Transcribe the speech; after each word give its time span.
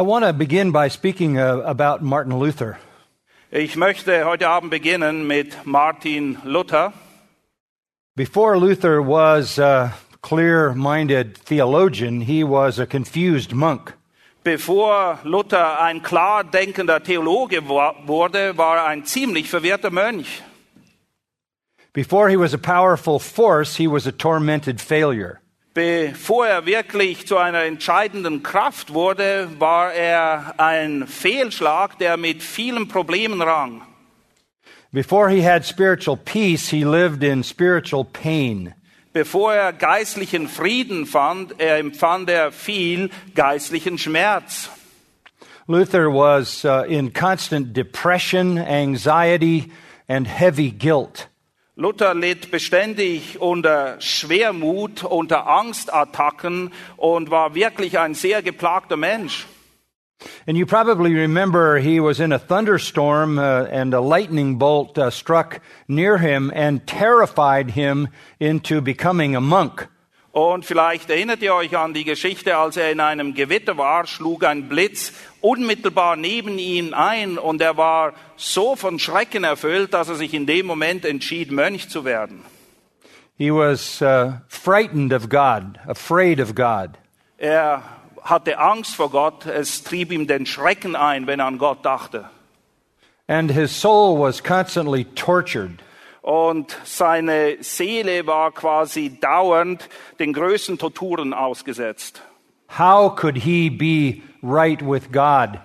I, 0.00 0.02
want 0.02 0.24
to 0.24 0.32
begin 0.32 0.70
by 0.70 0.88
speaking 0.88 1.36
uh, 1.36 1.58
about 1.58 2.00
Martin 2.00 2.38
Luther. 2.38 2.78
Ich 3.50 3.76
möchte 3.76 4.24
heute 4.24 4.48
Abend 4.48 4.70
beginnen 4.70 5.26
mit 5.26 5.66
Martin 5.66 6.38
Luther. 6.42 6.94
Before 8.16 8.58
Luther 8.58 9.02
was 9.02 9.58
a 9.58 9.92
clear 10.22 10.72
minded 10.72 11.36
theologian, 11.36 12.22
he 12.22 12.42
was 12.42 12.78
a 12.78 12.86
confused 12.86 13.52
monk. 13.52 13.92
Bevor 14.42 15.18
Luther 15.24 15.78
ein 15.82 16.00
klar 16.00 16.44
denkender 16.44 17.04
Theologe 17.04 17.68
wurde, 17.68 18.56
war 18.56 18.78
er 18.78 18.86
ein 18.86 19.04
ziemlich 19.04 19.50
verwirrter 19.50 19.90
Mönch. 19.90 20.40
Before 21.92 22.30
he 22.30 22.38
was 22.38 22.54
a 22.54 22.58
powerful 22.58 23.18
force, 23.18 23.76
he 23.76 23.86
was 23.86 24.06
a 24.06 24.12
tormented 24.12 24.80
failure. 24.80 25.39
Bevor 25.72 26.48
er 26.48 26.66
wirklich 26.66 27.28
zu 27.28 27.36
einer 27.36 27.62
entscheidenden 27.62 28.42
Kraft 28.42 28.92
wurde, 28.92 29.48
war 29.60 29.92
er 29.92 30.54
ein 30.58 31.06
Fehlschlag, 31.06 31.96
der 31.98 32.16
mit 32.16 32.42
vielen 32.42 32.88
Problemen 32.88 33.40
rang. 33.40 33.82
Before 34.92 35.30
he 35.30 35.42
had 35.42 35.64
spiritual 35.64 36.16
peace, 36.16 36.68
he 36.70 36.84
lived 36.84 37.22
in 37.22 37.44
spiritual 37.44 38.04
pain. 38.04 38.74
Bevor 39.12 39.54
er 39.54 39.72
geistlichen 39.72 40.48
Frieden 40.48 41.06
fand, 41.06 41.60
er 41.60 41.78
empfand 41.78 42.28
er 42.28 42.50
viel 42.50 43.10
geistlichen 43.36 43.98
Schmerz. 43.98 44.68
Luther 45.68 46.12
was 46.12 46.64
uh, 46.64 46.84
in 46.88 47.12
constant 47.12 47.72
depression, 47.72 48.58
anxiety, 48.58 49.70
and 50.08 50.26
heavy 50.26 50.72
guilt. 50.72 51.29
Luther 51.80 52.12
litt 52.12 52.50
beständig 52.50 53.40
unter 53.40 53.98
Schwermut, 54.02 55.02
unter 55.02 55.46
Angstattacken 55.46 56.72
und 56.98 57.30
war 57.30 57.54
wirklich 57.54 57.98
ein 57.98 58.12
sehr 58.12 58.42
geplagter 58.42 58.98
Mensch. 58.98 59.46
And 60.46 60.58
you 60.58 60.66
probably 60.66 61.14
remember 61.14 61.78
he 61.78 61.98
was 61.98 62.20
in 62.20 62.34
a 62.34 62.38
thunderstorm 62.38 63.38
uh, 63.38 63.64
and 63.70 63.94
a 63.94 64.00
lightning 64.00 64.58
bolt 64.58 64.98
uh, 64.98 65.10
struck 65.10 65.62
near 65.88 66.18
him 66.18 66.52
and 66.54 66.86
terrified 66.86 67.70
him 67.70 68.08
into 68.38 68.82
becoming 68.82 69.34
a 69.34 69.40
monk. 69.40 69.88
Und 70.32 70.64
vielleicht 70.64 71.10
erinnert 71.10 71.42
ihr 71.42 71.54
euch 71.54 71.76
an 71.76 71.92
die 71.92 72.04
Geschichte, 72.04 72.56
als 72.56 72.76
er 72.76 72.92
in 72.92 73.00
einem 73.00 73.34
Gewitter 73.34 73.76
war, 73.76 74.06
schlug 74.06 74.44
ein 74.44 74.68
Blitz 74.68 75.12
unmittelbar 75.40 76.16
neben 76.16 76.58
ihn 76.58 76.94
ein 76.94 77.38
und 77.38 77.60
er 77.60 77.76
war 77.76 78.12
so 78.36 78.76
von 78.76 78.98
Schrecken 78.98 79.42
erfüllt, 79.42 79.92
dass 79.92 80.08
er 80.08 80.14
sich 80.14 80.34
in 80.34 80.46
dem 80.46 80.66
Moment 80.66 81.04
entschied, 81.04 81.50
Mönch 81.50 81.88
zu 81.88 82.04
werden. 82.04 82.44
He 83.36 83.50
was 83.50 84.02
uh, 84.02 84.34
frightened 84.48 85.12
of 85.12 85.28
God, 85.28 85.78
afraid 85.88 86.40
of 86.40 86.54
God. 86.54 86.90
Er 87.38 87.82
hatte 88.22 88.58
Angst 88.58 88.94
vor 88.94 89.10
Gott, 89.10 89.46
es 89.46 89.82
trieb 89.82 90.12
ihm 90.12 90.26
den 90.26 90.44
Schrecken 90.44 90.94
ein, 90.94 91.26
wenn 91.26 91.40
er 91.40 91.46
an 91.46 91.58
Gott 91.58 91.84
dachte. 91.84 92.26
And 93.26 93.50
his 93.50 93.72
soul 93.72 94.18
was 94.18 94.42
constantly 94.42 95.04
tortured. 95.04 95.82
Und 96.22 96.76
seine 96.84 97.56
Seele 97.60 98.26
war 98.26 98.52
quasi 98.52 99.18
dauernd 99.18 99.88
den 100.18 100.32
größten 100.32 100.78
Torturen 100.78 101.32
ausgesetzt. 101.32 102.22
How 102.78 103.14
could 103.14 103.36
he 103.36 103.70
be 103.70 104.22
right 104.42 104.80
with 104.82 105.10
God? 105.10 105.60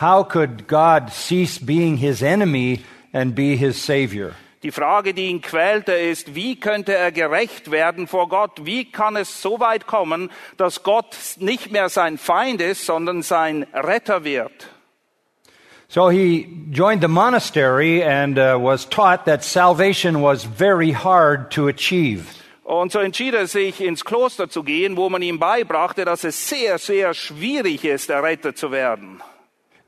How 0.00 0.26
could 0.26 0.66
God 0.66 1.10
cease 1.10 1.58
being 1.58 1.96
his 1.96 2.22
enemy 2.22 2.84
and 3.12 3.34
be 3.34 3.56
his 3.56 3.84
savior? 3.84 4.32
Die 4.64 4.72
Frage, 4.72 5.14
die 5.14 5.26
ihn 5.26 5.40
quälte, 5.40 5.92
ist, 5.92 6.34
wie 6.34 6.58
könnte 6.58 6.92
er 6.92 7.12
gerecht 7.12 7.70
werden 7.70 8.08
vor 8.08 8.28
Gott? 8.28 8.64
Wie 8.64 8.90
kann 8.90 9.14
es 9.14 9.40
so 9.40 9.60
weit 9.60 9.86
kommen, 9.86 10.30
dass 10.56 10.82
Gott 10.82 11.16
nicht 11.38 11.70
mehr 11.70 11.88
sein 11.88 12.18
Feind 12.18 12.60
ist, 12.60 12.84
sondern 12.84 13.22
sein 13.22 13.68
Retter 13.72 14.24
wird? 14.24 14.68
So 15.90 16.10
he 16.10 16.46
joined 16.70 17.00
the 17.00 17.08
monastery 17.08 18.02
and 18.02 18.38
uh, 18.38 18.58
was 18.60 18.84
taught 18.84 19.24
that 19.24 19.42
salvation 19.42 20.20
was 20.20 20.44
very 20.44 20.92
hard 20.92 21.50
to 21.52 21.68
achieve. 21.68 22.34
Und 22.62 22.92
so 22.92 22.98
entschied 22.98 23.32
er 23.32 23.46
sich, 23.46 23.80
ins 23.80 24.04
Kloster 24.04 24.50
zu 24.50 24.62
gehen, 24.62 24.98
wo 24.98 25.08
man 25.08 25.22
ihm 25.22 25.38
beibrachte, 25.38 26.04
dass 26.04 26.24
es 26.24 26.36
sehr, 26.46 26.76
sehr 26.76 27.14
schwierig 27.14 27.86
ist, 27.86 28.10
errettet 28.10 28.58
zu 28.58 28.70
werden. 28.70 29.22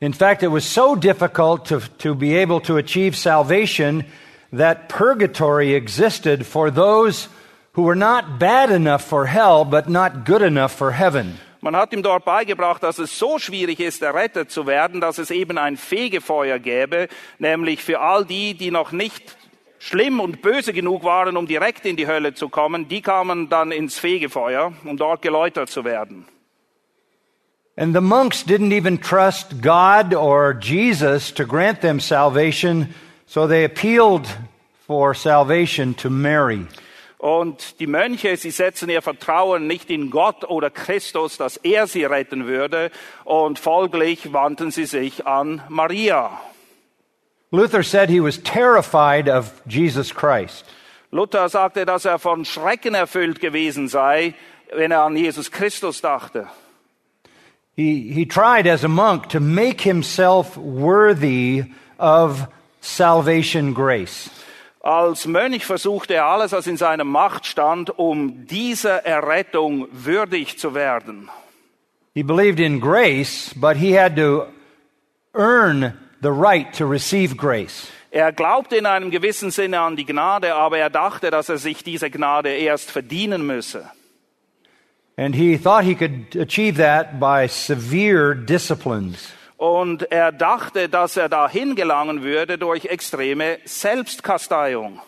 In 0.00 0.14
fact, 0.14 0.42
it 0.42 0.50
was 0.50 0.64
so 0.64 0.96
difficult 0.96 1.66
to, 1.66 1.80
to 1.98 2.14
be 2.14 2.34
able 2.34 2.60
to 2.60 2.78
achieve 2.78 3.14
salvation 3.14 4.06
that 4.50 4.88
purgatory 4.88 5.74
existed 5.74 6.46
for 6.46 6.70
those 6.70 7.28
who 7.72 7.82
were 7.82 7.94
not 7.94 8.38
bad 8.38 8.70
enough 8.70 9.04
for 9.04 9.26
hell, 9.26 9.66
but 9.66 9.90
not 9.90 10.24
good 10.24 10.40
enough 10.40 10.72
for 10.72 10.92
heaven. 10.92 11.38
Man 11.62 11.76
hat 11.76 11.92
ihm 11.92 12.02
dort 12.02 12.24
beigebracht, 12.24 12.82
dass 12.82 12.98
es 12.98 13.18
so 13.18 13.38
schwierig 13.38 13.80
ist, 13.80 14.00
errettet 14.02 14.50
zu 14.50 14.66
werden, 14.66 15.00
dass 15.00 15.18
es 15.18 15.30
eben 15.30 15.58
ein 15.58 15.76
Fegefeuer 15.76 16.58
gäbe, 16.58 17.08
nämlich 17.38 17.82
für 17.82 18.00
all 18.00 18.24
die, 18.24 18.54
die 18.54 18.70
noch 18.70 18.92
nicht 18.92 19.36
schlimm 19.78 20.20
und 20.20 20.40
böse 20.40 20.72
genug 20.72 21.04
waren, 21.04 21.36
um 21.36 21.46
direkt 21.46 21.84
in 21.84 21.96
die 21.96 22.06
Hölle 22.06 22.32
zu 22.34 22.48
kommen, 22.48 22.88
die 22.88 23.02
kamen 23.02 23.48
dann 23.50 23.72
ins 23.72 23.98
Fegefeuer, 23.98 24.72
um 24.84 24.96
dort 24.96 25.20
geläutert 25.22 25.68
zu 25.68 25.84
werden. 25.84 26.26
And 27.76 27.94
the 27.94 28.00
monks 28.00 28.44
didn't 28.44 28.72
even 28.72 29.00
trust 29.00 29.62
God 29.62 30.14
or 30.14 30.54
Jesus 30.60 31.32
to 31.34 31.46
grant 31.46 31.80
them 31.80 32.00
salvation, 32.00 32.94
so 33.26 33.46
they 33.46 33.64
appealed 33.64 34.26
for 34.86 35.14
salvation 35.14 35.94
to 35.96 36.10
Mary. 36.10 36.66
Und 37.20 37.80
die 37.80 37.86
Mönche, 37.86 38.38
sie 38.38 38.50
setzen 38.50 38.88
ihr 38.88 39.02
Vertrauen 39.02 39.66
nicht 39.66 39.90
in 39.90 40.08
Gott 40.08 40.42
oder 40.48 40.70
Christus, 40.70 41.36
dass 41.36 41.58
er 41.58 41.86
sie 41.86 42.06
retten 42.06 42.46
würde, 42.46 42.90
und 43.24 43.58
folglich 43.58 44.32
wandten 44.32 44.70
sie 44.70 44.86
sich 44.86 45.26
an 45.26 45.60
Maria. 45.68 46.40
Luther 47.50 47.82
said 47.82 48.08
he 48.08 48.22
was 48.22 48.42
terrified 48.42 49.28
of 49.28 49.52
Jesus 49.66 50.14
Christ. 50.14 50.64
Luther 51.12 51.50
sagte, 51.50 51.84
dass 51.84 52.06
er 52.06 52.18
von 52.18 52.46
Schrecken 52.46 52.94
erfüllt 52.94 53.40
gewesen 53.40 53.88
sei, 53.88 54.32
wenn 54.72 54.90
er 54.90 55.02
an 55.02 55.14
Jesus 55.14 55.50
Christus 55.50 56.00
dachte. 56.00 56.48
He, 57.76 58.12
he 58.14 58.24
tried 58.24 58.66
as 58.66 58.82
a 58.82 58.88
monk 58.88 59.28
to 59.28 59.40
make 59.40 59.82
himself 59.82 60.56
worthy 60.56 61.64
of 61.98 62.48
salvation 62.80 63.74
grace. 63.74 64.30
Als 64.82 65.26
Mönch 65.26 65.66
versuchte 65.66 66.14
er 66.14 66.24
alles, 66.24 66.52
was 66.52 66.66
in 66.66 66.78
seiner 66.78 67.04
Macht 67.04 67.44
stand, 67.44 67.98
um 67.98 68.46
dieser 68.46 69.04
Errettung 69.04 69.88
würdig 69.92 70.58
zu 70.58 70.74
werden. 70.74 71.28
He 72.14 72.22
believed 72.22 72.58
in 72.58 72.80
grace, 72.80 73.54
but 73.54 73.76
he 73.76 73.96
had 73.96 74.16
to 74.16 74.46
earn 75.34 75.92
the 76.22 76.30
right 76.30 76.72
to 76.76 76.86
receive 76.86 77.36
grace. 77.36 77.88
Er 78.10 78.32
glaubte 78.32 78.76
in 78.76 78.86
einem 78.86 79.10
gewissen 79.10 79.50
Sinne 79.50 79.80
an 79.80 79.96
die 79.96 80.04
Gnade, 80.04 80.54
aber 80.54 80.78
er 80.78 80.90
dachte, 80.90 81.30
dass 81.30 81.48
er 81.48 81.58
sich 81.58 81.84
diese 81.84 82.10
Gnade 82.10 82.50
erst 82.50 82.90
verdienen 82.90 83.46
müsse. 83.46 83.88
And 85.16 85.34
he 85.34 85.58
thought 85.58 85.84
he 85.84 85.94
could 85.94 86.34
achieve 86.34 86.78
that 86.78 87.20
by 87.20 87.46
severe 87.46 88.34
disciplines. 88.34 89.32
Und 89.60 90.10
er 90.10 90.32
dachte, 90.32 90.88
dass 90.88 91.18
er 91.18 91.28
dahin 91.28 91.74
gelangen 91.74 92.22
würde 92.22 92.56
durch 92.56 92.86
extreme 92.86 93.58
Selbstkasteiung. 93.66 95.02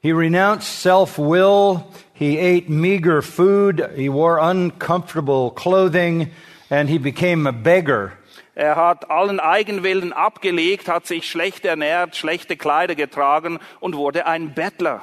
He 0.00 0.10
renounced 0.10 0.80
self 0.80 1.18
will, 1.18 1.82
he 2.14 2.38
ate 2.38 2.70
meager 2.70 3.20
food, 3.20 3.86
he 3.94 4.08
wore 4.08 4.40
uncomfortable 4.40 5.50
clothing, 5.54 6.30
and 6.70 6.88
he 6.88 6.96
became 6.96 7.46
a 7.46 7.52
beggar. 7.52 8.12
Er 8.54 8.76
hat 8.76 9.10
allen 9.10 9.38
Eigenwillen 9.38 10.14
abgelegt, 10.14 10.88
hat 10.88 11.06
sich 11.06 11.30
schlecht 11.30 11.66
ernährt, 11.66 12.16
schlechte 12.16 12.56
Kleider 12.56 12.94
getragen 12.94 13.58
und 13.80 13.96
wurde 13.96 14.24
ein 14.24 14.54
Bettler. 14.54 15.02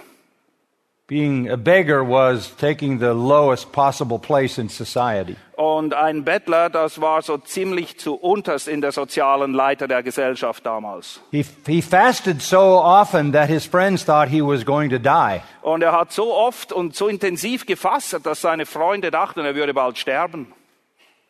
Being 1.10 1.50
a 1.50 1.58
beggar 1.58 2.04
was 2.04 2.56
taking 2.56 3.00
the 3.00 3.14
lowest 3.16 3.72
possible 3.72 4.20
place 4.20 4.60
in 4.60 4.70
society. 4.70 5.36
Und 5.56 5.96
ein 5.96 6.24
Bettler, 6.24 6.70
das 6.70 7.02
war 7.02 7.24
so 7.24 7.40
ziemlich 7.40 7.98
zu 7.98 8.14
unterst 8.14 8.68
in 8.68 8.80
der 8.80 8.92
sozialen 8.92 9.54
Leiter 9.54 9.88
der 9.88 10.04
Gesellschaft 10.04 10.64
damals. 10.68 11.20
He, 11.32 11.44
he 11.66 11.82
fasted 11.82 12.44
so 12.44 12.60
often 12.60 13.34
that 13.34 13.50
his 13.50 13.66
friends 13.66 14.06
thought 14.06 14.30
he 14.30 14.40
was 14.40 14.64
going 14.64 14.92
to 14.92 15.00
die. 15.00 15.42
Und 15.64 15.82
er 15.82 15.94
hat 15.94 16.12
so 16.12 16.32
oft 16.32 16.72
und 16.72 16.96
so 16.96 17.08
intensiv 17.08 17.66
gefasst, 17.66 18.16
dass 18.24 18.42
seine 18.42 18.68
Freunde 18.68 19.10
dachten, 19.10 19.40
er 19.40 19.56
würde 19.56 19.74
bald 19.74 19.98
sterben. 19.98 20.54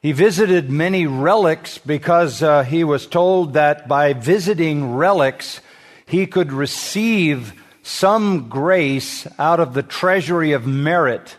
He 0.02 0.12
visited 0.12 0.70
many 0.70 1.06
relics 1.06 1.80
because 1.80 2.44
uh, 2.44 2.64
he 2.64 2.84
was 2.84 3.10
told 3.10 3.54
that 3.54 3.88
by 3.88 4.14
visiting 4.14 4.98
relics, 4.98 5.62
he 6.06 6.28
could 6.28 6.52
receive 6.52 7.54
some 7.90 8.50
grace 8.50 9.28
out 9.40 9.60
of 9.60 9.74
the 9.74 9.84
treasury 9.84 10.54
of 10.54 10.66
merit. 10.66 11.38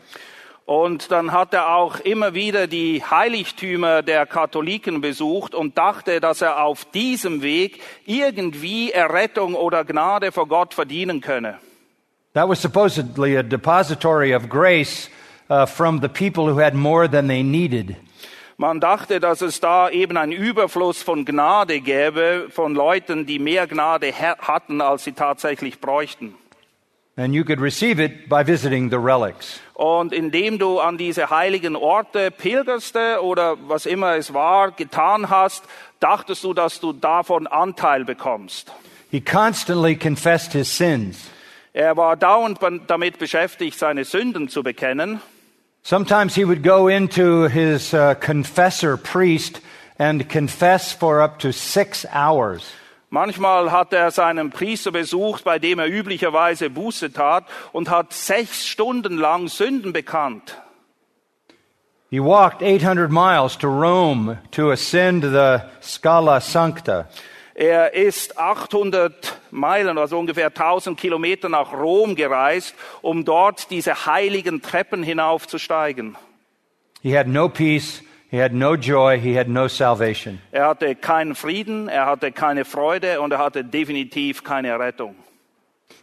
Und 0.67 1.11
dann 1.11 1.33
hat 1.33 1.53
er 1.53 1.75
auch 1.75 1.99
immer 2.01 2.35
wieder 2.35 2.69
die 2.69 3.03
Heiligtümer 3.03 4.03
der 4.03 4.25
Katholiken 4.25 5.01
besucht 5.01 5.53
und 5.55 5.77
dachte, 5.77 6.21
dass 6.21 6.43
er 6.43 6.63
auf 6.63 6.85
diesem 6.85 7.43
Weg 7.43 7.81
irgendwie 8.07 8.93
Errettung 8.93 9.55
oder 9.55 9.85
Gnade 9.85 10.31
vor 10.31 10.47
Gott 10.47 10.75
verdienen 10.75 11.21
könne. 11.21 11.59
That 12.35 12.49
was 12.49 12.63
supposedly 12.63 13.37
a 13.37 13.43
depository 13.43 14.33
of 14.33 14.49
grace 14.49 15.11
uh, 15.51 15.67
from 15.67 16.01
the 16.01 16.09
people 16.09 16.45
who 16.45 16.61
had 16.61 16.75
more 16.75 17.09
than 17.09 17.27
they 17.27 17.43
needed. 17.43 17.97
Man 18.61 18.79
dachte, 18.79 19.21
dass 19.21 19.41
es 19.41 19.59
da 19.61 19.89
eben 19.89 20.19
einen 20.19 20.33
Überfluss 20.33 21.03
von 21.03 21.25
Gnade 21.25 21.81
gäbe, 21.81 22.49
von 22.51 22.75
Leuten, 22.75 23.25
die 23.25 23.39
mehr 23.39 23.67
Gnade 23.67 24.13
hatten, 24.13 24.83
als 24.83 25.05
sie 25.05 25.13
tatsächlich 25.13 25.81
bräuchten. 25.81 26.35
And 27.17 27.33
you 27.33 27.43
could 27.43 27.59
receive 27.59 28.05
it 28.05 28.29
by 28.29 28.47
visiting 28.47 28.91
the 28.91 28.99
relics. 28.99 29.61
Und 29.73 30.13
indem 30.13 30.59
du 30.59 30.79
an 30.79 30.99
diese 30.99 31.31
heiligen 31.31 31.75
Orte 31.75 32.31
pilgerste 32.31 33.23
oder 33.23 33.57
was 33.67 33.87
immer 33.87 34.17
es 34.17 34.35
war, 34.35 34.73
getan 34.73 35.31
hast, 35.31 35.65
dachtest 35.99 36.45
du, 36.45 36.53
dass 36.53 36.81
du 36.81 36.93
davon 36.93 37.47
Anteil 37.47 38.05
bekommst. 38.05 38.71
He 39.11 39.23
constantly 39.23 39.97
confessed 39.97 40.53
his 40.53 40.77
sins. 40.77 41.31
Er 41.73 41.97
war 41.97 42.15
dauernd 42.15 42.59
damit 42.89 43.19
beschäftigt, 43.19 43.79
seine 43.79 44.05
Sünden 44.05 44.51
zu 44.51 44.63
bekennen. 44.63 45.23
Sometimes 45.83 46.35
he 46.35 46.45
would 46.45 46.63
go 46.63 46.89
into 46.89 47.49
his 47.49 47.95
uh, 47.95 48.15
confessor 48.15 48.97
priest 48.97 49.61
and 49.99 50.29
confess 50.29 50.93
for 50.93 51.21
up 51.21 51.39
to 51.41 51.53
six 51.53 52.07
hours. 52.11 52.63
Manchmal 53.11 53.73
hat 53.73 53.93
er 53.93 54.13
seinen 54.13 54.51
Priester 54.51 54.93
besucht, 54.93 55.43
bei 55.43 55.59
dem 55.59 55.81
er 55.81 55.89
üblicherweise 55.89 56.71
Buße 56.71 57.13
tat 57.13 57.45
und 57.73 57.91
hat 57.91 58.13
sechs 58.13 58.67
Stunden 58.69 59.19
lang 59.19 59.49
Sünden 59.49 59.93
bekannt. 59.93 60.57
He 62.09 62.21
walked 62.21 62.63
800 62.63 63.11
miles 63.11 63.57
to 63.59 63.69
Rome 63.69 64.39
to 64.53 64.71
ascend 64.71 65.23
the 65.23 65.63
Scala 65.81 66.41
Sancta. 66.41 67.09
Er 67.61 67.93
ist 67.93 68.39
800 68.39 69.39
Meilen, 69.51 69.99
also 69.99 70.19
ungefähr 70.19 70.47
1000 70.47 70.99
Kilometer 70.99 71.51
nach 71.51 71.75
Rom 71.75 72.15
gereist, 72.15 72.75
um 73.03 73.27
dort 73.27 73.71
diese 73.71 74.07
heiligen 74.07 74.63
Treppen 74.63 75.03
hinaufzusteigen. 75.03 76.17
He 77.03 77.15
had 77.15 77.27
no 77.27 77.51
peace, 77.51 78.03
he 78.31 78.41
had 78.41 78.55
no 78.55 78.77
joy, 78.77 79.21
he 79.21 79.39
had 79.39 79.47
no 79.47 79.69
salvation. 79.69 80.41
Er 80.53 80.69
hatte 80.69 80.95
keinen 80.95 81.35
Frieden, 81.35 81.89
er 81.89 82.07
hatte 82.07 82.33
keine 82.33 82.65
Freude 82.65 83.21
und 83.21 83.31
er 83.31 83.41
hatte 83.41 83.63
definitiv 83.63 84.43
keine 84.43 84.79
Rettung. 84.79 85.15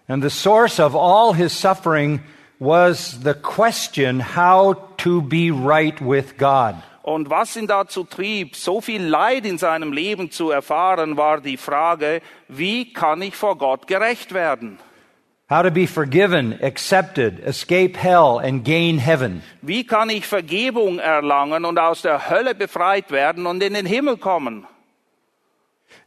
And 0.08 0.24
the 0.24 0.30
source 0.30 0.80
of 0.80 0.96
all 0.96 1.34
his 1.34 1.60
suffering 1.60 2.20
was 2.60 3.24
the 3.24 3.34
question 3.34 4.20
how 4.36 4.76
to 4.98 5.24
be 5.24 5.50
right 5.50 6.00
with 6.00 6.38
God. 6.38 6.76
Und 7.08 7.30
was 7.30 7.56
ihn 7.56 7.68
dazu 7.68 8.04
trieb, 8.04 8.58
so 8.58 8.82
viel 8.82 9.02
Leid 9.02 9.46
in 9.46 9.58
seinem 9.58 9.94
Leben 9.94 10.30
zu 10.30 10.52
erfahren, 10.52 11.16
war 11.16 11.40
die 11.40 11.56
Frage, 11.56 12.22
wie 12.50 12.92
kann 12.92 13.22
ich 13.22 13.34
vor 13.34 13.58
Gott 13.58 13.88
gerecht 13.88 14.34
werden? 14.34 14.78
How 15.50 15.64
to 15.64 15.72
be 15.72 15.88
forgiven, 15.88 16.62
accepted, 16.62 17.40
escape 17.46 17.98
hell 17.98 18.42
and 18.44 18.66
gain 18.66 18.98
heaven. 18.98 19.42
Wie 19.62 19.86
kann 19.86 20.10
ich 20.10 20.28
Vergebung 20.28 21.00
erlangen 21.00 21.64
und 21.64 21.80
aus 21.80 22.02
der 22.02 22.30
Hölle 22.30 22.54
befreit 22.54 23.10
werden 23.10 23.46
und 23.46 23.64
in 23.64 23.76
den 23.76 23.86
Himmel 23.86 24.18
kommen? 24.18 24.68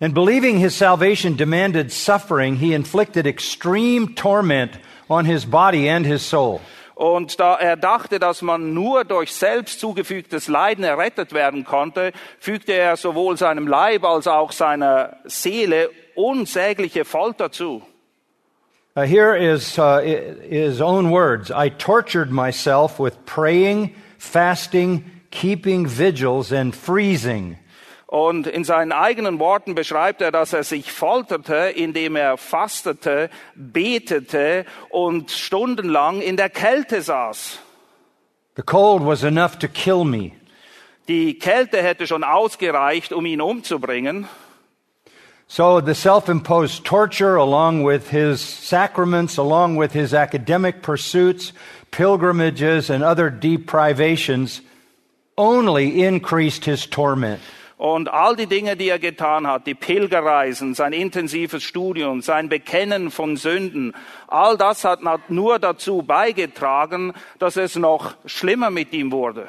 And 0.02 0.12
believing 0.12 0.58
his 0.58 0.76
salvation 0.76 1.35
demanded 1.35 1.91
suffering, 1.91 2.56
he 2.56 2.75
inflicted 2.75 3.26
extreme 3.26 4.14
torment 4.17 4.79
on 5.08 5.25
his 5.25 5.47
body 5.47 5.88
and 5.88 6.05
his 6.05 6.20
soul. 6.20 6.61
Und 7.00 7.41
da 7.41 7.55
er 7.55 7.79
dachte, 7.79 8.19
dass 8.19 8.43
man 8.43 8.75
nur 8.75 9.06
durch 9.06 9.32
selbst 9.32 9.81
zugefügtes 9.81 10.49
Leiden 10.49 10.85
errettet 10.85 11.32
werden 11.32 11.64
konnte, 11.64 12.12
fügte 12.38 12.75
er 12.75 12.99
sowohl 12.99 13.38
seinem 13.38 13.67
Leib 13.67 14.05
als 14.05 14.26
auch 14.26 14.52
seiner 14.52 15.17
Seele 15.25 15.88
unsägliche 16.14 17.06
Folter 17.06 17.50
zu. 17.50 17.81
Uh, 18.94 19.05
here 19.05 19.35
is 19.35 19.79
uh, 19.79 20.00
his 20.02 20.82
own 20.82 21.11
words. 21.11 21.50
I 21.50 21.70
tortured 21.70 22.31
myself 22.31 23.00
with 23.00 23.14
praying, 23.25 23.94
fasting, 24.19 25.11
keeping 25.31 25.87
vigils, 25.88 26.52
and 26.52 26.76
freezing. 26.76 27.56
Und 28.10 28.48
in 28.48 28.64
seinen 28.64 28.90
eigenen 28.90 29.38
Worten 29.38 29.76
beschreibt 29.76 30.20
er, 30.20 30.32
dass 30.32 30.52
er 30.52 30.64
sich 30.64 30.90
folterte, 30.90 31.72
indem 31.76 32.16
er 32.16 32.36
fastete, 32.38 33.30
betete 33.54 34.64
und 34.88 35.30
stundenlang 35.30 36.20
in 36.20 36.36
der 36.36 36.50
Kälte 36.50 37.02
saß. 37.02 37.60
The 38.56 38.62
cold 38.62 39.06
was 39.06 39.22
enough 39.22 39.60
to 39.60 39.68
kill 39.68 40.02
me. 40.02 40.32
Die 41.06 41.38
Kälte 41.38 41.80
hätte 41.84 42.08
schon 42.08 42.24
ausgereicht, 42.24 43.12
um 43.12 43.26
ihn 43.26 43.40
umzubringen. 43.40 44.28
So 45.46 45.80
the 45.80 45.94
self-imposed 45.94 46.84
torture 46.84 47.36
along 47.36 47.84
with 47.86 48.10
his 48.10 48.40
sacraments, 48.40 49.38
along 49.38 49.76
with 49.78 49.92
his 49.92 50.14
academic 50.14 50.82
pursuits, 50.82 51.52
pilgrimages 51.92 52.90
and 52.90 53.04
other 53.04 53.30
deprivations 53.30 54.62
only 55.38 56.02
increased 56.02 56.64
his 56.64 56.90
torment. 56.90 57.40
Und 57.80 58.12
all 58.12 58.36
die 58.36 58.46
Dinge, 58.46 58.76
die 58.76 58.90
er 58.90 58.98
getan 58.98 59.46
hat, 59.46 59.66
die 59.66 59.74
Pilgerreisen, 59.74 60.74
sein 60.74 60.92
intensives 60.92 61.62
Studium, 61.62 62.20
sein 62.20 62.50
Bekennen 62.50 63.10
von 63.10 63.38
Sünden, 63.38 63.94
all 64.28 64.58
das 64.58 64.84
hat 64.84 65.00
nur 65.30 65.58
dazu 65.58 66.02
beigetragen, 66.02 67.14
dass 67.38 67.56
es 67.56 67.76
noch 67.76 68.16
schlimmer 68.26 68.68
mit 68.68 68.92
ihm 68.92 69.12
wurde. 69.12 69.48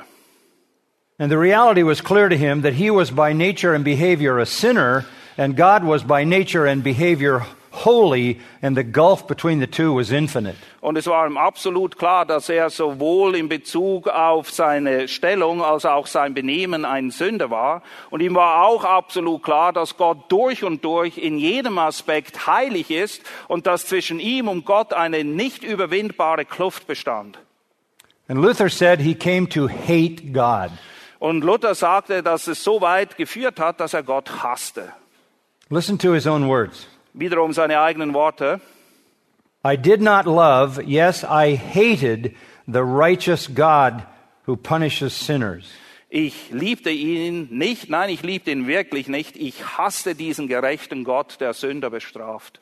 And 1.20 1.30
the 1.30 1.38
reality 1.38 1.84
was 1.84 2.02
clear 2.02 2.30
to 2.30 2.38
him 2.38 2.62
that 2.62 2.72
he 2.76 2.90
was 2.90 3.12
by 3.12 3.34
nature 3.34 3.76
and 3.76 3.84
behavior 3.84 4.40
a 4.40 4.46
sinner, 4.46 5.04
and 5.38 5.58
God 5.58 5.84
was 5.84 6.02
by 6.02 6.24
nature 6.24 6.66
and 6.66 6.82
behavior 6.82 7.46
holy, 7.72 8.40
and 8.62 8.78
the 8.78 8.84
gulf 8.84 9.28
between 9.28 9.60
the 9.60 9.68
two 9.68 9.96
was 9.96 10.12
infinite. 10.12 10.58
Und 10.82 10.98
es 10.98 11.08
war 11.08 11.28
ihm 11.28 11.38
absolut 11.38 11.98
klar, 11.98 12.26
dass 12.26 12.50
er 12.50 12.70
sowohl 12.70 13.36
in 13.36 13.50
Bezug 13.50 14.08
auf 14.08 14.52
seine 14.52 15.08
Stellung 15.08 15.64
als 15.64 15.86
auch 15.86 16.08
sein 16.08 16.34
Benehmen 16.34 16.86
ein 16.86 17.12
Sünder 17.12 17.50
war. 17.50 17.84
Und 18.10 18.22
ihm 18.22 18.36
war 18.36 18.66
auch 18.66 18.84
absolut 18.84 19.44
klar, 19.44 19.74
dass 19.74 19.98
Gott 19.98 20.32
durch 20.32 20.64
und 20.64 20.84
durch 20.84 21.18
in 21.18 21.38
jedem 21.38 21.78
Aspekt 21.78 22.48
heilig 22.48 22.92
ist 22.92 23.24
und 23.48 23.68
dass 23.68 23.86
zwischen 23.86 24.20
ihm 24.20 24.48
und 24.48 24.66
Gott 24.66 24.94
eine 24.94 25.24
nicht 25.24 25.64
überwindbare 25.64 26.46
Kluft 26.46 26.88
bestand. 26.88 27.38
And 28.28 28.42
Luther 28.42 28.70
said 28.70 29.02
he 29.02 29.14
came 29.14 29.48
to 29.50 29.68
hate 29.68 30.32
God. 30.32 30.72
Und 31.20 31.44
Luther 31.44 31.76
sagte, 31.76 32.24
dass 32.24 32.48
es 32.48 32.64
so 32.64 32.82
weit 32.82 33.18
geführt 33.18 33.60
hat, 33.60 33.80
dass 33.80 33.94
er 33.94 34.04
Gott 34.04 34.44
hasste. 34.44 34.94
Listen 35.70 35.98
to 36.00 36.14
his 36.14 36.26
own 36.26 36.48
words. 36.48 36.88
Wiederum 37.14 37.54
seine 37.54 37.80
eigenen 37.82 38.14
Worte. 38.14 38.62
I 39.64 39.78
did 39.78 40.02
not 40.02 40.26
love, 40.26 40.82
yes, 40.84 41.24
I 41.24 41.56
hated 41.56 42.36
the 42.68 42.84
righteous 42.84 43.48
God 43.48 44.04
who 44.46 44.56
punishes 44.56 45.14
sinners. 45.14 45.66
Ich 46.10 46.52
liebte 46.52 46.90
ihn 46.90 47.48
nicht, 47.52 47.90
nein, 47.90 48.10
ich 48.10 48.22
liebte 48.22 48.52
ihn 48.52 48.68
wirklich 48.68 49.08
nicht. 49.08 49.38
Ich 49.38 49.78
hasste 49.78 50.14
diesen 50.14 50.48
gerechten 50.48 51.04
Gott, 51.04 51.40
der 51.40 51.54
Sünder 51.54 51.90
bestraft. 51.90 52.60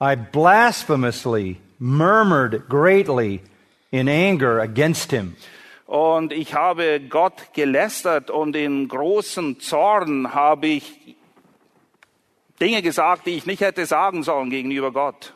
I 0.00 0.16
blasphemously 0.16 1.58
murmured 1.78 2.68
greatly 2.68 3.40
in 3.90 4.08
anger 4.08 4.60
against 4.60 5.12
him. 5.12 5.36
Und 5.86 6.32
ich 6.32 6.54
habe 6.54 7.00
Gott 7.00 7.54
gelästert 7.54 8.30
und 8.30 8.56
in 8.56 8.88
großem 8.88 9.60
Zorn 9.60 10.34
habe 10.34 10.66
ich 10.66 11.16
Dinge 12.62 12.80
gesagt, 12.80 13.26
die 13.26 13.36
ich 13.36 13.44
nicht 13.44 13.60
hätte 13.60 13.84
sagen 13.86 14.22
sollen 14.22 14.48
gegenüber 14.48 14.92
Gott. 14.92 15.34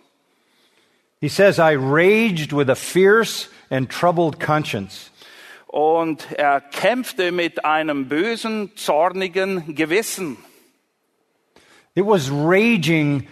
He 1.20 1.28
says, 1.28 1.58
I 1.58 1.74
raged 1.74 2.52
with 2.52 2.68
a 2.68 2.76
fierce 2.76 3.48
and 3.68 3.90
troubled 3.90 4.38
conscience. 4.38 5.10
Und 5.66 6.32
er 6.38 6.60
kämpfte 6.60 7.32
mit 7.32 7.64
einem 7.64 8.08
bösen, 8.08 8.76
zornigen 8.76 9.74
Gewissen. 9.74 10.36
It 11.96 12.04
was 12.06 12.30
raging 12.30 13.26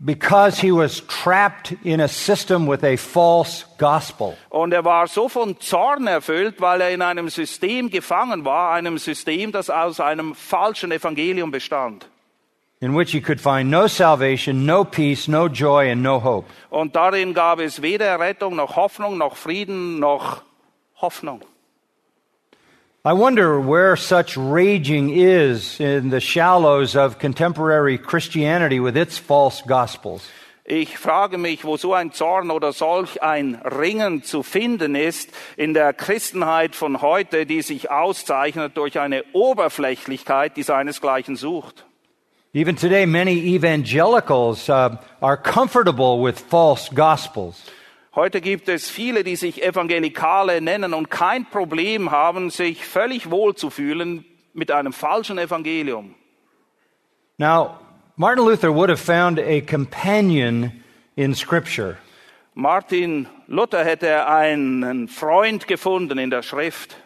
because 0.00 0.60
he 0.60 0.72
was 0.72 1.06
trapped 1.06 1.76
in 1.84 2.00
a 2.00 2.08
system 2.08 2.66
with 2.66 2.82
a 2.82 2.96
false 2.96 3.64
gospel. 3.78 4.36
Und 4.48 4.72
er 4.72 4.84
war 4.84 5.06
so 5.06 5.28
von 5.28 5.60
Zorn 5.60 6.06
erfüllt, 6.06 6.60
weil 6.60 6.80
er 6.80 6.90
in 6.90 7.02
einem 7.02 7.28
System 7.28 7.90
gefangen 7.90 8.44
war, 8.44 8.72
einem 8.72 8.98
System, 8.98 9.52
das 9.52 9.70
aus 9.70 10.00
einem 10.00 10.34
falschen 10.34 10.90
Evangelium 10.90 11.50
bestand. 11.50 12.08
In 12.80 12.94
which 12.94 13.12
he 13.12 13.20
could 13.20 13.40
find 13.40 13.70
no 13.70 13.86
salvation, 13.86 14.66
no 14.66 14.84
peace, 14.84 15.28
no 15.28 15.48
joy, 15.48 15.90
and 15.90 16.02
no 16.02 16.18
hope. 16.20 16.46
Und 16.70 16.94
darin 16.94 17.32
gab 17.32 17.58
es 17.58 17.80
weder 17.80 18.18
Rettung 18.18 18.56
noch 18.56 18.76
Hoffnung 18.76 19.18
noch 19.18 19.36
Frieden 19.36 19.98
noch 19.98 20.42
Hoffnung. 21.00 21.42
I 23.04 23.12
wonder 23.12 23.60
where 23.60 23.96
such 23.96 24.36
raging 24.36 25.10
is 25.10 25.78
in 25.78 26.10
the 26.10 26.20
shallows 26.20 26.96
of 26.96 27.20
contemporary 27.20 27.98
Christianity 27.98 28.80
with 28.80 28.96
its 28.96 29.16
false 29.16 29.62
gospels. 29.62 30.28
Ich 30.64 30.98
frage 30.98 31.38
mich, 31.38 31.64
wo 31.64 31.76
so 31.76 31.94
ein 31.94 32.10
Zorn 32.10 32.50
oder 32.50 32.72
solch 32.72 33.22
ein 33.22 33.54
Ringen 33.64 34.24
zu 34.24 34.42
finden 34.42 34.96
ist 34.96 35.30
in 35.56 35.72
der 35.72 35.92
Christenheit 35.92 36.74
von 36.74 37.00
heute, 37.00 37.46
die 37.46 37.62
sich 37.62 37.92
auszeichnet 37.92 38.76
durch 38.76 38.98
eine 38.98 39.22
Oberflächlichkeit, 39.32 40.56
die 40.56 40.64
seinesgleichen 40.64 41.36
sucht. 41.36 41.86
Even 42.56 42.74
today, 42.74 43.04
many 43.04 43.54
evangelicals 43.54 44.70
uh, 44.70 44.96
are 45.20 45.36
comfortable 45.36 46.22
with 46.22 46.40
false 46.40 46.88
gospels. 46.88 47.62
Heute 48.14 48.40
gibt 48.40 48.70
es 48.70 48.88
viele, 48.88 49.24
die 49.24 49.36
sich 49.36 49.62
Evangelikale 49.62 50.62
nennen 50.62 50.94
und 50.94 51.10
kein 51.10 51.44
Problem 51.44 52.10
haben, 52.10 52.48
sich 52.48 52.82
völlig 52.86 53.30
wohl 53.30 53.54
zu 53.56 53.68
fühlen 53.68 54.24
mit 54.54 54.70
einem 54.70 54.94
falschen 54.94 55.36
Evangelium. 55.36 56.14
Now, 57.36 57.78
Martin 58.16 58.46
Luther 58.46 58.74
would 58.74 58.88
have 58.88 59.02
found 59.02 59.38
a 59.38 59.60
companion 59.60 60.72
in 61.14 61.34
Scripture. 61.34 61.98
Martin 62.54 63.28
Luther 63.48 63.84
hätte 63.84 64.26
einen 64.28 65.08
Freund 65.08 65.68
gefunden 65.68 66.16
in 66.16 66.30
der 66.30 66.40
Schrift. 66.40 66.96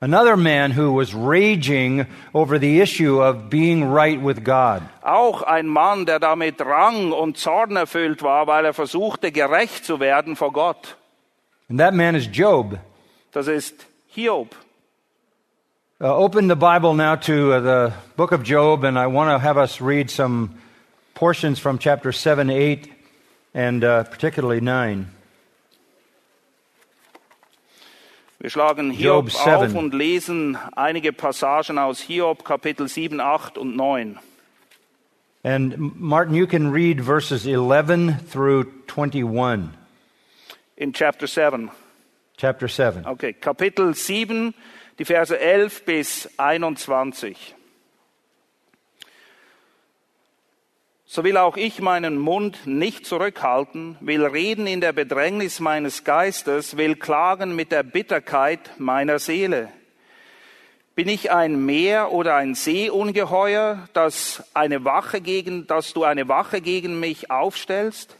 Another 0.00 0.36
man 0.36 0.72
who 0.72 0.92
was 0.92 1.14
raging 1.14 2.06
over 2.34 2.58
the 2.58 2.80
issue 2.80 3.22
of 3.22 3.48
being 3.48 3.82
right 3.84 4.20
with 4.20 4.44
God. 4.44 4.82
Auch 5.02 5.42
ein 5.42 5.66
Mann, 5.66 6.04
der 6.04 6.18
damit 6.18 6.60
Rang 6.60 7.12
und 7.12 7.38
Zorn 7.38 7.76
erfüllt 7.76 8.22
war, 8.22 8.46
weil 8.46 8.66
er 8.66 8.74
versuchte, 8.74 9.32
gerecht 9.32 9.86
zu 9.86 9.98
werden 9.98 10.36
vor 10.36 10.52
Gott. 10.52 10.96
And 11.70 11.80
that 11.80 11.94
man 11.94 12.14
is 12.14 12.28
Job. 12.30 12.78
Das 13.32 13.48
ist 13.48 13.86
Hiob. 14.08 14.54
Uh, 15.98 16.14
open 16.14 16.48
the 16.48 16.56
Bible 16.56 16.92
now 16.92 17.16
to 17.16 17.54
uh, 17.54 17.60
the 17.60 17.92
book 18.16 18.32
of 18.32 18.42
Job, 18.42 18.84
and 18.84 18.98
I 18.98 19.06
want 19.06 19.30
to 19.30 19.38
have 19.38 19.56
us 19.56 19.80
read 19.80 20.10
some 20.10 20.58
portions 21.14 21.58
from 21.58 21.78
chapter 21.78 22.12
7, 22.12 22.50
8, 22.50 22.92
and 23.54 23.82
uh, 23.82 24.04
particularly 24.04 24.60
9. 24.60 25.10
Wir 28.38 28.50
schlagen 28.50 28.90
Hiob 28.90 29.28
Job 29.28 29.32
7. 29.32 29.54
auf 29.54 29.74
und 29.74 29.94
lesen 29.94 30.58
einige 30.76 31.12
Passagen 31.12 31.78
aus 31.78 32.00
Hiob, 32.00 32.44
Kapitel 32.44 32.86
7, 32.86 33.20
8 33.20 33.56
und 33.56 33.76
9. 33.76 34.18
And 35.42 35.98
Martin, 35.98 36.34
you 36.34 36.46
can 36.46 36.72
read 36.72 37.00
verses 37.00 37.46
11 37.46 38.30
through 38.30 38.66
21, 38.88 39.70
In 40.76 40.92
Chapter 40.92 41.26
7. 41.26 41.70
chapter 42.36 42.68
7. 42.68 43.06
Okay, 43.06 43.32
Kapitel 43.32 43.94
7, 43.94 44.52
die 44.98 45.04
Verse 45.04 45.38
11 45.38 45.84
bis 45.86 46.28
21. 46.36 47.55
So 51.08 51.22
will 51.22 51.36
auch 51.36 51.56
ich 51.56 51.80
meinen 51.80 52.18
Mund 52.18 52.66
nicht 52.66 53.06
zurückhalten, 53.06 53.96
will 54.00 54.24
reden 54.26 54.66
in 54.66 54.80
der 54.80 54.92
Bedrängnis 54.92 55.60
meines 55.60 56.02
Geistes, 56.02 56.76
will 56.76 56.96
klagen 56.96 57.54
mit 57.54 57.70
der 57.70 57.84
Bitterkeit 57.84 58.72
meiner 58.78 59.20
Seele. 59.20 59.68
Bin 60.96 61.08
ich 61.08 61.30
ein 61.30 61.64
Meer 61.64 62.10
oder 62.10 62.34
ein 62.34 62.56
Seeungeheuer, 62.56 63.88
das 63.92 64.42
eine 64.52 64.84
Wache 64.84 65.20
gegen, 65.20 65.68
dass 65.68 65.92
du 65.92 66.02
eine 66.02 66.26
Wache 66.26 66.60
gegen 66.60 66.98
mich 66.98 67.30
aufstellst? 67.30 68.16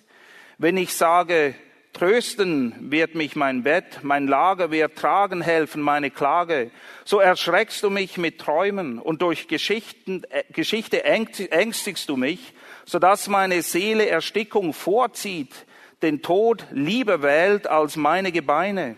Wenn 0.59 0.76
ich 0.76 0.95
sage, 0.95 1.57
trösten 1.93 2.73
wird 2.93 3.16
mich 3.16 3.35
mein 3.35 3.64
Bett, 3.64 4.00
mein 4.02 4.28
Lager 4.28 4.71
wird 4.71 4.95
tragen 4.97 5.40
helfen 5.40 5.83
meine 5.83 6.12
Klage, 6.12 6.71
so 7.05 7.19
erschreckst 7.19 7.83
du 7.83 7.90
mich 7.90 8.16
mit 8.16 8.38
Träumen 8.38 9.00
und 9.00 9.23
durch 9.23 9.49
Geschichten, 9.49 10.23
äh, 10.31 10.45
Geschichte 10.52 11.05
ängst- 11.05 11.50
ängstigst 11.50 12.09
du 12.09 12.16
mich, 12.16 12.52
so 12.87 12.99
dass 13.00 13.28
meine 13.28 13.61
Seele 13.62 14.09
Erstickung 14.09 14.73
vorzieht, 14.73 15.66
den 16.02 16.23
Tod 16.23 16.66
lieber 16.71 17.21
wählt 17.21 17.66
als 17.66 17.97
meine 17.97 18.33
Gebeine. 18.33 18.97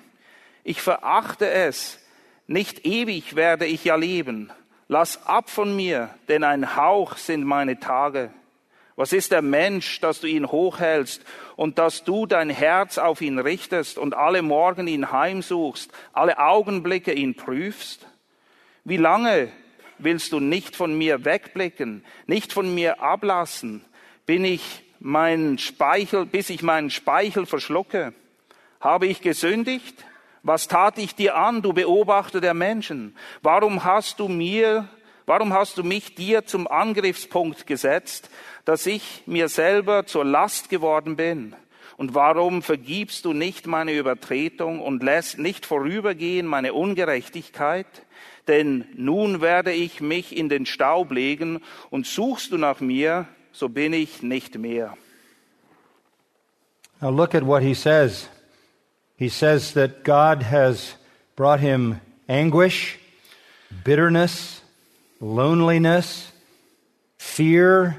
Ich 0.63 0.83
verachte 0.83 1.49
es, 1.49 1.99
nicht 2.47 2.87
ewig 2.87 3.35
werde 3.35 3.67
ich 3.67 3.85
ja 3.85 3.97
leben. 3.97 4.53
Lass 4.89 5.27
ab 5.27 5.51
von 5.51 5.75
mir, 5.75 6.11
denn 6.29 6.45
ein 6.45 6.77
Hauch 6.77 7.17
sind 7.17 7.45
meine 7.45 7.81
Tage. 7.81 8.31
Was 8.97 9.13
ist 9.13 9.33
der 9.33 9.43
Mensch, 9.43 10.01
dass 10.01 10.21
du 10.21 10.27
ihn 10.27 10.51
hochhältst 10.51 11.23
und 11.57 11.79
dass 11.79 12.05
du 12.05 12.27
dein 12.27 12.51
Herz 12.51 12.99
auf 12.99 13.21
ihn 13.21 13.39
richtest 13.39 13.97
und 13.97 14.15
alle 14.15 14.43
Morgen 14.43 14.87
ihn 14.87 15.13
heimsuchst, 15.13 15.91
alle 16.13 16.39
Augenblicke 16.39 17.13
ihn 17.13 17.37
prüfst? 17.37 18.07
Wie 18.85 18.97
lange 18.97 19.53
willst 19.99 20.33
du 20.33 20.41
nicht 20.41 20.77
von 20.77 20.97
mir 20.97 21.25
wegblicken, 21.25 22.05
nicht 22.27 22.53
von 22.53 22.75
mir 22.75 23.03
ablassen, 23.03 23.85
bin 24.27 24.45
ich 24.45 24.85
meinen 25.01 25.59
Speichel, 25.59 26.27
bis 26.27 26.51
ich 26.51 26.63
meinen 26.63 26.91
Speichel 26.91 27.47
verschlucke? 27.47 28.13
Habe 28.81 29.07
ich 29.07 29.21
gesündigt? 29.21 30.05
Was 30.43 30.69
tat 30.69 30.99
ich 30.99 31.15
dir 31.15 31.37
an, 31.37 31.63
du 31.63 31.73
Beobachter 31.73 32.41
der 32.41 32.55
Menschen? 32.55 33.17
Warum 33.43 33.85
hast 33.85 34.21
du 34.21 34.29
mir, 34.29 34.89
warum 35.27 35.53
hast 35.53 35.79
du 35.79 35.85
mich 35.85 36.15
dir 36.15 36.47
zum 36.47 36.69
Angriffspunkt 36.69 37.67
gesetzt, 37.67 38.31
dass 38.65 38.87
ich 38.87 39.23
mir 39.27 39.49
selber 39.49 40.07
zur 40.07 40.25
Last 40.25 40.71
geworden 40.71 41.17
bin? 41.17 41.55
Und 41.97 42.15
warum 42.15 42.63
vergibst 42.63 43.25
du 43.25 43.33
nicht 43.33 43.67
meine 43.67 43.93
Übertretung 43.93 44.81
und 44.81 45.03
lässt 45.03 45.39
nicht 45.39 45.67
vorübergehen 45.67 46.47
meine 46.47 46.73
Ungerechtigkeit? 46.73 47.87
Denn 48.49 48.87
nun 48.97 49.41
werde 49.41 49.73
ich 49.73 50.01
mich 50.01 50.37
in 50.37 50.49
den 50.49 50.67
Staub 50.67 51.13
legen 51.13 51.61
und 51.91 52.07
suchst 52.07 52.51
du 52.51 52.57
nach 52.57 52.81
mir, 52.81 53.29
so 53.53 53.69
bin 53.69 53.93
ich 53.93 54.23
nicht 54.23 54.59
mehr. 54.59 54.97
Now 57.01 57.11
look 57.11 57.35
at 57.35 57.47
what 57.47 57.63
he 57.63 57.75
says. 57.75 58.29
He 59.17 59.29
says 59.29 59.75
that 59.75 60.03
God 60.03 60.43
has 60.43 60.97
brought 61.37 61.61
him 61.61 62.01
anguish, 62.29 62.99
bitterness, 63.85 64.63
loneliness, 65.21 66.33
fear, 67.19 67.97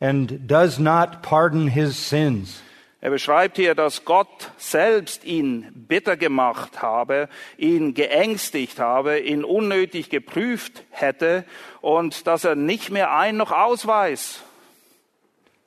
and 0.00 0.46
does 0.46 0.78
not 0.78 1.22
pardon 1.22 1.68
his 1.68 1.96
sins. 1.96 2.63
Er 3.04 3.10
beschreibt 3.10 3.58
hier, 3.58 3.74
dass 3.74 4.06
Gott 4.06 4.50
selbst 4.56 5.26
ihn 5.26 5.66
bitter 5.74 6.16
gemacht 6.16 6.80
habe, 6.80 7.28
ihn 7.58 7.92
geängstigt 7.92 8.80
habe, 8.80 9.18
ihn 9.18 9.44
unnötig 9.44 10.08
geprüft 10.08 10.84
hätte 10.88 11.44
und 11.82 12.26
dass 12.26 12.44
er 12.44 12.54
nicht 12.54 12.90
mehr 12.90 13.14
ein 13.14 13.36
noch 13.36 13.52
aus 13.52 13.86
weiß. 13.86 14.40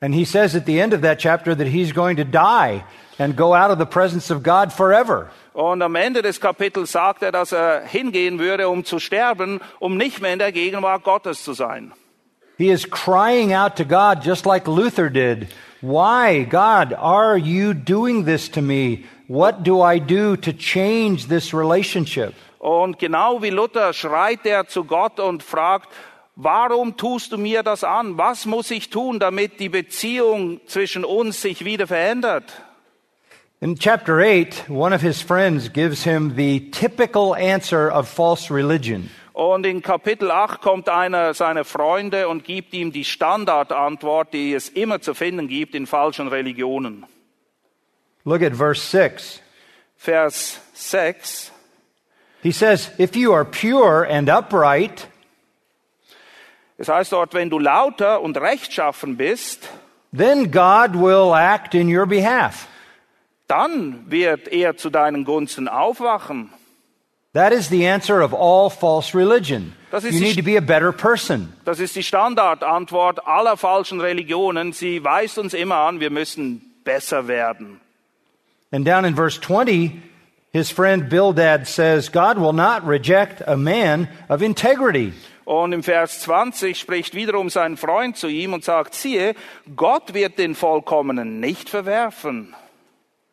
And 0.02 0.16
he 0.16 0.26
says 0.26 0.56
at 0.56 0.66
the 0.66 0.80
end 0.80 0.96
of 0.96 1.02
that 1.02 1.20
chapter 1.20 1.56
that 1.56 1.68
he's 1.68 1.94
going 1.94 2.18
to 2.18 2.24
die 2.24 2.84
and 3.20 3.38
go 3.38 3.54
out 3.54 3.70
of 3.70 3.78
the 3.78 3.86
presence 3.86 4.32
of 4.32 4.42
God 4.42 4.74
forever. 4.74 5.30
Und 5.54 5.84
am 5.84 5.94
Ende 5.94 6.24
des 6.24 6.42
Kapitels 6.42 6.92
sagt 6.92 7.22
er, 7.22 7.32
dass 7.32 7.52
er 7.52 7.84
hingehen 7.86 8.40
würde, 8.40 8.68
um 8.68 8.84
zu 8.84 8.98
sterben, 8.98 9.62
um 9.78 9.96
nicht 9.96 10.22
mehr 10.22 10.34
in 10.34 10.40
der 10.40 10.52
Gegenwart 10.52 11.04
Gottes 11.04 11.44
zu 11.44 11.54
sein. 11.54 11.94
He 12.58 12.70
is 12.70 12.86
crying 12.86 13.54
out 13.54 13.78
to 13.78 13.86
God 13.86 14.24
just 14.24 14.46
like 14.46 14.68
Luther 14.68 15.10
did. 15.10 15.48
Why, 15.82 16.44
God, 16.44 16.92
are 16.94 17.38
you 17.38 17.76
doing 17.76 18.26
this 18.26 18.50
to 18.50 18.62
me? 18.62 19.06
What 19.28 19.64
do 19.64 19.82
I 19.82 20.00
do 20.00 20.36
to 20.38 20.54
change 20.54 21.28
this 21.28 21.54
relationship? 21.54 22.34
Und 22.60 22.98
genau 22.98 23.42
wie 23.44 23.52
Luther 23.52 23.94
schreit 23.94 24.46
er 24.46 24.68
zu 24.68 24.84
Gott 24.84 25.20
und 25.20 25.44
fragt, 25.44 25.90
warum 26.36 26.98
tust 26.98 27.32
du 27.32 27.38
mir 27.38 27.62
das 27.62 27.84
an? 27.84 28.18
Was 28.18 28.46
muss 28.46 28.72
ich 28.72 28.90
tun, 28.90 29.20
damit 29.20 29.60
die 29.60 29.70
Beziehung 29.70 30.60
zwischen 30.66 31.06
uns 31.06 31.42
sich 31.42 31.64
wieder 31.64 31.86
verändert? 31.86 32.46
In 33.60 33.76
chapter 33.76 34.20
8, 34.20 34.70
one 34.70 34.94
of 34.94 35.02
his 35.02 35.22
friends 35.22 35.72
gives 35.72 36.04
him 36.04 36.36
the 36.36 36.72
typical 36.72 37.36
answer 37.36 37.92
of 37.92 38.08
false 38.08 38.52
religion. 38.52 39.10
Und 39.38 39.68
in 39.68 39.84
Kapitel 39.84 40.32
8 40.32 40.62
kommt 40.62 40.90
einer 40.90 41.36
seiner 41.36 41.64
Freunde 41.64 42.28
und 42.28 42.44
gibt 42.44 42.74
ihm 42.74 42.92
die 42.92 43.04
Standardantwort, 43.04 44.34
die 44.34 44.56
es 44.56 44.68
immer 44.68 45.00
zu 45.00 45.14
finden 45.14 45.48
gibt 45.48 45.76
in 45.76 45.86
falschen 45.86 46.28
Religionen. 46.28 47.06
Look 48.26 48.42
at 48.42 48.56
verse 48.56 48.82
6. 48.82 49.44
Vers 49.96 50.60
6. 50.74 51.52
He 52.42 52.52
says, 52.52 52.90
If 52.98 53.16
you 53.16 53.32
are 53.32 53.46
pure 53.46 54.08
and 54.10 54.28
upright, 54.28 55.08
Es 56.80 56.90
heißt 56.90 57.12
dort, 57.12 57.36
wenn 57.36 57.52
du 57.52 57.60
lauter 57.60 58.22
und 58.22 58.38
rechtschaffen 58.38 59.18
bist, 59.18 59.70
then 60.12 60.50
God 60.50 60.96
will 61.00 61.32
act 61.36 61.76
in 61.76 61.96
your 61.96 62.08
behalf. 62.08 62.66
dann 63.48 64.10
wird 64.10 64.48
er 64.48 64.78
zu 64.78 64.90
deinen 64.90 65.26
Gunsten 65.26 65.68
aufwachen. 65.68 66.52
That 67.38 67.54
is 67.54 67.70
the 67.70 67.86
answer 67.86 68.20
of 68.20 68.34
all 68.34 68.72
false 68.72 69.14
religion. 69.14 69.76
Das 69.92 70.04
ist 70.04 70.16
You 70.16 70.22
need 70.22 70.38
to 70.38 70.42
be 70.42 70.58
a 70.58 70.60
better 70.60 70.92
person. 70.92 71.54
Das 71.66 71.80
ist 71.80 71.96
die 71.96 72.02
Standardantwort 72.02 73.28
aller 73.28 73.58
falschen 73.58 74.02
Religionen. 74.02 74.74
Sie 74.74 75.04
weist 75.04 75.38
uns 75.38 75.54
immer 75.54 75.76
an, 75.76 76.00
wir 76.00 76.10
müssen 76.10 76.74
besser 76.84 77.28
werden. 77.28 77.80
And 78.72 78.88
down 78.88 79.06
in 79.06 79.16
verse 79.16 79.40
20, 79.40 80.02
His 80.52 80.72
friend 80.72 81.10
Bildad 81.10 81.68
says, 81.68 82.12
God 82.12 82.40
will 82.40 82.54
not 82.54 82.88
reject 82.88 83.44
a 83.48 83.56
man 83.56 84.08
of 84.30 84.42
integrity. 84.42 85.14
Und 85.46 85.74
im 85.74 85.84
Vers 85.84 86.22
20 86.22 86.80
spricht 86.80 87.14
wiederum 87.14 87.52
sein 87.52 87.78
Freund 87.78 88.18
zu 88.18 88.30
ihm 88.30 88.54
und 88.54 88.64
sagt, 88.64 88.96
siehe, 88.96 89.36
Gott 89.76 90.16
wird 90.16 90.40
den 90.40 90.56
Vollkommenen 90.56 91.40
nicht 91.40 91.70
verwerfen. 91.70 92.56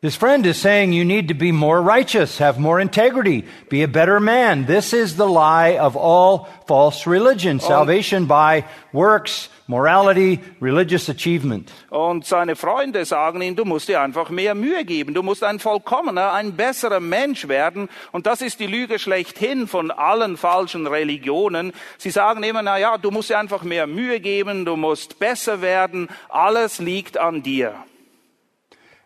His 0.04 0.16
friend 0.16 0.44
is 0.44 0.58
saying 0.58 0.92
you 0.92 1.02
need 1.02 1.28
to 1.28 1.34
be 1.34 1.50
more 1.50 1.80
righteous, 1.80 2.36
have 2.36 2.58
more 2.58 2.78
integrity, 2.78 3.46
be 3.70 3.82
a 3.82 3.88
better 3.88 4.20
man. 4.20 4.66
This 4.66 4.92
is 4.92 5.16
the 5.16 5.26
lie 5.26 5.78
of 5.78 5.96
all 5.96 6.46
false 6.66 7.06
religion. 7.06 7.58
Salvation 7.58 8.26
by 8.26 8.66
works, 8.92 9.48
morality, 9.66 10.40
religious 10.60 11.08
achievement. 11.08 11.72
Und 11.88 12.26
seine 12.26 12.54
Freunde 12.54 13.06
sagen 13.06 13.40
ihm, 13.40 13.56
du 13.56 13.64
musst 13.64 13.88
dir 13.88 14.02
einfach 14.02 14.28
mehr 14.28 14.54
Mühe 14.54 14.84
geben. 14.84 15.14
Du 15.14 15.22
musst 15.22 15.42
ein 15.42 15.58
vollkommener, 15.58 16.34
ein 16.34 16.54
besserer 16.54 17.00
Mensch 17.00 17.48
werden. 17.48 17.88
Und 18.12 18.26
das 18.26 18.42
ist 18.42 18.60
die 18.60 18.66
Lüge 18.66 18.98
schlechthin 18.98 19.66
von 19.66 19.90
allen 19.90 20.36
falschen 20.36 20.86
Religionen. 20.86 21.72
Sie 21.96 22.10
sagen 22.10 22.42
immer, 22.42 22.60
na 22.60 22.76
ja, 22.76 22.98
du 22.98 23.10
musst 23.10 23.30
dir 23.30 23.38
einfach 23.38 23.62
mehr 23.62 23.86
Mühe 23.86 24.20
geben, 24.20 24.66
du 24.66 24.76
musst 24.76 25.18
besser 25.18 25.62
werden. 25.62 26.08
Alles 26.28 26.78
liegt 26.78 27.16
an 27.16 27.42
dir. 27.42 27.72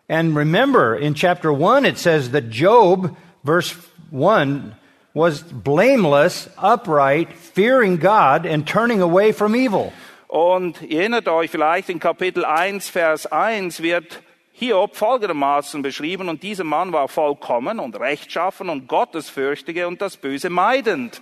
And 0.09 0.35
remember, 0.35 0.95
in 0.95 1.13
chapter 1.13 1.53
1, 1.53 1.85
it 1.85 1.99
says 1.99 2.31
that 2.31 2.49
Job, 2.49 3.15
verse 3.43 3.75
1, 4.09 4.75
was 5.13 5.43
blameless, 5.43 6.49
upright, 6.57 7.33
fearing 7.33 7.97
God, 7.97 8.47
and 8.47 8.67
turning 8.67 9.01
away 9.01 9.31
from 9.31 9.55
evil. 9.55 9.93
Und 10.27 10.81
ihr 10.81 11.01
erinnert 11.01 11.27
euch 11.27 11.51
vielleicht 11.51 11.89
in 11.89 11.99
Kapitel 11.99 12.43
1, 12.43 12.89
Vers 12.89 13.25
1 13.27 13.81
wird 13.81 14.19
Hiob 14.53 14.95
folgendermaßen 14.95 15.81
beschrieben, 15.81 16.27
und 16.27 16.41
dieser 16.41 16.63
Mann 16.63 16.91
war 16.91 17.07
vollkommen 17.07 17.79
und 17.79 17.99
rechtschaffen 17.99 18.69
und 18.69 18.87
gottesfürchtige 18.87 19.87
und 19.87 20.01
das 20.01 20.17
Böse 20.17 20.49
meidend. 20.49 21.21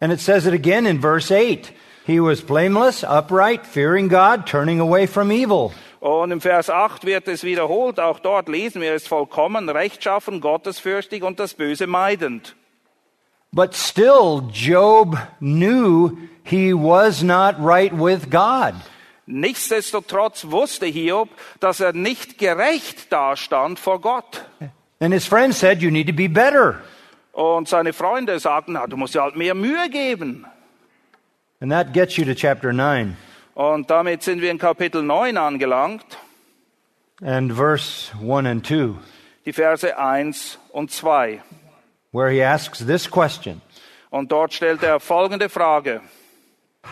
And 0.00 0.12
it 0.12 0.20
says 0.20 0.46
it 0.46 0.54
again 0.54 0.86
in 0.86 1.00
verse 1.00 1.32
8. 1.32 1.72
He 2.06 2.20
was 2.20 2.40
blameless, 2.40 3.04
upright, 3.04 3.66
fearing 3.66 4.08
God, 4.08 4.46
turning 4.46 4.80
away 4.80 5.06
from 5.06 5.30
evil. 5.30 5.72
Und 6.00 6.30
im 6.30 6.40
Vers 6.40 6.70
8 6.70 7.04
wird 7.04 7.26
es 7.26 7.42
wiederholt, 7.42 7.98
auch 7.98 8.20
dort 8.20 8.48
lesen 8.48 8.80
wir, 8.80 8.94
ist 8.94 9.08
vollkommen, 9.08 9.68
rechtschaffen, 9.68 10.40
gottesfürchtig 10.40 11.24
und 11.24 11.40
das 11.40 11.54
Böse 11.54 11.86
meidend. 11.86 12.54
But 13.50 13.74
still, 13.74 14.42
Job 14.52 15.16
knew 15.40 16.16
he 16.44 16.72
was 16.72 17.22
not 17.22 17.56
right 17.58 17.92
with 17.92 18.30
God. 18.30 18.74
Nichtsdestotrotz 19.26 20.50
wusste 20.50 20.86
Hiob, 20.86 21.30
dass 21.60 21.80
er 21.80 21.92
nicht 21.92 22.38
gerecht 22.38 23.12
dastand 23.12 23.78
vor 23.78 24.00
Gott. 24.00 24.44
And 25.00 25.12
his 25.12 25.26
friend 25.26 25.54
said, 25.54 25.82
You 25.82 25.90
need 25.90 26.06
to 26.08 26.14
be 26.14 26.28
better. 26.28 26.80
Und 27.32 27.68
seine 27.68 27.92
Freunde 27.92 28.38
sagten, 28.38 28.72
na, 28.72 28.86
du 28.86 28.96
musst 28.96 29.14
dir 29.14 29.22
halt 29.22 29.36
mehr 29.36 29.54
Mühe 29.54 29.88
geben. 29.90 30.46
And 31.60 31.70
that 31.72 31.92
gets 31.92 32.16
you 32.16 32.24
to 32.24 32.34
chapter 32.34 32.72
9 32.72 33.16
Und 33.58 33.90
damit 33.90 34.22
sind 34.22 34.40
wir 34.40 34.52
in 34.52 34.58
Kapitel 34.58 35.02
9 35.02 35.36
angelangt, 35.36 36.16
and 37.20 37.52
verse 37.52 38.12
1 38.20 38.46
and 38.46 38.64
2, 38.64 38.94
die 39.46 39.52
Verse 39.52 39.98
1 39.98 40.58
und 40.70 40.92
2. 40.92 41.40
where 42.12 42.30
he 42.30 42.40
asks 42.40 42.78
this 42.78 43.10
question 43.10 43.60
Und 44.10 44.30
dort 44.30 44.52
stellt 44.54 44.84
er 44.84 45.00
folgende 45.00 45.48
Frage. 45.48 46.02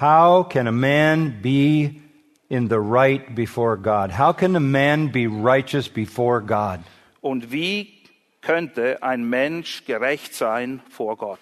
How 0.01 0.43
can 0.43 0.67
a 0.67 0.73
man 0.73 1.41
be 1.41 2.03
in 2.49 2.69
the 2.69 2.81
right 2.81 3.33
before 3.37 3.77
God? 3.77 4.11
How 4.19 4.33
can 4.33 4.57
a 4.57 4.61
man 4.61 5.13
be 5.13 5.29
righteous 5.29 5.89
before 5.89 6.41
God? 6.41 6.81
Und 7.21 7.53
wie 7.53 8.03
könnte 8.43 9.05
ein 9.05 9.31
Mensch 9.31 9.85
gerecht 9.85 10.35
sein 10.35 10.81
vor 10.91 11.17
Gott? 11.17 11.39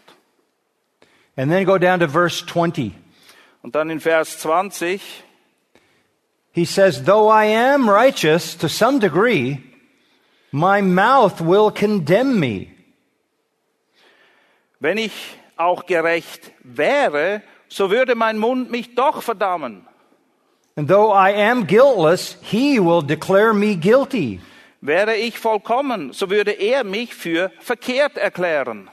And 1.34 1.50
then 1.50 1.64
go 1.64 1.78
down 1.78 2.00
to 2.00 2.08
verse 2.08 2.44
20. 2.44 2.92
Und 3.64 3.74
dann 3.74 3.88
in 3.88 3.98
Vers 3.98 4.38
20, 4.40 5.00
He 6.52 6.66
says, 6.66 7.02
Though 7.04 7.30
I 7.30 7.46
am 7.46 7.88
righteous 7.88 8.58
to 8.58 8.68
some 8.68 9.00
degree, 9.00 9.58
my 10.52 10.82
mouth 10.82 11.40
will 11.40 11.70
condemn 11.70 12.38
me. 12.38 12.66
wenn 14.80 14.98
ich 14.98 15.12
auch 15.56 15.86
gerecht 15.86 16.52
wäre, 16.62 17.40
so 17.68 17.90
würde 17.90 18.14
mein 18.14 18.36
Mund 18.36 18.70
mich 18.70 18.94
doch 18.94 19.22
verdammen. 19.22 19.86
And 20.76 20.86
though 20.86 21.10
I 21.10 21.32
am 21.32 21.66
guiltless, 21.66 22.36
he 22.42 22.78
will 22.78 23.00
declare 23.00 23.54
me 23.54 23.76
guilty. 23.76 24.40
Wäre 24.82 25.16
ich 25.16 25.38
vollkommen, 25.38 26.12
so 26.12 26.28
würde 26.28 26.50
er 26.50 26.84
mich 26.84 27.14
für 27.14 27.50
verkehrt 27.60 28.18
erklären. 28.18 28.90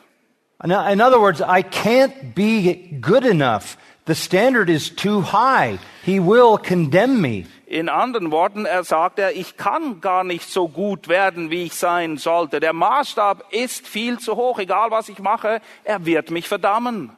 In 0.63 0.71
other 1.01 1.19
words, 1.19 1.41
I 1.41 1.61
can't 1.61 2.33
be 2.35 2.97
good 3.01 3.25
enough. 3.25 3.77
The 4.05 4.15
standard 4.15 4.69
is 4.69 4.89
too 4.89 5.21
high. 5.21 5.79
He 6.03 6.19
will 6.19 6.57
condemn 6.57 7.21
me. 7.21 7.45
In 7.67 7.87
anderen 7.87 8.31
Worten, 8.31 8.65
er 8.65 8.83
sagt 8.83 9.19
er, 9.19 9.33
ich 9.33 9.55
kann 9.55 10.01
gar 10.01 10.23
nicht 10.23 10.49
so 10.49 10.67
gut 10.67 11.07
werden, 11.07 11.51
wie 11.51 11.63
ich 11.63 11.75
sein 11.75 12.17
sollte. 12.17 12.59
Der 12.59 12.73
Maßstab 12.73 13.45
ist 13.51 13.87
viel 13.87 14.19
zu 14.19 14.35
hoch, 14.35 14.59
egal 14.59 14.91
was 14.91 15.07
ich 15.07 15.19
mache, 15.19 15.61
er 15.83 16.05
wird 16.05 16.31
mich 16.31 16.47
verdammen. 16.47 17.11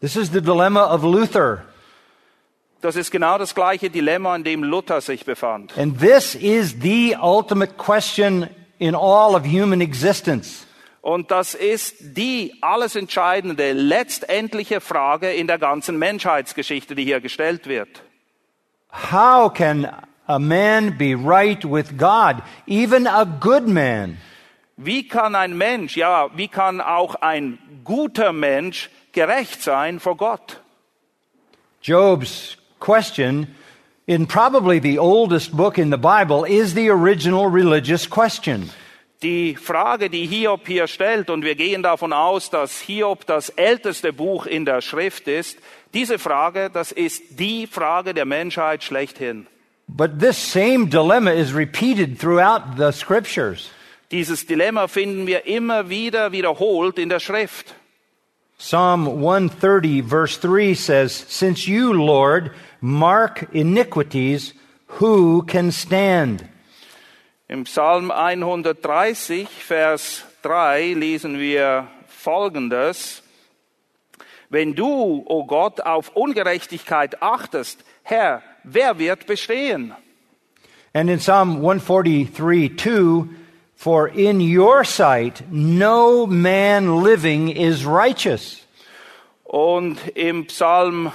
This 0.00 0.16
is 0.16 0.30
the 0.30 0.40
dilemma 0.40 0.94
of 0.94 1.02
Luther. 1.02 1.64
Das 2.80 2.96
ist 2.96 3.10
genau 3.10 3.36
das 3.36 3.54
gleiche 3.54 3.90
Dilemma, 3.90 4.36
in 4.36 4.44
dem 4.44 4.62
Luther 4.62 5.00
sich 5.00 5.24
befand. 5.26 5.76
And 5.76 5.98
this 5.98 6.34
is 6.34 6.76
the 6.80 7.16
ultimate 7.20 7.76
question 7.76 8.48
in 8.78 8.94
all 8.94 9.34
of 9.34 9.44
human 9.44 9.80
existence. 9.80 10.66
Und 11.02 11.30
das 11.30 11.54
ist 11.54 12.16
die 12.16 12.54
alles 12.60 12.94
entscheidende, 12.94 13.72
letztendliche 13.72 14.80
Frage 14.80 15.32
in 15.32 15.46
der 15.46 15.58
ganzen 15.58 15.98
Menschheitsgeschichte, 15.98 16.94
die 16.94 17.04
hier 17.04 17.20
gestellt 17.20 17.66
wird. 17.66 18.02
How 19.10 19.52
can 19.52 19.88
a 20.26 20.38
man 20.38 20.98
be 20.98 21.14
right 21.14 21.64
with 21.64 21.96
God, 21.96 22.42
even 22.66 23.06
a 23.06 23.24
good 23.24 23.66
man? 23.66 24.18
Wie 24.76 25.06
kann 25.06 25.34
ein 25.34 25.56
Mensch, 25.56 25.96
ja, 25.96 26.28
wie 26.36 26.48
kann 26.48 26.80
auch 26.80 27.14
ein 27.16 27.58
guter 27.84 28.32
Mensch 28.32 28.90
gerecht 29.12 29.62
sein 29.62 30.00
vor 30.00 30.16
Gott? 30.16 30.60
Job's 31.82 32.56
question, 32.78 33.46
in 34.06 34.26
probably 34.26 34.80
the 34.80 34.98
oldest 34.98 35.56
book 35.56 35.78
in 35.78 35.90
the 35.90 35.98
Bible, 35.98 36.44
is 36.44 36.74
the 36.74 36.90
original 36.90 37.46
religious 37.46 38.08
question. 38.08 38.70
Die 39.22 39.54
Frage, 39.54 40.08
die 40.08 40.26
Hiob 40.26 40.66
hier 40.66 40.86
stellt, 40.86 41.28
und 41.28 41.44
wir 41.44 41.54
gehen 41.54 41.82
davon 41.82 42.12
aus, 42.14 42.48
dass 42.48 42.80
Hiob 42.80 43.26
das 43.26 43.50
älteste 43.50 44.14
Buch 44.14 44.46
in 44.46 44.64
der 44.64 44.80
Schrift 44.80 45.28
ist, 45.28 45.58
diese 45.92 46.18
Frage, 46.18 46.70
das 46.72 46.90
ist 46.90 47.38
die 47.38 47.66
Frage 47.66 48.14
der 48.14 48.24
Menschheit 48.24 48.82
schlechthin. 48.82 49.46
But 49.88 50.20
this 50.20 50.38
same 50.38 50.86
dilemma 50.86 51.32
is 51.32 51.54
repeated 51.54 52.18
throughout 52.18 52.78
the 52.78 52.92
scriptures. 52.92 53.70
Dieses 54.10 54.46
Dilemma 54.46 54.88
finden 54.88 55.26
wir 55.26 55.46
immer 55.46 55.90
wieder 55.90 56.32
wiederholt 56.32 56.98
in 56.98 57.08
der 57.08 57.20
Schrift. 57.20 57.74
Psalm 58.58 59.06
130, 59.08 60.02
verse 60.02 60.38
3 60.40 60.74
says, 60.74 61.26
Since 61.28 61.66
you, 61.66 61.92
Lord, 61.92 62.50
mark 62.80 63.48
iniquities, 63.52 64.54
who 65.00 65.42
can 65.42 65.72
stand? 65.72 66.44
Im 67.50 67.64
Psalm 67.64 68.12
130, 68.12 69.48
Vers 69.48 70.22
3 70.42 70.92
lesen 70.92 71.40
wir 71.40 71.88
Folgendes. 72.06 73.24
Wenn 74.50 74.76
du, 74.76 74.86
o 74.86 75.24
oh 75.26 75.46
Gott, 75.46 75.80
auf 75.80 76.14
Ungerechtigkeit 76.14 77.20
achtest, 77.20 77.84
Herr, 78.04 78.44
wer 78.62 79.00
wird 79.00 79.26
bestehen? 79.26 79.92
And 80.92 81.10
in 81.10 81.18
Psalm 81.18 81.56
143, 81.56 82.76
2, 82.76 83.24
For 83.74 84.06
in 84.06 84.38
your 84.38 84.84
sight 84.84 85.42
no 85.50 86.28
man 86.28 87.02
living 87.02 87.48
is 87.48 87.84
righteous. 87.84 88.64
Und 89.42 89.98
im 90.14 90.46
Psalm 90.46 91.10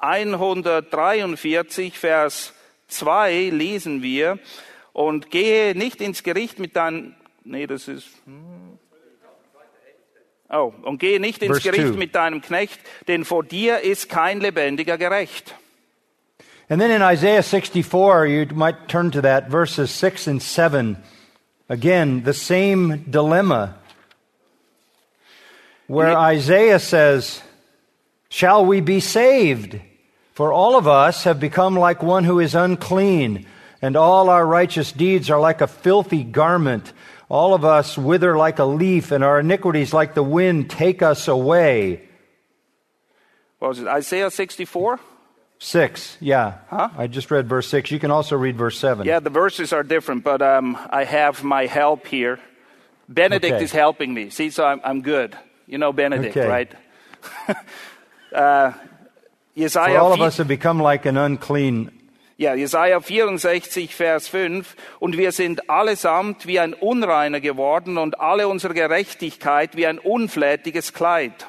143, 0.00 1.96
Vers 1.96 2.52
2 2.88 3.50
lesen 3.50 4.02
wir, 4.02 4.40
und 4.96 5.30
gehe 5.30 5.76
nicht 5.76 6.00
ins 6.00 6.22
Gericht 6.22 6.58
mit 6.58 6.74
deinem, 6.74 7.14
nee, 7.44 7.66
das 7.66 7.86
ist, 7.86 8.08
hm. 8.24 8.78
oh, 10.48 10.72
und 10.84 10.98
gehe 10.98 11.20
nicht 11.20 11.42
ins 11.42 11.58
Verse 11.58 11.70
Gericht 11.70 11.92
two. 11.92 11.98
mit 11.98 12.14
deinem 12.14 12.40
Knecht, 12.40 12.80
denn 13.06 13.26
vor 13.26 13.44
dir 13.44 13.80
ist 13.80 14.08
kein 14.08 14.40
Lebendiger 14.40 14.96
gerecht. 14.96 15.54
And 16.70 16.80
then 16.80 16.90
in 16.90 17.02
Isaiah 17.02 17.42
64, 17.42 18.26
you 18.26 18.46
might 18.54 18.88
turn 18.88 19.10
to 19.12 19.20
that, 19.20 19.50
verses 19.50 19.90
6 19.90 20.28
and 20.28 20.42
7. 20.42 20.96
Again, 21.68 22.24
the 22.24 22.32
same 22.32 23.04
dilemma. 23.08 23.74
Where 25.88 26.16
Isaiah 26.16 26.80
says, 26.80 27.42
Shall 28.30 28.64
we 28.64 28.80
be 28.80 29.00
saved? 29.00 29.78
For 30.32 30.52
all 30.52 30.74
of 30.74 30.88
us 30.88 31.24
have 31.24 31.38
become 31.38 31.78
like 31.78 32.02
one 32.02 32.24
who 32.24 32.40
is 32.40 32.54
unclean, 32.54 33.46
and 33.82 33.96
all 33.96 34.28
our 34.30 34.46
righteous 34.46 34.92
deeds 34.92 35.30
are 35.30 35.40
like 35.40 35.60
a 35.60 35.66
filthy 35.66 36.24
garment. 36.24 36.92
all 37.28 37.54
of 37.54 37.64
us 37.64 37.98
wither 37.98 38.36
like 38.36 38.60
a 38.60 38.64
leaf, 38.64 39.10
and 39.10 39.24
our 39.24 39.40
iniquities, 39.40 39.92
like 39.92 40.14
the 40.14 40.22
wind, 40.22 40.70
take 40.70 41.02
us 41.02 41.26
away. 41.26 42.00
What 43.58 43.68
was 43.68 43.80
it? 43.80 43.88
Isaiah 43.88 44.30
64? 44.30 45.00
Six, 45.58 46.16
yeah. 46.20 46.58
Huh? 46.68 46.90
I 46.96 47.06
just 47.08 47.30
read 47.30 47.48
verse 47.48 47.66
six. 47.66 47.90
You 47.90 47.98
can 47.98 48.10
also 48.12 48.36
read 48.36 48.56
verse 48.56 48.78
seven. 48.78 49.06
Yeah, 49.06 49.20
the 49.20 49.30
verses 49.30 49.72
are 49.72 49.82
different, 49.82 50.22
but 50.22 50.40
um, 50.42 50.76
I 50.90 51.04
have 51.04 51.42
my 51.42 51.66
help 51.66 52.06
here. 52.06 52.38
Benedict 53.08 53.54
Okay. 53.54 53.64
is 53.64 53.72
helping 53.72 54.12
me. 54.12 54.30
See, 54.30 54.50
so 54.50 54.64
I'm, 54.64 54.80
I'm 54.84 55.00
good. 55.00 55.34
You 55.66 55.78
know 55.78 55.92
Benedict, 55.92 56.36
Okay. 56.36 56.46
right? 56.46 56.70
uh, 58.34 58.72
For 59.56 59.98
all 59.98 60.12
of 60.12 60.20
us 60.20 60.36
have 60.36 60.46
become 60.48 60.78
like 60.78 61.06
an 61.06 61.16
unclean. 61.16 61.90
Ja, 62.36 62.54
Jesaja 62.54 63.00
64, 63.00 63.94
Vers 63.94 64.28
5. 64.28 64.76
Und 64.98 65.16
wir 65.16 65.32
sind 65.32 65.70
allesamt 65.70 66.46
wie 66.46 66.60
ein 66.60 66.74
Unreiner 66.74 67.40
geworden 67.40 67.96
und 67.96 68.20
alle 68.20 68.48
unsere 68.48 68.74
Gerechtigkeit 68.74 69.76
wie 69.76 69.86
ein 69.86 69.98
unflätiges 69.98 70.92
Kleid. 70.92 71.46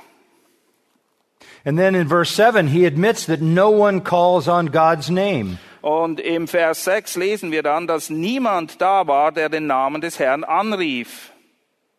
And 1.66 1.78
then 1.78 1.96
in 1.96 2.08
verse 2.08 2.34
seven, 2.34 2.68
he 2.68 2.86
admits 2.86 3.26
that 3.26 3.42
no 3.42 3.70
one 3.70 4.02
calls 4.02 4.48
on 4.48 4.72
God's 4.72 5.10
name. 5.10 5.58
Und 5.82 6.20
im 6.20 6.48
Vers 6.48 6.86
6 6.86 7.18
lesen 7.18 7.52
wir 7.52 7.64
dann, 7.64 7.88
dass 7.88 8.10
niemand 8.10 8.82
da 8.82 9.08
war, 9.08 9.32
der 9.32 9.50
den 9.50 9.68
Namen 9.68 10.02
des 10.02 10.20
Herrn 10.20 10.44
anrief. 10.44 11.32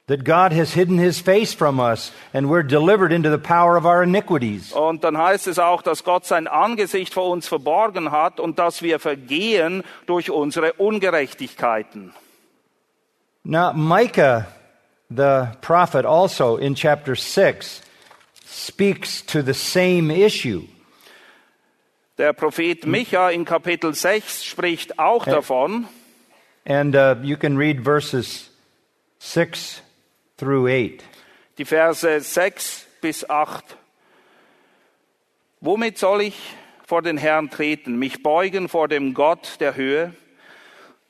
That 0.08 0.24
God 0.24 0.52
has 0.52 0.72
hidden 0.72 0.98
his 0.98 1.20
face 1.20 1.52
from 1.52 1.78
us, 1.78 2.12
and 2.32 2.48
we're 2.48 2.62
delivered 2.62 3.12
into 3.12 3.28
the 3.28 3.38
power 3.38 3.76
of 3.76 3.84
our 3.84 4.02
iniquities. 4.02 4.72
Und 4.72 5.04
dann 5.04 5.18
heißt 5.18 5.46
es 5.46 5.58
auch, 5.58 5.82
dass 5.82 6.02
Gott 6.02 6.24
sein 6.24 6.46
Angesicht 6.46 7.12
vor 7.12 7.28
uns 7.30 7.46
verborgen 7.46 8.10
hat 8.10 8.40
und 8.40 8.58
dass 8.58 8.80
wir 8.80 9.00
vergehen 9.00 9.84
durch 10.06 10.30
unsere 10.30 10.72
Ungerechtigkeiten. 10.72 12.14
Now, 13.44 13.74
Micah, 13.74 14.46
the 15.10 15.48
prophet, 15.60 16.06
also 16.06 16.56
in 16.56 16.74
chapter 16.74 17.14
6, 17.14 17.82
speaks 18.46 19.22
to 19.26 19.42
the 19.42 19.54
same 19.54 20.10
issue. 20.10 20.62
Der 22.16 22.32
Prophet 22.32 22.86
Micha 22.86 23.30
in 23.30 23.44
Kapitel 23.44 23.94
6 23.94 24.42
spricht 24.42 24.98
auch 24.98 25.24
davon. 25.24 25.86
And 26.66 26.96
uh, 26.96 27.14
you 27.22 27.36
can 27.36 27.56
read 27.56 27.84
verses 27.84 28.50
6 29.20 29.82
through 30.38 30.68
8. 30.68 31.04
Die 31.58 31.64
Verse 31.64 32.20
6 32.20 32.86
bis 33.00 33.28
8. 33.28 33.76
Womit 35.60 35.98
soll 35.98 36.22
ich 36.22 36.38
vor 36.86 37.02
den 37.02 37.18
Herrn 37.18 37.50
treten, 37.50 37.98
mich 37.98 38.22
beugen 38.22 38.68
vor 38.68 38.88
dem 38.88 39.12
Gott 39.12 39.56
der 39.58 39.74
Höhe? 39.74 40.14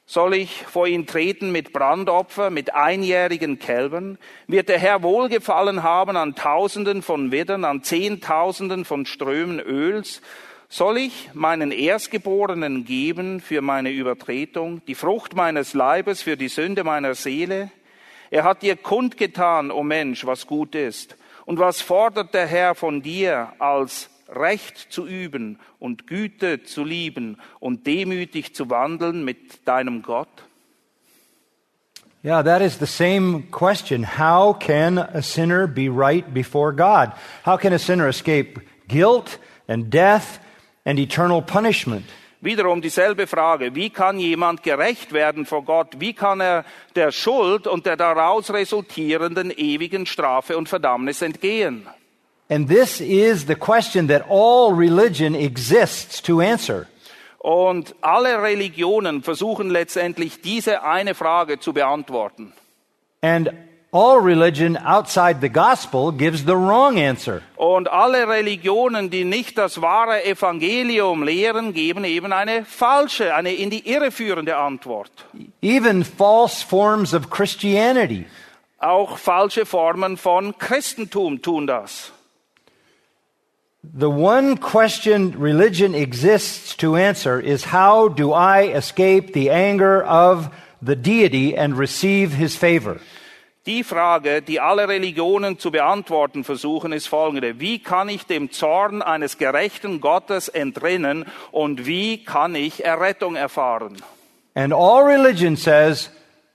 Soll 0.06 0.32
ich 0.32 0.64
vor 0.64 0.86
ihn 0.86 1.06
treten 1.06 1.52
mit 1.52 1.74
Brandopfer, 1.74 2.48
mit 2.48 2.74
einjährigen 2.74 3.58
Kälbern? 3.58 4.16
Wird 4.46 4.70
der 4.70 4.78
Herr 4.78 5.02
Wohlgefallen 5.02 5.82
haben 5.82 6.16
an 6.16 6.34
Tausenden 6.34 7.02
von 7.02 7.30
Widdern, 7.30 7.66
an 7.66 7.82
Zehntausenden 7.82 8.86
von 8.86 9.04
Strömen 9.04 9.60
Öls? 9.60 10.22
Soll 10.70 10.96
ich 10.96 11.30
meinen 11.34 11.72
Erstgeborenen 11.72 12.86
geben 12.86 13.40
für 13.40 13.60
meine 13.60 13.90
Übertretung, 13.90 14.80
die 14.86 14.94
Frucht 14.94 15.36
meines 15.36 15.74
Leibes 15.74 16.22
für 16.22 16.38
die 16.38 16.48
Sünde 16.48 16.84
meiner 16.84 17.14
Seele? 17.14 17.70
Er 18.30 18.44
hat 18.44 18.62
dir 18.62 18.76
kundgetan, 18.76 19.70
o 19.70 19.82
Mensch, 19.82 20.26
was 20.26 20.46
gut 20.46 20.74
ist. 20.74 21.16
Und 21.46 21.58
was 21.58 21.80
fordert 21.80 22.34
der 22.34 22.46
Herr 22.46 22.74
von 22.74 23.02
dir, 23.02 23.52
als 23.58 24.10
Recht 24.28 24.92
zu 24.92 25.06
üben 25.06 25.58
und 25.78 26.06
Güte 26.06 26.62
zu 26.62 26.84
lieben 26.84 27.38
und 27.60 27.86
demütig 27.86 28.54
zu 28.54 28.68
wandeln 28.68 29.24
mit 29.24 29.66
deinem 29.66 30.02
Gott? 30.02 30.28
Yeah, 32.22 32.42
that 32.42 32.60
is 32.60 32.78
the 32.78 32.86
same 32.86 33.44
question. 33.50 34.04
How 34.18 34.52
can 34.52 34.98
a 34.98 35.22
sinner 35.22 35.66
be 35.68 35.88
right 35.88 36.34
before 36.34 36.72
God? 36.72 37.12
How 37.44 37.56
can 37.56 37.72
a 37.72 37.78
sinner 37.78 38.08
escape 38.08 38.60
guilt 38.88 39.38
and 39.68 39.88
death 39.88 40.40
and 40.84 40.98
eternal 40.98 41.40
punishment? 41.40 42.04
Wiederum 42.40 42.81
dieselbe 42.81 43.27
Frage. 43.27 43.74
Wie 43.74 43.90
kann 43.90 44.20
jemand 44.20 44.62
gerecht 44.62 45.12
werden 45.12 45.44
vor 45.44 45.64
Gott? 45.64 45.98
Wie 45.98 46.12
kann 46.12 46.40
er 46.40 46.64
der 46.94 47.11
Schuld 47.11 47.66
und 47.66 47.85
der 47.85 47.96
daraus 47.96 48.51
resultierenden 48.53 49.51
ewigen 49.51 50.07
Strafe 50.07 50.57
und 50.57 50.68
Verdammnis 50.68 51.20
entgehen? 51.20 51.87
And 52.48 52.68
this 52.68 53.01
is 53.01 53.46
the 53.46 53.57
question 53.57 54.09
that 54.09 54.24
all 54.31 54.72
religion 54.72 55.35
exists 55.35 56.22
to 56.22 56.40
answer. 56.40 56.87
Und 57.38 57.94
alle 58.01 58.40
Religionen 58.42 59.22
versuchen 59.22 59.70
letztendlich 59.70 60.40
diese 60.40 60.83
eine 60.83 61.14
Frage 61.14 61.59
zu 61.59 61.72
beantworten. 61.72 62.53
And 63.20 63.53
all 63.92 64.20
religion 64.20 64.77
outside 64.77 65.40
the 65.40 65.48
gospel 65.48 66.12
gives 66.12 66.44
the 66.44 66.57
wrong 66.57 66.98
answer. 66.98 67.42
Und 67.57 67.88
alle 67.90 68.29
Religionen, 68.29 69.11
die 69.11 69.24
nicht 69.24 69.57
das 69.57 69.81
wahre 69.81 70.24
Evangelium 70.24 71.22
lehren, 71.22 71.72
geben 71.72 72.05
eben 72.05 72.33
eine 72.33 72.64
falsche, 72.64 73.35
eine 73.35 73.55
in 73.55 73.70
die 73.70 73.88
Irre 73.88 74.11
führende 74.11 74.57
Antwort. 74.57 75.11
Even 75.62 76.05
false 76.05 76.62
forms 76.62 77.14
of 77.14 77.31
Christianity. 77.31 78.27
Auch 78.79 79.18
falsche 79.18 79.66
Formen 79.66 80.16
von 80.16 80.57
Christentum 80.59 81.42
tun 81.42 81.66
das. 81.66 82.12
The 83.83 84.11
one 84.11 84.57
question 84.59 85.35
religion 85.38 85.94
exists 85.94 86.77
to 86.77 86.94
answer 86.96 87.40
is 87.40 87.72
how 87.72 88.09
do 88.09 88.33
I 88.33 88.70
escape 88.74 89.33
the 89.33 89.51
anger 89.51 90.03
of 90.03 90.51
the 90.83 90.94
deity 90.94 91.57
and 91.57 91.79
receive 91.79 92.35
his 92.35 92.55
favor? 92.55 93.01
Die 93.68 93.85
Frage, 93.85 94.40
die 94.40 94.61
alle 94.61 94.88
Religionen 94.88 95.59
zu 95.59 95.70
beantworten 95.70 96.42
versuchen, 96.42 96.90
ist 96.90 97.07
folgende. 97.07 97.61
Wie 97.61 97.81
kann 97.81 98.09
ich 98.09 98.24
dem 98.24 98.50
Zorn 98.50 99.02
eines 99.02 99.37
gerechten 99.37 100.00
Gottes 100.00 100.48
entrinnen 100.48 101.26
und 101.52 101.85
wie 101.85 102.24
kann 102.24 102.54
ich 102.54 102.83
Errettung 102.83 103.37
erfahren? 103.37 103.98
And 104.54 104.72
all 104.72 105.02
religion 105.02 105.54
says, 105.54 106.11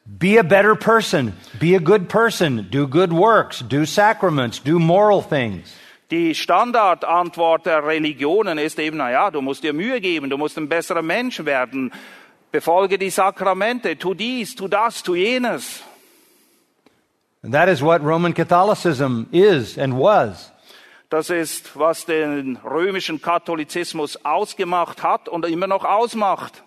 be 0.06 0.39
a 0.39 0.41
better 0.41 0.73
person, 0.76 1.34
be 1.60 1.76
a 1.76 1.80
good 1.80 2.10
person, 2.10 2.67
do 2.71 2.88
good 2.88 3.12
works, 3.12 3.63
do 3.69 3.86
sacraments, 3.86 4.60
do 4.63 4.80
moral 4.80 5.21
things. 5.21 5.71
Die 6.10 6.34
Standardantwort 6.34 7.67
der 7.67 7.86
Religionen 7.86 8.58
ist 8.58 8.80
eben, 8.80 8.97
na 8.97 9.12
ja, 9.12 9.30
du 9.30 9.41
musst 9.41 9.63
dir 9.63 9.73
Mühe 9.73 10.02
geben, 10.02 10.32
du 10.32 10.39
musst 10.39 10.58
ein 10.58 10.67
besserer 10.67 11.04
Mensch 11.04 11.45
werden, 11.45 11.91
befolge 12.52 12.97
die 12.97 13.12
Sakramente, 13.12 13.99
tu 13.99 14.15
dies, 14.15 14.56
tu 14.56 14.67
das, 14.67 15.04
tu 15.04 15.13
jenes. 15.13 15.84
And 17.43 17.53
that 17.53 17.67
is 17.67 17.84
what 17.84 18.01
Roman 18.01 18.34
Catholicism 18.34 19.27
is 19.32 19.77
and 19.77 19.99
was. 19.99 20.49
Das 21.10 21.29
ist, 21.29 21.77
was 21.77 22.06
den 22.06 22.58
römischen 22.63 23.21
Katholizismus 23.21 24.17
ausgemacht 24.25 25.03
hat 25.03 25.29
und 25.29 25.45
immer 25.45 25.67
noch 25.67 25.86
ausmacht. 25.86 26.63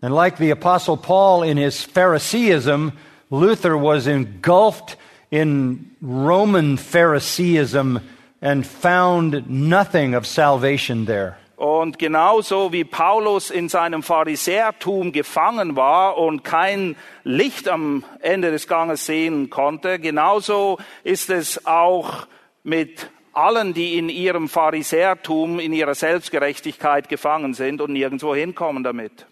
And 0.00 0.14
like 0.14 0.38
the 0.38 0.50
Apostle 0.50 0.96
Paul 0.96 1.42
in 1.42 1.58
his 1.58 1.82
Phariseeism, 1.82 2.92
Luther 3.30 3.76
was 3.76 4.06
engulfed 4.06 4.96
in 5.30 5.90
Roman 6.00 6.78
Phariseeism 6.78 8.00
and 8.40 8.64
found 8.64 9.50
nothing 9.50 10.14
of 10.14 10.26
salvation 10.26 11.06
there. 11.06 11.36
Und 11.56 11.98
genauso 11.98 12.72
wie 12.72 12.84
Paulus 12.84 13.50
in 13.50 13.70
seinem 13.70 14.02
Pharisäertum 14.02 15.10
gefangen 15.10 15.74
war 15.74 16.18
und 16.18 16.44
kein 16.44 16.96
Licht 17.24 17.66
am 17.66 18.04
Ende 18.20 18.50
des 18.50 18.68
Ganges 18.68 19.06
sehen 19.06 19.48
konnte, 19.48 19.98
genauso 19.98 20.76
ist 21.02 21.30
es 21.30 21.66
auch 21.66 22.26
mit 22.62 23.10
allen, 23.32 23.72
die 23.72 23.96
in 23.96 24.10
ihrem 24.10 24.48
Pharisäertum, 24.48 25.58
in 25.58 25.72
ihrer 25.72 25.94
Selbstgerechtigkeit 25.94 27.08
gefangen 27.08 27.54
sind 27.54 27.80
und 27.80 27.92
nirgendwo 27.92 28.34
hinkommen 28.34 28.84
damit. 28.84 29.26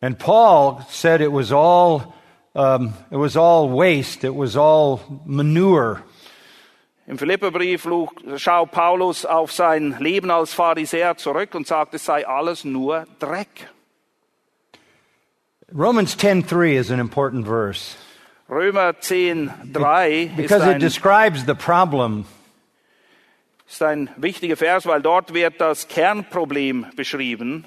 And 0.00 0.18
Paul 0.18 0.84
said 0.88 1.20
it 1.20 1.32
was 1.32 1.50
all, 1.50 2.12
um, 2.54 2.92
it 3.10 3.18
was 3.18 3.36
all 3.36 3.68
waste, 3.68 4.24
it 4.24 4.34
was 4.34 4.56
all 4.56 5.00
manure. 5.24 6.02
Im 7.06 7.18
Philipperbrief 7.18 7.88
schaut 8.36 8.72
Paulus 8.72 9.24
auf 9.24 9.52
sein 9.52 9.96
Leben 10.00 10.30
als 10.30 10.52
Pharisäer 10.52 11.16
zurück 11.16 11.54
und 11.54 11.66
sagt, 11.66 11.94
es 11.94 12.04
sei 12.04 12.26
alles 12.26 12.64
nur 12.64 13.06
Dreck. 13.20 13.68
Romans 15.72 16.16
10:3 16.16 16.78
is 16.78 16.90
an 16.90 17.00
important 17.00 17.46
verse 17.46 17.96
Römer 18.48 19.00
10, 19.00 19.50
3 19.72 20.22
ist 20.22 20.36
because 20.36 20.62
it 20.62 20.74
ein, 20.76 20.80
describes 20.80 21.44
the 21.44 21.54
problem 21.54 22.24
ist 23.68 23.82
ein 23.82 24.08
wichtiger 24.16 24.56
Vers, 24.56 24.86
weil 24.86 25.02
dort 25.02 25.34
wird 25.34 25.60
das 25.60 25.88
Kernproblem 25.88 26.86
beschrieben. 26.94 27.64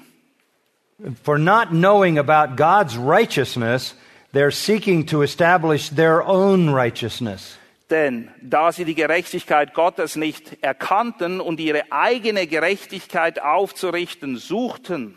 For 1.22 1.38
not 1.38 1.68
knowing 1.70 2.18
about 2.18 2.56
God's 2.56 2.96
righteousness, 2.96 3.94
they're 4.32 4.50
seeking 4.50 5.04
to 5.06 5.22
establish 5.22 5.90
their 5.90 6.22
own 6.22 6.70
righteousness. 6.70 7.58
Denn 7.90 8.30
da 8.40 8.70
sie 8.70 8.84
die 8.84 8.94
Gerechtigkeit 8.94 9.74
Gottes 9.74 10.14
nicht 10.14 10.62
erkannten 10.62 11.40
und 11.40 11.58
ihre 11.58 11.90
eigene 11.90 12.46
Gerechtigkeit 12.46 13.42
aufzurichten 13.42 14.36
suchten, 14.36 15.16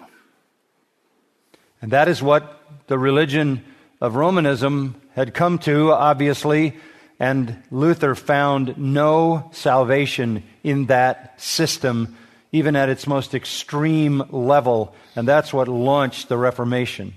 And 1.84 1.92
that 1.92 2.08
is 2.08 2.24
what 2.24 2.62
the 2.88 2.98
religion 2.98 3.62
of 4.00 4.16
Romanism 4.16 4.96
had 5.16 5.34
come 5.34 5.60
to, 5.60 5.92
obviously, 5.92 6.78
and 7.20 7.58
Luther 7.72 8.16
found 8.16 8.78
no 8.78 9.50
salvation 9.52 10.44
in 10.64 10.86
that 10.86 11.42
system, 11.42 12.16
even 12.54 12.78
at 12.78 12.88
its 12.88 13.06
most 13.06 13.34
extreme 13.34 14.24
level. 14.32 14.96
And 15.18 15.28
that's 15.28 15.52
what 15.52 15.68
launched 15.68 16.30
the 16.30 16.38
Reformation. 16.38 17.16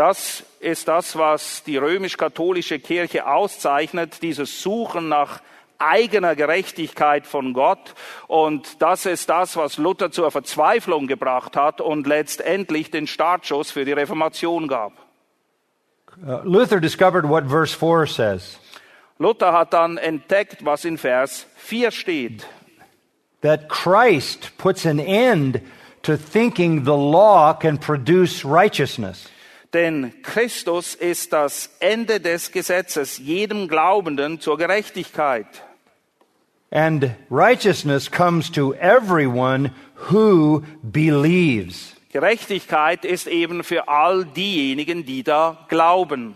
Das 0.00 0.44
ist 0.60 0.88
das, 0.88 1.18
was 1.18 1.62
die 1.62 1.76
römisch-katholische 1.76 2.78
Kirche 2.78 3.26
auszeichnet, 3.26 4.22
dieses 4.22 4.62
Suchen 4.62 5.10
nach 5.10 5.42
eigener 5.78 6.34
Gerechtigkeit 6.34 7.26
von 7.26 7.52
Gott. 7.52 7.94
Und 8.26 8.80
das 8.80 9.04
ist 9.04 9.28
das, 9.28 9.58
was 9.58 9.76
Luther 9.76 10.10
zur 10.10 10.30
Verzweiflung 10.30 11.06
gebracht 11.06 11.54
hat 11.54 11.82
und 11.82 12.06
letztendlich 12.06 12.90
den 12.90 13.06
Startschuss 13.06 13.72
für 13.72 13.84
die 13.84 13.92
Reformation 13.92 14.68
gab. 14.68 14.92
Uh, 16.26 16.38
Luther 16.44 16.80
discovered 16.80 17.28
what 17.28 17.44
verse 17.50 17.76
4 17.76 18.06
says 18.06 18.58
Luther 19.18 19.52
hat 19.52 19.74
dann 19.74 19.98
entdeckt, 19.98 20.64
was 20.64 20.86
in 20.86 20.96
Vers 20.96 21.46
4 21.56 21.90
steht. 21.90 22.46
that 23.42 23.68
Christ 23.68 24.56
puts 24.56 24.86
an 24.86 24.98
end 24.98 25.60
to 26.04 26.16
thinking 26.16 26.84
the 26.86 26.96
law 26.96 27.52
can 27.52 27.76
produce 27.76 28.46
righteousness. 28.46 29.28
Denn 29.72 30.22
Christus 30.22 30.94
ist 30.94 31.32
das 31.32 31.70
Ende 31.78 32.20
des 32.20 32.50
Gesetzes, 32.50 33.18
jedem 33.18 33.68
Glaubenden 33.68 34.40
zur 34.40 34.58
Gerechtigkeit. 34.58 35.46
And 36.72 37.16
righteousness 37.30 38.08
comes 38.08 38.50
to 38.50 38.74
everyone 38.74 39.72
who 40.10 40.62
believes. 40.82 41.94
Gerechtigkeit 42.12 43.04
ist 43.04 43.28
eben 43.28 43.62
für 43.62 43.88
all 43.88 44.24
diejenigen, 44.24 45.04
die 45.04 45.22
da 45.22 45.66
glauben. 45.68 46.34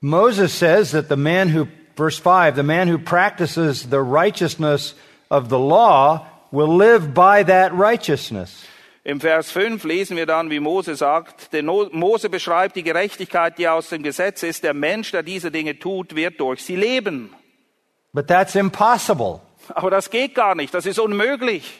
Moses 0.00 0.52
says 0.52 0.92
that 0.92 1.08
the 1.08 1.16
man 1.16 1.48
who, 1.48 1.66
verse 1.96 2.18
5, 2.18 2.54
the 2.54 2.62
man 2.62 2.88
who 2.88 2.98
practices 2.98 3.88
the 3.90 4.00
righteousness 4.00 4.94
of 5.30 5.48
the 5.48 5.58
law 5.58 6.26
will 6.50 6.74
live 6.76 7.12
by 7.12 7.42
that 7.42 7.72
righteousness. 7.72 8.64
Im 9.06 9.20
Vers 9.20 9.52
5 9.52 9.84
lesen 9.84 10.16
wir 10.16 10.26
dann, 10.26 10.50
wie 10.50 10.58
Mose 10.58 10.96
sagt, 10.96 11.52
denn 11.52 11.66
Mose 11.66 12.28
beschreibt 12.28 12.74
die 12.74 12.82
Gerechtigkeit, 12.82 13.56
die 13.56 13.68
aus 13.68 13.90
dem 13.90 14.02
Gesetz 14.02 14.42
ist. 14.42 14.64
Der 14.64 14.74
Mensch, 14.74 15.12
der 15.12 15.22
diese 15.22 15.52
Dinge 15.52 15.78
tut, 15.78 16.16
wird 16.16 16.40
durch 16.40 16.64
sie 16.64 16.74
leben. 16.74 17.32
But 18.12 18.26
that's 18.26 18.56
impossible. 18.56 19.42
Aber 19.68 19.90
das 19.90 20.10
geht 20.10 20.34
gar 20.34 20.56
nicht, 20.56 20.74
das 20.74 20.86
ist 20.86 20.98
unmöglich. 20.98 21.78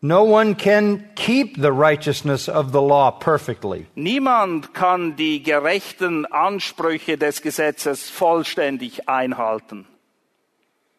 No 0.00 0.24
one 0.24 0.56
can 0.56 1.04
keep 1.14 1.54
the 1.54 1.70
righteousness 1.70 2.48
of 2.48 2.72
the 2.72 2.80
law 2.80 3.12
perfectly. 3.12 3.86
Niemand 3.94 4.74
kann 4.74 5.14
die 5.14 5.40
gerechten 5.40 6.26
Ansprüche 6.26 7.16
des 7.16 7.42
Gesetzes 7.42 8.10
vollständig 8.10 9.08
einhalten. 9.08 9.86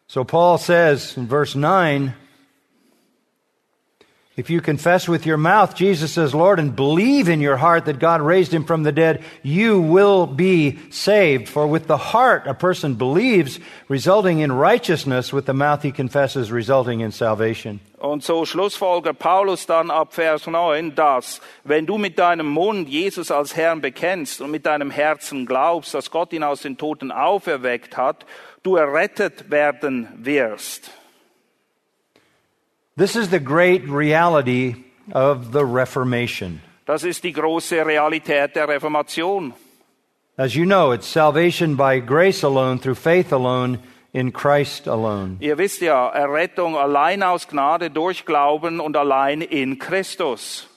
So 0.06 0.24
Paul 0.24 0.56
says 0.56 1.18
in 1.18 1.28
verse 1.28 1.58
9, 1.58 2.14
if 4.36 4.50
you 4.50 4.60
confess 4.60 5.08
with 5.08 5.26
your 5.26 5.36
mouth 5.36 5.74
Jesus 5.74 6.18
as 6.18 6.34
Lord 6.34 6.58
and 6.58 6.74
believe 6.74 7.28
in 7.28 7.40
your 7.40 7.56
heart 7.56 7.84
that 7.84 7.98
God 7.98 8.20
raised 8.20 8.52
him 8.52 8.64
from 8.64 8.82
the 8.82 8.92
dead, 8.92 9.22
you 9.42 9.80
will 9.80 10.26
be 10.26 10.78
saved. 10.90 11.48
For 11.48 11.66
with 11.66 11.86
the 11.86 11.96
heart 11.96 12.46
a 12.46 12.54
person 12.54 12.94
believes, 12.94 13.60
resulting 13.88 14.40
in 14.40 14.50
righteousness, 14.52 15.32
with 15.32 15.46
the 15.46 15.54
mouth 15.54 15.82
he 15.82 15.92
confesses, 15.92 16.50
resulting 16.50 17.00
in 17.00 17.12
salvation. 17.12 17.80
Und 17.98 18.22
so 18.22 18.44
schlussfolgert 18.44 19.18
Paulus 19.18 19.66
dann 19.66 19.90
ab 19.90 20.12
Vers 20.12 20.46
9, 20.46 20.94
dass 20.94 21.40
wenn 21.64 21.86
du 21.86 21.96
mit 21.96 22.18
deinem 22.18 22.46
Mund 22.48 22.88
Jesus 22.88 23.30
als 23.30 23.56
Herrn 23.56 23.80
bekennst 23.80 24.42
und 24.42 24.50
mit 24.50 24.66
deinem 24.66 24.90
Herzen 24.90 25.46
glaubst, 25.46 25.94
dass 25.94 26.10
Gott 26.10 26.32
ihn 26.32 26.42
aus 26.42 26.60
den 26.62 26.76
Toten 26.76 27.10
auferweckt 27.10 27.96
hat, 27.96 28.26
du 28.62 28.76
errettet 28.76 29.50
werden 29.50 30.08
wirst. 30.16 30.90
This 32.96 33.16
is 33.16 33.30
the 33.30 33.40
great 33.40 33.88
reality 33.88 34.76
of 35.10 35.50
the 35.50 35.64
Reformation. 35.64 36.60
Das 36.86 37.02
ist 37.02 37.24
die 37.24 37.32
große 37.32 37.84
Realität 37.84 38.54
der 38.54 38.68
Reformation. 38.68 39.52
As 40.38 40.54
you 40.54 40.64
know, 40.64 40.92
it's 40.92 41.08
salvation 41.08 41.74
by 41.74 41.98
grace 41.98 42.44
alone, 42.44 42.78
through 42.78 42.94
faith 42.94 43.32
alone, 43.32 43.80
in 44.12 44.30
Christ 44.30 44.86
alone. 44.86 45.38
Ihr 45.40 45.58
wisst 45.58 45.80
ja, 45.80 46.08
Errettung 46.10 46.76
allein 46.76 47.24
aus 47.24 47.48
Gnade 47.48 47.90
durch 47.90 48.24
Glauben 48.24 48.78
und 48.78 48.96
allein 48.96 49.42
in 49.42 49.80
Christus. 49.80 50.68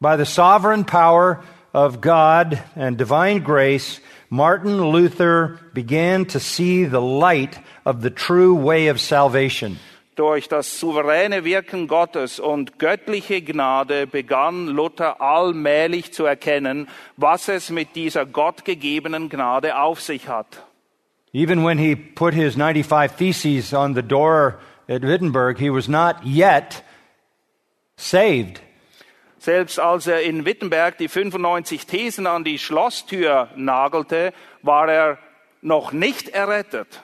By 0.00 0.16
the 0.16 0.24
sovereign 0.24 0.84
power 0.84 1.44
of 1.74 2.00
God 2.00 2.58
and 2.76 2.96
divine 2.96 3.42
grace, 3.42 4.00
Martin 4.30 4.80
Luther 4.90 5.58
began 5.74 6.24
to 6.26 6.40
see 6.40 6.84
the 6.84 7.02
light 7.02 7.58
of 7.84 8.00
the 8.00 8.10
true 8.10 8.54
way 8.54 8.88
of 8.88 8.98
salvation. 8.98 9.78
Durch 10.16 10.48
das 10.48 10.78
souveräne 10.78 11.44
Wirken 11.44 11.88
Gottes 11.88 12.38
und 12.38 12.78
göttliche 12.78 13.42
Gnade 13.42 14.06
begann 14.06 14.68
Luther 14.68 15.20
allmählich 15.20 16.12
zu 16.12 16.24
erkennen, 16.24 16.88
was 17.16 17.48
es 17.48 17.70
mit 17.70 17.96
dieser 17.96 18.24
gottgegebenen 18.24 19.28
Gnade 19.28 19.76
auf 19.76 20.00
sich 20.00 20.28
hat. 20.28 20.64
Even 21.32 21.64
when 21.64 21.78
he 21.78 21.96
put 21.96 22.32
his 22.32 22.54
95 22.54 23.16
Theses 23.16 23.74
on 23.74 23.96
the 23.96 24.02
door 24.02 24.60
at 24.88 25.02
Wittenberg, 25.02 25.58
he 25.58 25.68
was 25.68 25.88
not 25.88 26.16
yet 26.24 26.84
saved. 27.96 28.60
Selbst 29.38 29.80
als 29.80 30.06
er 30.06 30.22
in 30.22 30.46
Wittenberg 30.46 30.96
die 30.96 31.08
95 31.08 31.86
Thesen 31.86 32.28
an 32.28 32.44
die 32.44 32.58
Schlosstür 32.58 33.48
nagelte, 33.56 34.32
war 34.62 34.88
er 34.88 35.18
noch 35.60 35.92
nicht 35.92 36.28
errettet. 36.28 37.02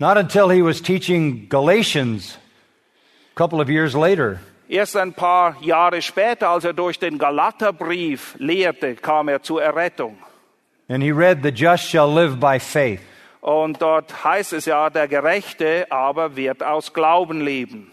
Not 0.00 0.16
until 0.16 0.48
he 0.48 0.62
was 0.62 0.80
teaching 0.80 1.46
Galatians 1.50 2.38
a 3.32 3.34
couple 3.34 3.60
of 3.60 3.68
years 3.68 3.94
later. 3.94 4.40
Erst 4.66 4.96
ein 4.96 5.12
paar 5.12 5.56
Jahre 5.60 6.00
später, 6.00 6.48
als 6.48 6.64
er 6.64 6.72
durch 6.72 6.98
den 6.98 7.18
Galaterbrief 7.18 8.34
lehrte, 8.38 8.94
kam 8.94 9.28
er 9.28 9.42
zur 9.42 9.62
Errettung. 9.62 10.16
And 10.88 11.02
he 11.02 11.12
read, 11.12 11.42
The 11.42 11.52
just 11.52 11.84
shall 11.84 12.08
live 12.08 12.40
by 12.40 12.58
faith. 12.58 13.02
Und 13.42 13.82
dort 13.82 14.24
heißt 14.24 14.54
es 14.54 14.64
ja, 14.64 14.88
der 14.88 15.06
Gerechte 15.06 15.86
aber 15.90 16.34
wird 16.34 16.62
aus 16.62 16.94
Glauben 16.94 17.42
leben. 17.42 17.92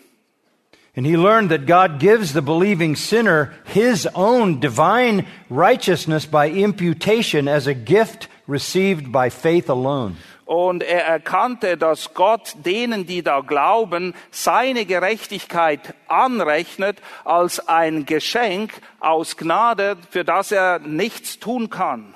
And 0.96 1.06
he 1.06 1.17
learned 1.17 1.50
that 1.50 1.67
God 1.67 2.00
gives 2.00 2.32
the 2.34 2.41
believing 2.41 2.96
sinner 2.96 3.54
his 3.65 4.08
own 4.15 4.62
divine 4.62 5.26
righteousness 5.50 6.26
by 6.26 6.50
imputation 6.50 7.50
as 7.50 7.67
a 7.67 7.74
gift 7.74 8.30
received 8.48 9.12
by 9.12 9.30
faith 9.30 9.70
alone. 9.70 10.15
Und 10.47 10.81
er 10.81 11.03
erkannte, 11.05 11.75
dass 11.75 12.13
Gott 12.13 12.55
denen, 12.65 13.05
die 13.05 13.21
da 13.21 13.41
glauben, 13.41 14.13
seine 14.31 14.86
Gerechtigkeit 14.86 15.93
anrechnet 16.07 17.01
als 17.25 17.67
ein 17.67 18.05
Geschenk 18.05 18.73
aus 19.01 19.36
Gnade, 19.36 19.97
für 20.10 20.23
das 20.23 20.53
er 20.53 20.79
nichts 20.79 21.39
tun 21.39 21.69
kann. 21.69 22.15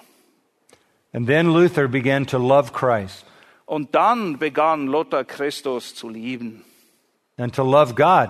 And 1.14 1.28
then 1.28 1.48
Luther 1.52 1.90
began 1.90 2.26
to 2.28 2.38
love 2.38 2.72
Christ 2.72 3.26
Und 3.66 3.94
dann 3.96 4.38
begann 4.40 4.88
Luther 4.88 5.26
Christus 5.26 5.94
zu 5.94 6.08
lieben. 6.08 6.64
and 7.38 7.54
to 7.54 7.64
love 7.64 7.96
God, 7.96 8.30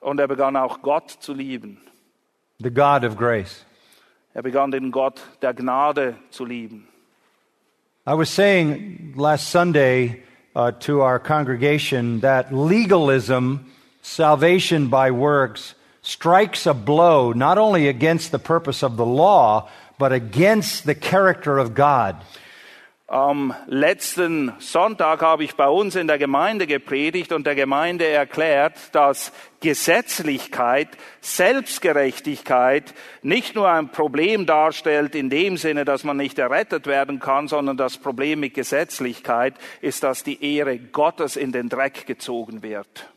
Und 0.00 0.20
er 0.20 0.28
begann 0.28 0.56
auch 0.56 0.82
Gott 0.82 1.10
zu 1.10 1.32
lieben. 1.32 1.80
the 2.58 2.70
God 2.70 3.02
of 3.04 3.16
grace. 3.16 3.64
Er 4.34 4.42
begann 4.42 4.70
den 4.72 4.90
Gott 4.90 5.20
der 5.40 5.54
Gnade 5.54 6.16
zu 6.30 6.44
lieben. 6.44 6.87
I 8.08 8.14
was 8.14 8.30
saying 8.30 9.12
last 9.16 9.50
Sunday 9.50 10.22
uh, 10.56 10.72
to 10.80 11.02
our 11.02 11.18
congregation 11.18 12.20
that 12.20 12.54
legalism, 12.54 13.70
salvation 14.00 14.88
by 14.88 15.10
works, 15.10 15.74
strikes 16.00 16.64
a 16.64 16.72
blow 16.72 17.32
not 17.32 17.58
only 17.58 17.86
against 17.86 18.32
the 18.32 18.38
purpose 18.38 18.82
of 18.82 18.96
the 18.96 19.04
law, 19.04 19.68
but 19.98 20.14
against 20.14 20.86
the 20.86 20.94
character 20.94 21.58
of 21.58 21.74
God. 21.74 22.16
Am 23.10 23.54
letzten 23.66 24.52
Sonntag 24.58 25.22
habe 25.22 25.42
ich 25.42 25.54
bei 25.54 25.66
uns 25.66 25.96
in 25.96 26.08
der 26.08 26.18
Gemeinde 26.18 26.66
gepredigt 26.66 27.32
und 27.32 27.46
der 27.46 27.54
Gemeinde 27.54 28.06
erklärt, 28.06 28.74
dass 28.92 29.32
Gesetzlichkeit, 29.60 30.88
Selbstgerechtigkeit 31.22 32.92
nicht 33.22 33.54
nur 33.54 33.70
ein 33.70 33.88
Problem 33.88 34.44
darstellt 34.44 35.14
in 35.14 35.30
dem 35.30 35.56
Sinne, 35.56 35.86
dass 35.86 36.04
man 36.04 36.18
nicht 36.18 36.38
errettet 36.38 36.86
werden 36.86 37.18
kann, 37.18 37.48
sondern 37.48 37.78
das 37.78 37.96
Problem 37.96 38.40
mit 38.40 38.52
Gesetzlichkeit 38.52 39.54
ist, 39.80 40.02
dass 40.02 40.22
die 40.22 40.56
Ehre 40.56 40.78
Gottes 40.78 41.36
in 41.36 41.50
den 41.50 41.70
Dreck 41.70 42.06
gezogen 42.06 42.62
wird. 42.62 43.08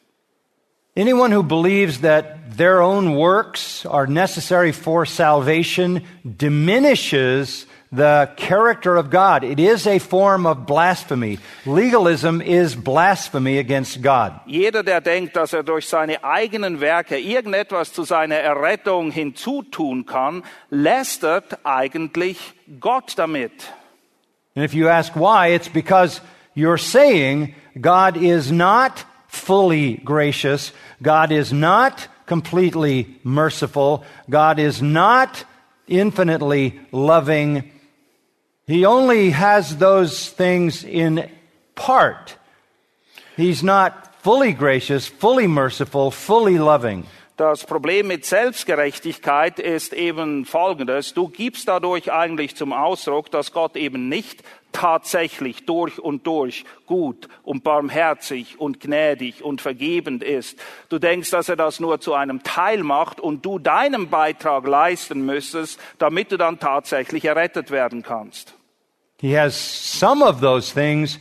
Anyone 0.98 1.36
who 1.36 1.44
believes 1.44 2.00
that 2.00 2.58
their 2.58 2.82
own 2.82 3.18
works 3.18 3.86
are 3.86 4.08
necessary 4.10 4.72
for 4.72 5.06
salvation 5.06 6.02
diminishes 6.24 7.68
the 7.92 8.30
character 8.38 8.96
of 8.96 9.10
God. 9.10 9.44
It 9.44 9.60
is 9.60 9.86
a 9.86 10.00
form 10.00 10.46
of 10.46 10.66
blasphemy. 10.66 11.40
Legalism 11.66 12.42
is 12.42 12.74
blasphemy 12.76 13.58
against 13.58 14.02
God. 14.02 14.40
Jeder, 14.46 14.84
der 14.84 15.02
denkt, 15.02 15.36
dass 15.36 15.54
er 15.54 15.64
durch 15.64 15.88
seine 15.88 16.24
eigenen 16.24 16.80
Werke 16.80 17.18
irgendetwas 17.18 17.92
zu 17.92 18.04
seiner 18.04 18.38
Errettung 18.38 19.12
hinzutun 19.12 20.06
kann, 20.06 20.44
lästert 20.70 21.66
eigentlich 21.66 22.38
Gott 22.80 23.18
damit. 23.18 23.52
And 24.56 24.66
if 24.66 24.74
you 24.74 24.88
ask 24.88 25.16
why, 25.16 25.54
it's 25.54 25.70
because 25.70 26.22
you're 26.56 26.78
saying 26.78 27.56
God 27.80 28.18
is 28.18 28.52
not 28.52 29.06
fully 29.28 30.02
gracious. 30.04 30.74
God 31.02 31.32
is 31.32 31.52
not 31.52 32.10
completely 32.26 33.20
merciful. 33.24 34.04
God 34.30 34.60
is 34.60 34.82
not 34.82 35.46
infinitely 35.88 36.80
loving. 36.92 37.72
He 38.72 38.86
only 38.86 39.32
has 39.32 39.80
those 39.80 40.30
things 40.30 40.86
in 40.86 41.30
part. 41.76 42.38
He's 43.36 43.64
not 43.64 44.16
fully 44.24 44.54
gracious, 44.54 45.08
fully 45.08 45.46
merciful, 45.46 46.10
fully 46.10 46.58
loving. 46.58 47.04
Das 47.36 47.66
Problem 47.66 48.08
mit 48.08 48.24
Selbstgerechtigkeit 48.24 49.60
ist 49.60 49.92
eben 49.92 50.46
folgendes. 50.46 51.14
Du 51.14 51.28
gibst 51.28 51.68
dadurch 51.68 52.14
eigentlich 52.14 52.56
zum 52.56 52.72
Ausdruck, 52.72 53.30
dass 53.30 53.52
Gott 53.52 53.76
eben 53.76 54.08
nicht 54.08 54.42
tatsächlich 54.72 55.66
durch 55.66 56.00
und 56.00 56.26
durch 56.26 56.64
gut 56.86 57.28
und 57.44 57.66
barmherzig 57.66 58.58
und 58.58 58.80
gnädig 58.80 59.44
und 59.44 59.60
vergebend 59.60 60.24
ist. 60.24 60.58
Du 60.88 60.98
denkst, 60.98 61.30
dass 61.32 61.50
er 61.50 61.58
das 61.58 61.82
nur 61.82 62.00
zu 62.00 62.14
einem 62.14 62.42
Teil 62.42 62.84
macht 62.84 63.20
und 63.20 63.44
du 63.46 63.60
deinen 63.60 64.10
Beitrag 64.10 64.66
leisten 64.66 65.26
müsstest, 65.26 65.78
damit 65.98 66.32
du 66.32 66.38
dann 66.38 66.58
tatsächlich 66.58 67.26
errettet 67.26 67.70
werden 67.70 68.02
kannst. 68.02 68.56
He 69.22 69.34
has 69.34 69.56
some 69.56 70.24
of 70.24 70.42
those 70.42 70.74
things, 70.74 71.20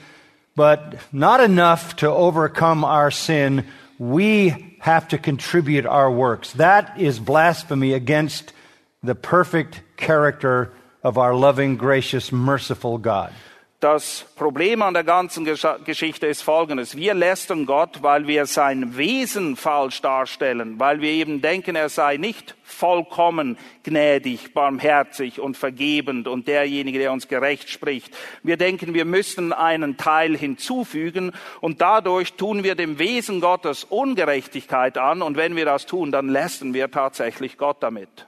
but 0.57 0.97
not 1.13 1.41
enough 1.41 1.97
to 1.97 2.09
overcome 2.09 2.83
our 2.83 3.11
sin. 3.11 3.67
We 3.99 4.79
have 4.81 5.09
to 5.09 5.19
contribute 5.19 5.85
our 5.85 6.11
works. 6.11 6.55
That 6.55 6.99
is 6.99 7.21
blasphemy 7.21 7.93
against 7.93 8.55
the 9.03 9.15
perfect 9.15 9.83
character 9.99 10.73
of 11.05 11.19
our 11.19 11.35
loving, 11.35 11.77
gracious, 11.77 12.33
merciful 12.33 12.97
God. 12.97 13.35
Das 13.81 14.27
Problem 14.37 14.83
an 14.83 14.93
der 14.93 15.05
ganzen 15.05 15.47
Gesch- 15.47 15.85
Geschichte 15.85 16.27
ist 16.27 16.43
folgendes. 16.43 16.97
Wir 16.97 17.15
lästern 17.15 17.65
Gott, 17.65 18.03
weil 18.03 18.27
wir 18.27 18.45
sein 18.45 18.99
Wesen 18.99 19.57
falsch 19.57 20.03
darstellen, 20.03 20.79
weil 20.79 21.01
wir 21.01 21.09
eben 21.09 21.41
denken, 21.41 21.77
er 21.77 21.89
sei 21.89 22.19
nicht 22.19 22.57
vollkommen 22.63 23.57
gnädig, 23.83 24.53
barmherzig 24.53 25.41
und 25.41 25.57
vergebend 25.57 26.29
und 26.29 26.47
derjenige, 26.47 26.99
der 26.99 27.11
uns 27.11 27.27
gerecht 27.27 27.71
spricht. 27.71 28.15
Wir 28.43 28.59
denken, 28.59 28.93
wir 28.93 29.07
müssten 29.07 29.55
einen 29.55 29.97
Teil 29.97 30.37
hinzufügen 30.37 31.33
und 31.63 31.81
dadurch 31.81 32.35
tun 32.35 32.63
wir 32.63 32.75
dem 32.75 32.99
Wesen 32.99 33.41
Gottes 33.41 33.85
Ungerechtigkeit 33.85 34.99
an 34.99 35.23
und 35.23 35.39
wenn 35.39 35.57
wir 35.57 35.65
das 35.65 35.87
tun, 35.87 36.13
dann 36.13 36.29
lästern 36.29 36.75
wir 36.75 36.91
tatsächlich 36.91 37.57
Gott 37.57 37.83
damit. 37.83 38.27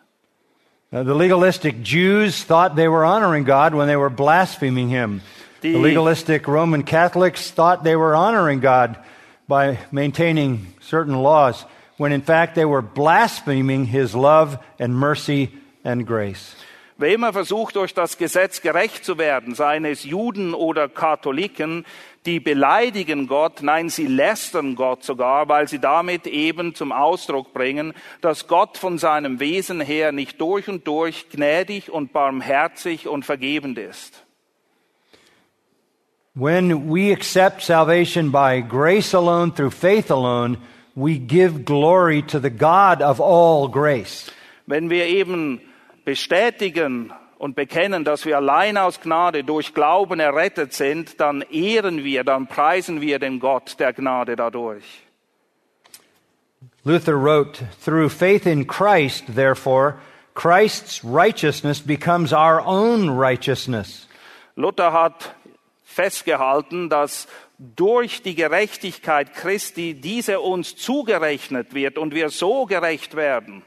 The 0.93 0.99
legalistic 1.13 1.77
Jews 1.85 2.47
thought 2.47 2.75
they 2.75 2.89
were 2.89 3.05
honoring 3.07 3.45
God 3.45 3.75
when 3.75 3.87
they 3.87 3.99
were 3.99 4.11
blaspheming 4.11 4.89
Him. 4.89 5.21
The 5.63 5.73
Die- 5.73 5.79
legalistic 5.79 6.49
Roman 6.49 6.85
Catholics 6.85 7.53
thought 7.53 7.85
they 7.85 7.97
were 7.97 8.17
honoring 8.17 8.61
God 8.61 8.97
by 9.49 9.79
maintaining 9.93 10.75
certain 10.81 11.15
laws, 11.23 11.65
when 11.99 12.13
in 12.13 12.23
fact 12.23 12.55
they 12.55 12.65
were 12.65 12.83
blaspheming 12.83 13.87
His 13.87 14.15
love 14.15 14.59
and 14.79 14.95
mercy 14.95 15.51
and 15.85 16.05
grace. 16.07 16.57
Wer 16.99 17.15
immer 17.15 17.33
versucht, 17.33 17.77
durch 17.77 17.95
das 17.95 18.19
Gesetz 18.19 18.61
gerecht 18.61 19.05
zu 19.05 19.19
werden, 19.19 19.55
seien 19.55 19.85
es 19.85 20.05
Juden 20.05 20.53
oder 20.55 20.89
Katholiken, 20.89 21.85
die 22.27 22.39
beleidigen 22.39 23.27
Gott, 23.27 23.63
nein, 23.63 23.89
sie 23.89 24.07
lästern 24.07 24.77
Gott 24.77 25.03
sogar, 25.03 25.49
weil 25.49 25.67
sie 25.69 25.81
damit 25.81 26.27
eben 26.27 26.75
zum 26.75 26.93
Ausdruck 26.93 27.53
bringen, 27.53 27.95
dass 28.21 28.47
Gott 28.47 28.79
von 28.79 28.99
seinem 28.99 29.41
Wesen 29.41 29.81
her 29.81 30.13
nicht 30.13 30.41
durch 30.41 30.69
und 30.69 30.87
durch 30.87 31.29
gnädig 31.31 31.91
und 31.91 32.13
barmherzig 32.13 33.09
und 33.09 33.25
vergebend 33.25 33.79
ist. 33.79 34.23
When 36.35 36.89
we 36.89 37.13
accept 37.13 37.61
salvation 37.61 38.31
by 38.31 38.63
grace 38.63 39.13
alone, 39.13 39.53
through 39.53 39.73
faith 39.73 40.11
alone, 40.11 40.57
we 40.97 41.19
give 41.19 41.67
glory 41.67 42.23
to 42.23 42.41
the 42.41 42.49
God 42.49 43.03
of 43.03 43.21
all 43.21 43.69
grace. 43.69 44.31
Wenn 44.67 44.89
wir 44.89 45.05
eben 45.05 45.61
bestätigen 46.07 47.13
und 47.39 47.55
bekennen, 47.55 48.05
dass 48.05 48.25
wir 48.25 48.39
allein 48.39 48.79
aus 48.79 48.99
Gnade 48.99 49.45
durch 49.45 49.75
Glauben 49.75 50.21
errettet 50.21 50.73
sind, 50.73 51.21
dann 51.21 51.43
ehren 51.51 52.03
wir, 52.03 52.25
dann 52.25 52.47
preisen 52.47 53.03
wir 53.03 53.19
den 53.19 53.39
Gott 53.39 53.79
der 53.79 53.93
Gnade 53.93 54.35
dadurch. 54.35 55.03
Luther 56.85 57.15
wrote, 57.15 57.69
Through 57.85 58.09
faith 58.09 58.47
in 58.47 58.67
Christ, 58.67 59.25
therefore, 59.35 59.99
Christ's 60.35 61.05
righteousness 61.05 61.79
becomes 61.79 62.33
our 62.33 62.63
own 62.65 63.11
righteousness. 63.11 64.09
Luther 64.57 64.93
hat 64.93 65.35
festgehalten, 65.93 66.89
dass 66.89 67.29
durch 67.59 68.23
die 68.23 68.35
Gerechtigkeit 68.35 69.35
Christi 69.35 69.95
diese 69.95 70.41
uns 70.41 70.75
zugerechnet 70.77 71.75
wird 71.75 71.99
und 71.99 72.15
wir 72.15 72.31
so 72.31 72.67
gerecht 72.67 73.15
werden. 73.15 73.63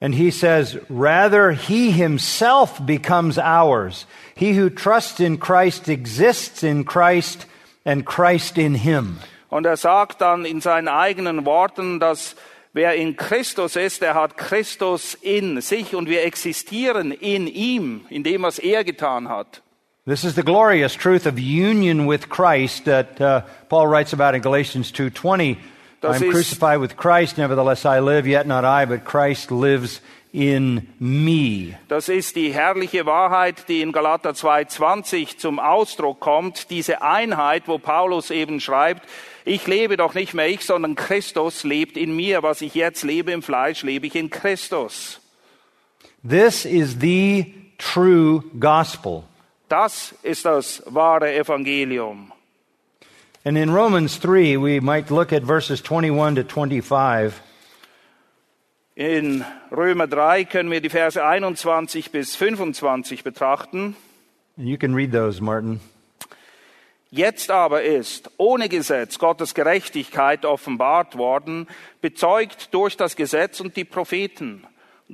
And 0.00 0.14
he 0.14 0.30
says, 0.30 0.78
Rather, 0.88 1.50
he 1.50 1.90
himself 1.90 2.78
becomes 2.86 3.36
ours. 3.36 4.06
He 4.36 4.52
who 4.52 4.70
trusts 4.70 5.18
in 5.18 5.40
Christ 5.40 5.88
exists 5.88 6.62
in 6.62 6.84
Christ, 6.84 7.46
and 7.84 8.06
Christ 8.06 8.58
in 8.58 8.76
him. 8.76 9.18
Und 9.48 9.66
er 9.66 9.76
sagt 9.76 10.20
dann 10.20 10.44
in 10.44 10.60
seinen 10.60 10.88
eigenen 10.88 11.46
Worten, 11.46 11.98
dass 11.98 12.36
wer 12.74 12.94
in 12.94 13.16
Christus 13.16 13.74
ist, 13.74 14.02
der 14.02 14.14
hat 14.14 14.36
Christus 14.36 15.14
in 15.14 15.60
sich 15.60 15.94
und 15.94 16.08
wir 16.08 16.22
existieren 16.24 17.10
in 17.10 17.46
ihm, 17.48 18.04
in 18.10 18.22
dem, 18.22 18.42
was 18.42 18.58
er 18.58 18.84
getan 18.84 19.28
hat. 19.28 19.62
This 20.08 20.24
is 20.24 20.36
the 20.36 20.42
glorious 20.42 20.94
truth 20.94 21.26
of 21.26 21.38
union 21.38 22.06
with 22.06 22.30
Christ 22.30 22.86
that 22.86 23.20
uh, 23.20 23.42
Paul 23.68 23.88
writes 23.88 24.14
about 24.14 24.34
in 24.34 24.40
Galatians 24.40 24.90
2:20. 24.90 25.58
I'm 26.02 26.30
crucified 26.30 26.80
with 26.80 26.96
Christ, 26.96 27.36
nevertheless 27.36 27.84
I 27.84 27.98
live, 27.98 28.26
yet 28.26 28.46
not 28.46 28.64
I, 28.64 28.86
but 28.86 29.04
Christ 29.04 29.50
lives 29.50 30.00
in 30.32 30.88
me. 30.98 31.76
Das 31.88 32.08
ist 32.08 32.36
die 32.36 32.54
herrliche 32.54 33.04
Wahrheit, 33.04 33.68
die 33.68 33.82
in 33.82 33.92
Galater 33.92 34.30
2,20 34.30 35.36
zum 35.36 35.58
Ausdruck 35.58 36.20
kommt. 36.20 36.70
Diese 36.70 37.02
Einheit, 37.02 37.64
wo 37.68 37.76
Paulus 37.76 38.30
eben 38.30 38.60
schreibt, 38.60 39.06
ich 39.44 39.66
lebe 39.66 39.98
doch 39.98 40.14
nicht 40.14 40.32
mehr 40.32 40.48
ich, 40.48 40.64
sondern 40.64 40.94
Christus 40.94 41.64
lebt 41.64 41.98
in 41.98 42.16
mir. 42.16 42.42
Was 42.42 42.62
ich 42.62 42.74
jetzt 42.74 43.02
lebe 43.02 43.30
im 43.32 43.42
Fleisch, 43.42 43.82
lebe 43.82 44.06
ich 44.06 44.16
in 44.16 44.30
Christus. 44.30 45.20
This 46.26 46.64
is 46.64 46.96
the 46.98 47.52
true 47.76 48.42
gospel. 48.58 49.24
Das 49.68 50.14
ist 50.22 50.44
das 50.44 50.82
wahre 50.86 51.34
Evangelium. 51.34 52.32
And 53.44 53.56
in 53.56 53.70
Romans 53.70 54.18
3, 54.20 54.56
we 54.56 54.80
might 54.80 55.10
look 55.10 55.32
at 55.32 55.44
verses 55.44 55.80
21 55.82 56.34
to 56.36 56.44
25. 56.44 57.32
In 58.94 59.44
Römer 59.70 60.08
3 60.08 60.44
können 60.44 60.70
wir 60.70 60.80
die 60.80 60.90
Verse 60.90 61.24
21 61.24 62.10
bis 62.10 62.34
25 62.34 63.22
betrachten. 63.22 63.94
And 64.56 64.66
you 64.66 64.76
can 64.76 64.92
read 64.92 65.12
those, 65.12 65.40
Martin. 65.40 65.80
Jetzt 67.10 67.50
aber 67.50 67.82
ist 67.82 68.30
ohne 68.38 68.68
Gesetz 68.68 69.18
Gottes 69.18 69.54
Gerechtigkeit 69.54 70.44
offenbart 70.44 71.16
worden, 71.16 71.68
bezeugt 72.00 72.74
durch 72.74 72.96
das 72.96 73.16
Gesetz 73.16 73.60
und 73.60 73.76
die 73.76 73.84
Propheten. 73.84 74.66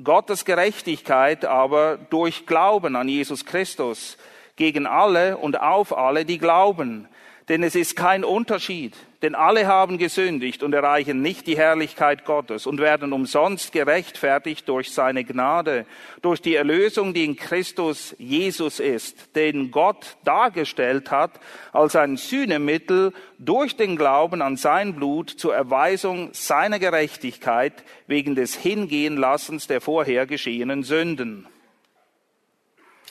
Gottes 0.03 0.43
Gerechtigkeit 0.43 1.45
aber 1.45 1.97
durch 2.09 2.45
Glauben 2.47 2.95
an 2.95 3.07
Jesus 3.07 3.45
Christus 3.45 4.17
gegen 4.55 4.85
alle 4.85 5.37
und 5.37 5.59
auf 5.59 5.97
alle, 5.97 6.25
die 6.25 6.37
glauben. 6.37 7.07
Denn 7.47 7.61
es 7.61 7.75
ist 7.75 7.95
kein 7.95 8.23
Unterschied, 8.23 8.95
denn 9.21 9.35
alle 9.35 9.67
haben 9.67 9.99
gesündigt 9.99 10.63
und 10.63 10.73
erreichen 10.73 11.21
nicht 11.21 11.45
die 11.45 11.55
Herrlichkeit 11.55 12.25
Gottes 12.25 12.65
und 12.65 12.79
werden 12.79 13.13
umsonst 13.13 13.71
gerechtfertigt 13.71 14.67
durch 14.67 14.91
seine 14.91 15.23
Gnade, 15.23 15.85
durch 16.23 16.41
die 16.41 16.55
Erlösung, 16.55 17.13
die 17.13 17.23
in 17.23 17.35
Christus 17.35 18.15
Jesus 18.17 18.79
ist, 18.79 19.35
den 19.35 19.69
Gott 19.69 20.17
dargestellt 20.23 21.11
hat 21.11 21.39
als 21.71 21.95
ein 21.95 22.17
Sühnemittel 22.17 23.13
durch 23.37 23.75
den 23.75 23.95
Glauben 23.95 24.41
an 24.41 24.57
sein 24.57 24.95
Blut 24.95 25.29
zur 25.29 25.53
Erweisung 25.53 26.29
seiner 26.33 26.79
Gerechtigkeit 26.79 27.83
wegen 28.07 28.33
des 28.33 28.55
Hingehenlassens 28.55 29.67
der 29.67 29.81
vorher 29.81 30.25
geschehenen 30.25 30.81
Sünden. 30.81 31.45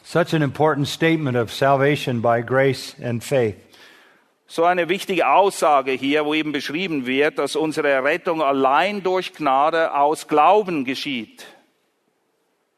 Such 0.04 0.34
an 0.34 0.42
important 0.42 0.86
statement 0.86 1.36
of 1.36 1.50
salvation 1.50 2.20
by 2.20 2.42
grace 2.42 2.94
and 3.02 3.24
faith. 3.24 3.56
So 4.46 4.64
eine 4.64 4.88
wichtige 4.88 5.26
Aussage 5.26 5.92
hier, 5.92 6.26
wo 6.26 6.34
eben 6.34 6.52
beschrieben 6.52 7.06
wird, 7.06 7.38
dass 7.38 7.56
unsere 7.56 8.04
Rettung 8.04 8.42
allein 8.42 9.02
durch 9.02 9.32
Gnade 9.32 9.94
aus 9.94 10.28
Glauben 10.28 10.84
geschieht. 10.84 11.46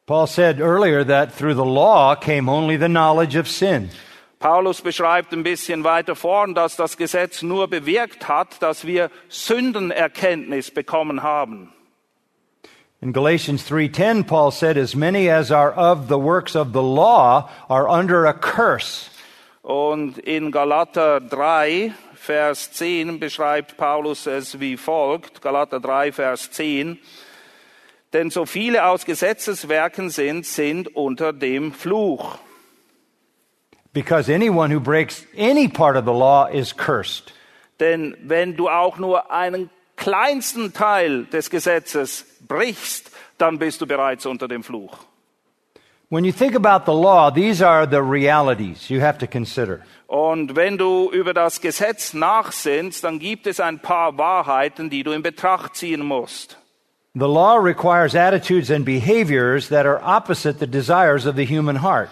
Paul 0.06 0.28
said 0.28 0.60
earlier 0.60 1.04
that 1.04 1.36
through 1.36 1.54
the 1.54 1.64
law 1.64 2.14
came 2.14 2.48
only 2.48 2.78
the 2.78 2.86
knowledge 2.86 3.36
of 3.36 3.48
sin. 3.48 3.90
Paulus 4.38 4.80
beschreibt 4.80 5.32
ein 5.32 5.42
bisschen 5.42 5.82
weiter 5.82 6.14
vorn, 6.14 6.54
dass 6.54 6.76
das 6.76 6.96
Gesetz 6.96 7.42
nur 7.42 7.68
bewirkt 7.68 8.28
hat, 8.28 8.62
dass 8.62 8.86
wir 8.86 9.10
Sündenerkenntnis 9.28 10.70
bekommen 10.70 11.24
haben. 11.24 11.72
In 13.02 13.12
Galatians 13.12 13.62
3:10 13.68 14.26
Paul 14.26 14.50
said 14.50 14.78
as 14.78 14.96
many 14.96 15.28
as 15.28 15.50
are 15.50 15.72
of 15.72 16.08
the 16.08 16.18
works 16.18 16.56
of 16.56 16.72
the 16.72 16.82
law 16.82 17.50
are 17.68 17.86
under 17.88 18.24
a 18.24 18.32
curse. 18.32 19.10
Und 19.62 20.18
in 20.18 20.50
Galater 20.50 21.20
3, 21.20 21.92
Vers 22.14 22.72
10 22.72 23.20
beschreibt 23.20 23.76
Paulus 23.76 24.26
es 24.26 24.58
wie 24.60 24.76
folgt. 24.76 25.42
Galater 25.42 25.78
3, 25.78 26.12
Vers 26.12 26.50
10. 26.52 26.98
Denn 28.12 28.30
so 28.30 28.46
viele 28.46 28.86
aus 28.86 29.04
Gesetzeswerken 29.04 30.08
sind, 30.08 30.46
sind 30.46 30.96
unter 30.96 31.32
dem 31.32 31.72
Fluch. 31.72 32.38
Because 33.92 34.32
anyone 34.32 34.70
who 34.70 34.80
breaks 34.80 35.26
any 35.36 35.68
part 35.68 35.96
of 35.96 36.04
the 36.04 36.12
law 36.12 36.46
is 36.46 36.74
cursed. 36.74 37.32
Denn 37.78 38.16
wenn 38.22 38.56
du 38.56 38.68
auch 38.68 38.98
nur 38.98 39.30
einen 39.30 39.68
kleinsten 39.96 40.72
Teil 40.72 41.24
des 41.24 41.50
Gesetzes 41.50 42.24
brichst, 42.46 43.10
dann 43.38 43.58
bist 43.58 43.80
du 43.80 43.86
bereits 43.86 44.26
unter 44.26 44.48
dem 44.48 44.62
Fluch. 44.62 44.98
When 46.08 46.24
you 46.24 46.32
think 46.32 46.54
about 46.54 46.84
the 46.86 46.96
law, 46.96 47.30
these 47.30 47.60
are 47.60 47.84
the 47.84 48.00
realities 48.00 48.88
you 48.88 49.00
have 49.00 49.18
to 49.18 49.26
consider. 49.26 49.80
Und 50.06 50.54
wenn 50.54 50.78
du 50.78 51.10
über 51.10 51.34
das 51.34 51.60
Gesetz 51.60 52.14
nachsinnst, 52.14 53.02
dann 53.02 53.18
gibt 53.18 53.48
es 53.48 53.58
ein 53.58 53.80
paar 53.80 54.16
Wahrheiten, 54.16 54.88
die 54.88 55.02
du 55.02 55.10
in 55.10 55.22
Betracht 55.22 55.74
ziehen 55.74 56.04
musst. 56.04 56.58
The 57.14 57.26
law 57.26 57.56
requires 57.56 58.14
attitudes 58.14 58.70
and 58.70 58.84
behaviors 58.84 59.68
that 59.70 59.84
are 59.84 60.00
opposite 60.04 60.58
the 60.60 60.66
desires 60.66 61.26
of 61.26 61.34
the 61.34 61.44
human 61.44 61.82
heart. 61.82 62.08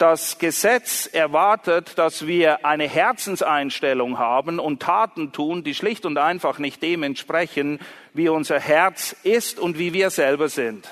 Das 0.00 0.38
Gesetz 0.38 1.10
erwartet, 1.12 1.98
dass 1.98 2.26
wir 2.26 2.64
eine 2.64 2.88
Herzenseinstellung 2.88 4.18
haben 4.18 4.58
und 4.58 4.80
Taten 4.80 5.30
tun, 5.30 5.62
die 5.62 5.74
schlicht 5.74 6.06
und 6.06 6.16
einfach 6.16 6.58
nicht 6.58 6.82
dem 6.82 7.02
entsprechen, 7.02 7.78
wie 8.14 8.30
unser 8.30 8.58
Herz 8.58 9.14
ist 9.24 9.58
und 9.58 9.78
wie 9.78 9.92
wir 9.92 10.08
selber 10.08 10.48
sind. 10.48 10.88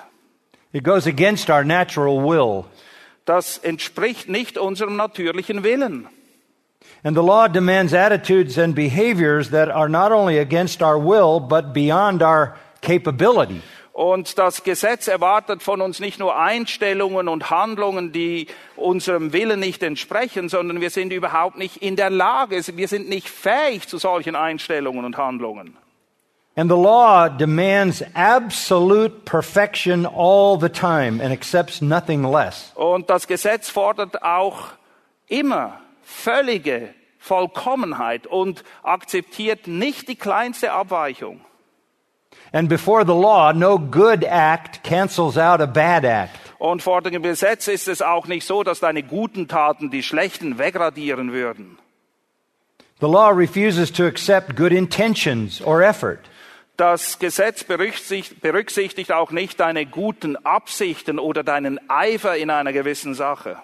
It 0.74 0.84
goes 0.84 1.06
against 1.06 1.48
our 1.48 1.64
natural 1.64 2.22
will. 2.22 2.66
Das 3.24 3.56
entspricht 3.56 4.28
nicht 4.28 4.58
unserem 4.58 4.96
natürlichen 4.96 5.64
Willen. 5.64 6.06
And 7.02 7.16
the 7.16 7.22
law 7.22 7.48
demands 7.48 7.94
attitudes 7.94 8.58
and 8.58 8.74
behaviors 8.74 9.48
that 9.52 9.70
are 9.70 9.88
not 9.88 10.12
only 10.12 10.38
against 10.38 10.82
our 10.82 10.98
will, 10.98 11.40
but 11.40 11.72
beyond 11.72 12.22
our 12.22 12.58
capability. 12.82 13.62
Und 13.98 14.38
das 14.38 14.62
Gesetz 14.62 15.08
erwartet 15.08 15.60
von 15.60 15.80
uns 15.80 15.98
nicht 15.98 16.20
nur 16.20 16.38
Einstellungen 16.38 17.26
und 17.26 17.50
Handlungen, 17.50 18.12
die 18.12 18.46
unserem 18.76 19.32
Willen 19.32 19.58
nicht 19.58 19.82
entsprechen, 19.82 20.48
sondern 20.48 20.80
wir 20.80 20.90
sind 20.90 21.12
überhaupt 21.12 21.58
nicht 21.58 21.78
in 21.78 21.96
der 21.96 22.08
Lage, 22.08 22.62
wir 22.76 22.86
sind 22.86 23.08
nicht 23.08 23.28
fähig 23.28 23.88
zu 23.88 23.98
solchen 23.98 24.36
Einstellungen 24.36 25.04
und 25.04 25.16
Handlungen. 25.16 25.76
And 26.54 26.70
the 26.70 26.76
law 26.76 27.28
demands 27.28 28.04
absolute 28.14 29.16
perfection 29.24 30.06
all 30.06 30.56
the 30.60 30.68
time 30.68 31.20
and 31.20 31.32
accepts 31.32 31.80
nothing 31.80 32.22
less. 32.22 32.70
Und 32.76 33.10
das 33.10 33.26
Gesetz 33.26 33.68
fordert 33.68 34.22
auch 34.22 34.58
immer 35.26 35.80
völlige 36.04 36.94
Vollkommenheit 37.18 38.28
und 38.28 38.62
akzeptiert 38.84 39.66
nicht 39.66 40.06
die 40.06 40.14
kleinste 40.14 40.70
Abweichung. 40.70 41.40
And 42.52 42.68
before 42.68 43.04
the 43.04 43.14
law, 43.14 43.52
no 43.52 43.78
good 43.78 44.24
act 44.24 44.82
cancels 44.82 45.36
out 45.36 45.60
a 45.60 45.66
bad 45.66 46.04
act. 46.04 46.38
Und 46.58 46.82
vor 46.82 47.02
dem 47.02 47.22
Gesetz 47.22 47.68
ist 47.68 47.88
es 47.88 48.02
auch 48.02 48.26
nicht 48.26 48.46
so, 48.46 48.64
dass 48.64 48.80
deine 48.80 49.02
guten 49.02 49.46
Taten 49.46 49.90
die 49.90 50.02
schlechten 50.02 50.58
wegradieren 50.58 51.32
würden. 51.32 51.78
The 53.00 53.06
law 53.06 53.30
refuses 53.30 53.92
to 53.92 54.06
accept 54.06 54.56
good 54.56 54.72
intentions 54.72 55.60
or 55.62 55.82
effort. 55.82 56.20
Das 56.76 57.18
Gesetz 57.18 57.64
berücksichtigt, 57.64 58.40
berücksichtigt 58.40 59.12
auch 59.12 59.30
nicht 59.30 59.60
deine 59.60 59.86
guten 59.86 60.36
Absichten 60.36 61.18
oder 61.18 61.44
deinen 61.44 61.78
Eifer 61.88 62.36
in 62.36 62.50
einer 62.50 62.72
gewissen 62.72 63.14
Sache. 63.14 63.56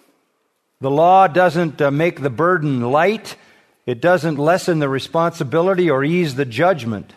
The 0.81 0.89
law 0.89 1.27
doesn't 1.27 1.81
uh, 1.81 1.91
make 1.91 2.21
the 2.21 2.29
burden 2.29 2.81
light. 2.81 3.37
It 3.87 4.05
doesn't 4.05 4.39
lessen 4.39 4.81
the 4.81 4.89
responsibility 4.89 5.91
or 5.91 6.03
ease 6.05 6.37
the 6.37 6.45
judgment. 6.45 7.15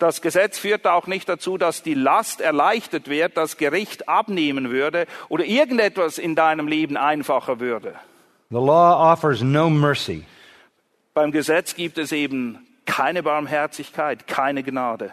Das 0.00 0.22
Gesetz 0.22 0.58
führt 0.58 0.86
auch 0.86 1.06
nicht 1.06 1.28
dazu, 1.28 1.58
dass 1.58 1.82
die 1.82 1.92
Last 1.92 2.40
erleichtert 2.40 3.08
wird, 3.10 3.36
das 3.36 3.58
Gericht 3.58 4.08
abnehmen 4.08 4.70
würde 4.70 5.06
oder 5.28 5.44
irgendetwas 5.44 6.16
in 6.16 6.34
deinem 6.34 6.66
Leben 6.66 6.96
einfacher 6.96 7.60
würde. 7.60 7.96
The 8.48 8.56
law 8.56 9.12
offers 9.12 9.42
no 9.42 9.68
mercy. 9.68 10.24
Beim 11.12 11.32
Gesetz 11.32 11.74
gibt 11.74 11.98
es 11.98 12.12
eben 12.12 12.66
keine 12.86 13.22
Barmherzigkeit, 13.22 14.26
keine 14.26 14.62
Gnade. 14.62 15.12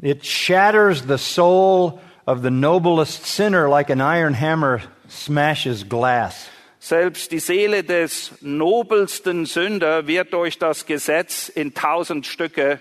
It 0.00 0.24
shatters 0.24 1.02
the 1.06 1.18
soul 1.18 2.00
of 2.24 2.40
the 2.42 2.50
noblest 2.50 3.26
sinner 3.26 3.68
like 3.68 3.90
an 3.90 4.00
iron 4.00 4.32
hammer 4.32 4.80
smashes 5.10 5.86
glass. 5.86 6.48
Selbst 6.78 7.30
die 7.30 7.40
Seele 7.40 7.84
des 7.84 8.32
nobelsten 8.40 9.44
Sünder 9.44 10.06
wird 10.06 10.32
durch 10.32 10.58
das 10.58 10.86
Gesetz 10.86 11.50
in 11.50 11.74
tausend 11.74 12.24
Stücke 12.26 12.80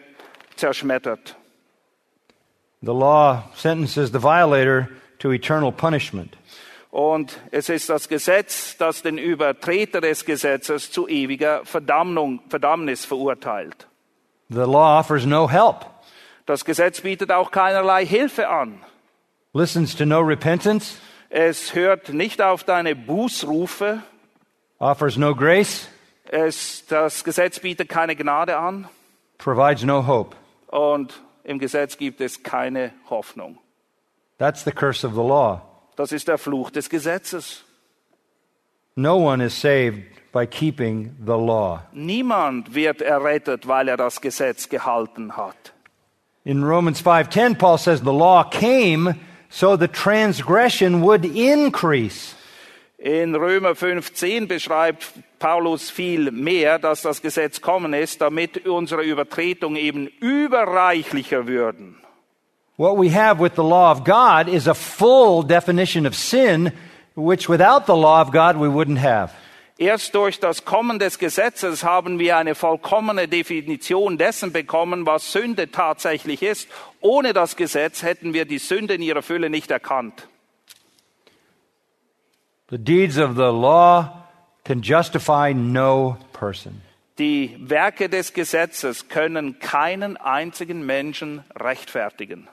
zerschmettert. 0.58 1.36
The 2.82 2.94
law 2.94 3.44
sentences 3.56 4.12
the 4.12 4.20
violator 4.22 4.90
to 5.20 5.32
eternal 5.32 5.72
punishment. 5.72 6.38
Und 6.92 7.40
es 7.52 7.70
ist 7.70 7.90
das 7.90 8.08
Gesetz, 8.08 8.78
das 8.78 9.02
den 9.02 9.18
Übertreter 9.18 10.00
des 10.02 10.26
Gesetzes 10.26 10.92
zu 10.92 11.08
ewiger 11.08 11.66
Verdammung, 11.66 12.40
Verdammnis 12.50 13.06
verurteilt. 13.06 13.88
The 14.50 14.60
law 14.62 15.00
offers 15.00 15.26
no 15.26 15.50
help, 15.50 15.86
Das 16.46 16.64
Gesetz 16.64 17.02
bietet 17.02 17.32
auch 17.32 17.52
keinerlei 17.52 18.06
Hilfe 18.06 18.48
an. 18.48 18.80
listens 19.54 19.96
to 19.96 20.06
no 20.06 20.22
repentance, 20.22 20.98
Es 21.30 21.76
hört 21.76 22.10
nicht 22.10 22.42
auf 22.42 22.64
deine 22.64 22.96
Bußrufe. 22.96 24.02
offers 24.80 25.18
no 25.18 25.36
grace, 25.36 25.90
Es, 26.30 26.86
das 26.88 27.24
Gesetz 27.24 27.60
bietet 27.60 27.90
keine 27.90 28.16
Gnade 28.16 28.58
an. 28.58 28.88
provides 29.38 29.84
no 29.84 30.06
hope. 30.08 30.36
Und 30.68 31.22
im 31.44 31.60
Gesetz 31.60 31.98
gibt 31.98 32.22
es 32.22 32.44
keine 32.44 32.94
Hoffnung. 33.10 33.58
That's 34.38 34.64
the 34.64 34.72
curse 34.72 35.06
of 35.06 35.14
the 35.14 35.22
law. 35.22 35.62
Das 35.96 36.12
ist 36.12 36.28
der 36.28 36.38
Fluch 36.38 36.70
des 36.70 36.90
Gesetzes. 36.90 37.64
No 38.96 39.18
one 39.18 39.44
is 39.44 39.60
saved 39.60 40.04
by 40.32 40.46
keeping 40.46 41.16
the 41.20 41.38
law. 41.38 41.82
Niemand 41.94 42.74
wird 42.74 43.02
errettet, 43.02 43.68
weil 43.68 43.88
er 43.88 43.98
das 43.98 44.22
Gesetz 44.22 44.70
gehalten 44.70 45.36
hat. 45.38 45.74
In 46.44 46.64
Romans 46.64 47.02
5:10 47.02 47.58
Paul 47.58 47.78
says 47.78 48.00
the 48.00 48.14
law 48.14 48.44
came 48.44 49.16
so 49.50 49.76
the 49.76 49.88
transgression 49.88 51.02
would 51.02 51.26
increase. 51.26 52.37
In 53.00 53.36
Römer 53.36 53.76
15 53.76 54.48
beschreibt 54.48 55.06
Paulus 55.38 55.92
viel 55.92 56.32
mehr, 56.32 56.80
dass 56.80 57.04
das 57.04 57.22
Gesetz 57.22 57.62
kommen 57.62 57.94
ist, 57.94 58.22
damit 58.22 58.66
unsere 58.66 59.04
Übertretungen 59.04 59.78
eben 59.78 60.08
überreichlicher 60.08 61.46
würden. 61.46 61.98
What 62.78 62.98
we 62.98 63.12
have 63.12 63.40
with 63.40 63.54
the 63.56 63.62
law 63.62 63.92
of 63.92 64.04
God 64.04 64.48
is 64.48 64.68
a 64.68 64.74
full 64.74 65.44
definition 65.44 66.08
of 66.08 66.16
sin 66.16 66.72
which 67.16 67.48
without 67.48 67.86
the 67.86 67.94
law 67.94 68.20
of 68.22 68.32
God 68.32 68.56
we 68.56 68.68
wouldn't 68.68 69.00
have. 69.00 69.32
Erst 69.78 70.16
durch 70.16 70.40
das 70.40 70.66
Kommen 70.66 70.98
des 70.98 71.20
Gesetzes 71.20 71.84
haben 71.84 72.18
wir 72.18 72.38
eine 72.38 72.56
vollkommene 72.56 73.28
Definition 73.28 74.18
dessen 74.18 74.52
bekommen, 74.52 75.06
was 75.06 75.32
Sünde 75.32 75.70
tatsächlich 75.70 76.42
ist. 76.42 76.68
Ohne 77.00 77.34
das 77.34 77.56
Gesetz 77.56 78.02
hätten 78.02 78.34
wir 78.34 78.46
die 78.46 78.58
Sünde 78.58 78.96
in 78.96 79.04
ihrer 79.04 79.22
Fülle 79.22 79.52
nicht 79.52 79.70
erkannt. 79.70 80.28
The 82.70 82.78
deeds 82.78 83.18
of 83.18 83.36
the 83.36 83.54
law 83.54 84.24
can 84.66 84.82
justify 84.82 85.54
no 85.54 86.18
person. 86.34 86.82
Die 87.18 87.56
Werke 87.60 88.10
des 88.10 88.34
Gesetzes 88.34 89.08
können 89.08 89.60
keinen 89.60 90.18
einzigen 90.18 90.86
Menschen 90.86 91.44
rechtfertigen. 91.56 92.48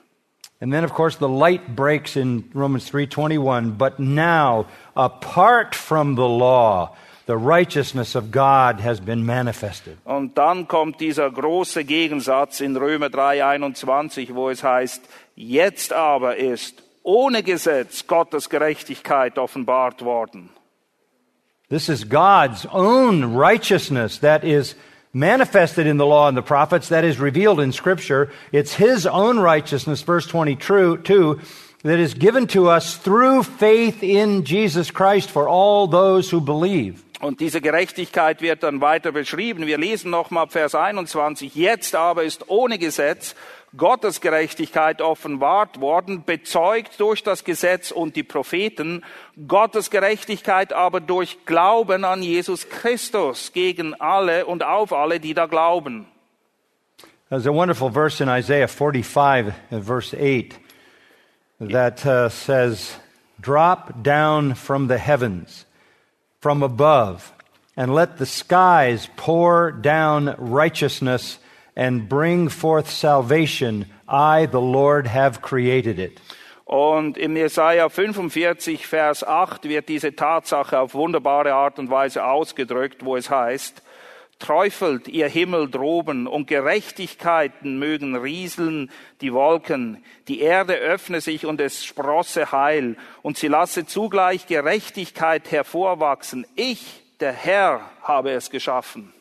And 0.61 0.73
then 0.73 0.85
of 0.85 0.95
course 0.95 1.19
the 1.19 1.29
light 1.29 1.75
breaks 1.75 2.17
in 2.17 2.45
Romans 2.55 2.89
3:21, 2.91 3.77
but 3.77 3.99
now 3.99 4.67
apart 4.95 5.75
from 5.75 6.15
the 6.15 6.29
law 6.29 6.97
the 7.27 7.37
righteousness 7.37 8.15
of 8.15 8.31
God 8.31 8.81
has 8.81 9.01
been 9.01 9.27
manifested. 9.27 9.99
Und 10.05 10.39
dann 10.39 10.69
kommt 10.69 11.01
dieser 11.01 11.31
große 11.31 11.85
Gegensatz 11.85 12.61
in 12.61 12.77
Römer 12.77 13.09
3:21, 13.11 14.35
wo 14.35 14.49
es 14.49 14.63
heißt, 14.63 15.03
jetzt 15.35 15.93
aber 15.93 16.37
ist 16.37 16.83
ohne 17.05 17.43
Gesetz 17.43 18.07
Gottes 18.07 18.49
Gerechtigkeit 18.49 19.39
offenbart 19.39 20.03
worden. 20.03 20.49
This 21.69 21.89
is 21.89 22.05
God's 22.05 22.67
own 22.73 23.35
righteousness 23.35 24.19
that 24.19 24.45
is 24.45 24.75
manifested 25.13 25.87
in 25.87 25.97
the 25.97 26.07
law 26.07 26.29
and 26.29 26.37
the 26.37 26.43
prophets, 26.43 26.89
that 26.89 27.05
is 27.05 27.21
revealed 27.21 27.61
in 27.61 27.73
Scripture. 27.73 28.31
It's 28.53 28.75
His 28.75 29.07
own 29.07 29.39
righteousness, 29.39 30.03
verse 30.03 30.27
22, 30.27 31.41
that 31.85 31.99
is 31.99 32.15
given 32.15 32.47
to 32.49 32.69
us 32.69 32.97
through 32.97 33.45
faith 33.45 34.03
in 34.03 34.45
Jesus 34.45 34.91
Christ 34.91 35.31
for 35.31 35.49
all 35.49 35.87
those 35.87 36.31
who 36.31 36.41
believe. 36.41 37.03
Und 37.21 37.41
diese 37.41 37.63
Gerechtigkeit 37.63 38.43
wird 38.43 38.63
dann 38.63 38.83
weiter 38.83 39.11
beschrieben. 39.13 39.67
Wir 39.67 39.79
lesen 39.79 40.11
nochmal 40.11 40.49
Vers 40.49 40.75
21. 40.75 41.55
Jetzt 41.55 41.95
aber 41.95 42.25
ist 42.25 42.51
ohne 42.51 42.79
Gesetz 42.79 43.35
Gottes 43.77 44.21
Gerechtigkeit 44.21 45.03
offenbart 45.03 45.81
worden, 45.81 46.25
bezeugt 46.25 47.01
durch 47.01 47.23
das 47.23 47.45
Gesetz 47.45 47.91
und 47.91 48.15
die 48.17 48.23
Propheten, 48.23 49.05
Gottes 49.49 49.91
Gerechtigkeit 49.91 50.73
aber 50.73 51.01
durch 51.01 51.45
Glauben 51.47 52.05
an 52.05 52.23
Jesus 52.23 52.69
Christus 52.69 53.53
gegen 53.53 53.95
alle 54.01 54.47
und 54.47 54.63
auf 54.63 54.93
alle, 54.93 55.19
die 55.21 55.35
da 55.35 55.47
glauben. 55.47 56.07
There's 57.31 57.47
a 57.47 57.53
wonderful 57.53 57.91
verse 57.91 58.21
in 58.23 58.29
Isaiah 58.29 58.69
45, 58.69 59.55
uh, 59.73 59.81
verse 59.81 60.15
8, 60.15 60.57
that 61.59 62.05
uh, 62.07 62.29
says, 62.29 62.97
Drop 63.41 64.03
down 64.03 64.55
from 64.55 64.89
the 64.89 64.99
heavens, 64.99 65.65
from 66.41 66.63
above, 66.63 67.33
and 67.77 67.93
let 67.93 68.19
the 68.19 68.27
skies 68.27 69.09
pour 69.17 69.73
down 69.73 70.37
righteousness 70.39 71.39
and 71.77 72.09
bring 72.09 72.49
forth 72.49 72.91
salvation. 72.91 73.87
I, 74.09 74.47
the 74.47 74.61
Lord, 74.61 75.07
have 75.07 75.41
created 75.41 75.99
it. 75.99 76.21
Und 76.65 77.19
im 77.19 77.37
Jesaja 77.37 77.89
45, 77.89 78.87
Vers 78.87 79.23
8 79.23 79.65
wird 79.65 79.89
diese 79.89 80.17
Tatsache 80.17 80.79
auf 80.79 80.95
wunderbare 80.95 81.53
Art 81.53 81.79
und 81.79 81.91
Weise 81.91 82.25
ausgedrückt, 82.25 83.05
wo 83.05 83.17
es 83.17 83.29
heißt, 83.29 83.83
Träufelt 84.39 85.09
ihr 85.09 85.29
Himmel 85.29 85.71
droben 85.71 86.27
und 86.27 86.49
Gerechtigkeiten 86.49 87.79
mögen 87.79 88.17
rieseln 88.17 88.91
die 89.21 89.33
Wolken. 89.33 90.05
Die 90.29 90.41
Erde 90.41 90.75
öffne 90.75 91.21
sich 91.21 91.47
und 91.47 91.61
es 91.61 91.85
sprosse 91.85 92.51
Heil 92.51 92.97
und 93.23 93.39
sie 93.39 93.49
lasse 93.49 93.87
zugleich 93.87 94.47
Gerechtigkeit 94.47 95.51
hervorwachsen. 95.51 96.47
Ich, 96.57 97.03
der 97.21 97.33
Herr, 97.33 97.89
habe 98.03 98.33
es 98.33 98.51
geschaffen. 98.51 99.13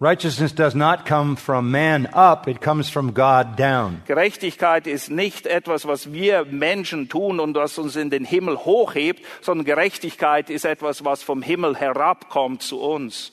Righteousness 0.00 0.52
does 0.52 0.74
not 0.74 1.06
come 1.06 1.36
from 1.36 1.70
man 1.70 2.08
up, 2.12 2.48
it 2.48 2.60
comes 2.60 2.90
from 2.90 3.14
God 3.14 3.56
down. 3.56 4.02
Gerechtigkeit 4.06 4.88
ist 4.88 5.08
nicht 5.08 5.46
etwas, 5.46 5.86
was 5.86 6.12
wir 6.12 6.44
Menschen 6.46 7.08
tun 7.08 7.38
und 7.38 7.54
was 7.54 7.78
uns 7.78 7.94
in 7.94 8.10
den 8.10 8.24
Himmel 8.24 8.56
hochhebt, 8.56 9.24
sondern 9.40 9.64
Gerechtigkeit 9.64 10.50
ist 10.50 10.64
etwas, 10.64 11.04
was 11.04 11.22
vom 11.22 11.42
Himmel 11.42 11.76
herabkommt 11.76 12.62
zu 12.62 12.80
uns. 12.80 13.30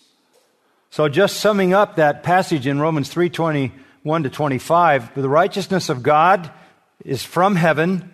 So 0.91 1.07
just 1.07 1.41
summing 1.41 1.73
up 1.73 1.95
that 1.95 2.21
passage 2.21 2.67
in 2.67 2.79
Romans 2.79 3.09
3:21 3.09 3.71
to 4.23 4.29
25, 4.29 5.11
the 5.15 5.27
righteousness 5.27 5.89
of 5.89 6.03
God 6.03 6.51
is 7.03 7.23
from 7.23 7.55
heaven 7.55 8.10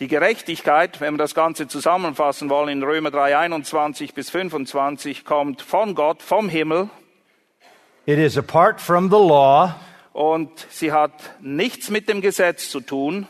Die 0.00 0.08
Gerechtigkeit, 0.08 1.00
wenn 1.00 1.14
wir 1.14 1.18
das 1.18 1.36
Ganze 1.36 1.68
zusammenfassen 1.68 2.50
wollen, 2.50 2.68
in 2.68 2.82
Römer 2.82 3.12
3, 3.12 3.38
21 3.38 4.12
bis 4.12 4.28
25, 4.28 5.24
kommt 5.24 5.62
von 5.62 5.94
Gott, 5.94 6.20
vom 6.20 6.48
Himmel. 6.48 6.90
It 8.04 8.18
is 8.18 8.36
apart 8.36 8.80
from 8.80 9.08
the 9.08 9.16
law. 9.16 9.76
Und 10.12 10.50
sie 10.68 10.90
hat 10.90 11.12
nichts 11.40 11.90
mit 11.90 12.08
dem 12.08 12.22
Gesetz 12.22 12.70
zu 12.70 12.80
tun. 12.80 13.28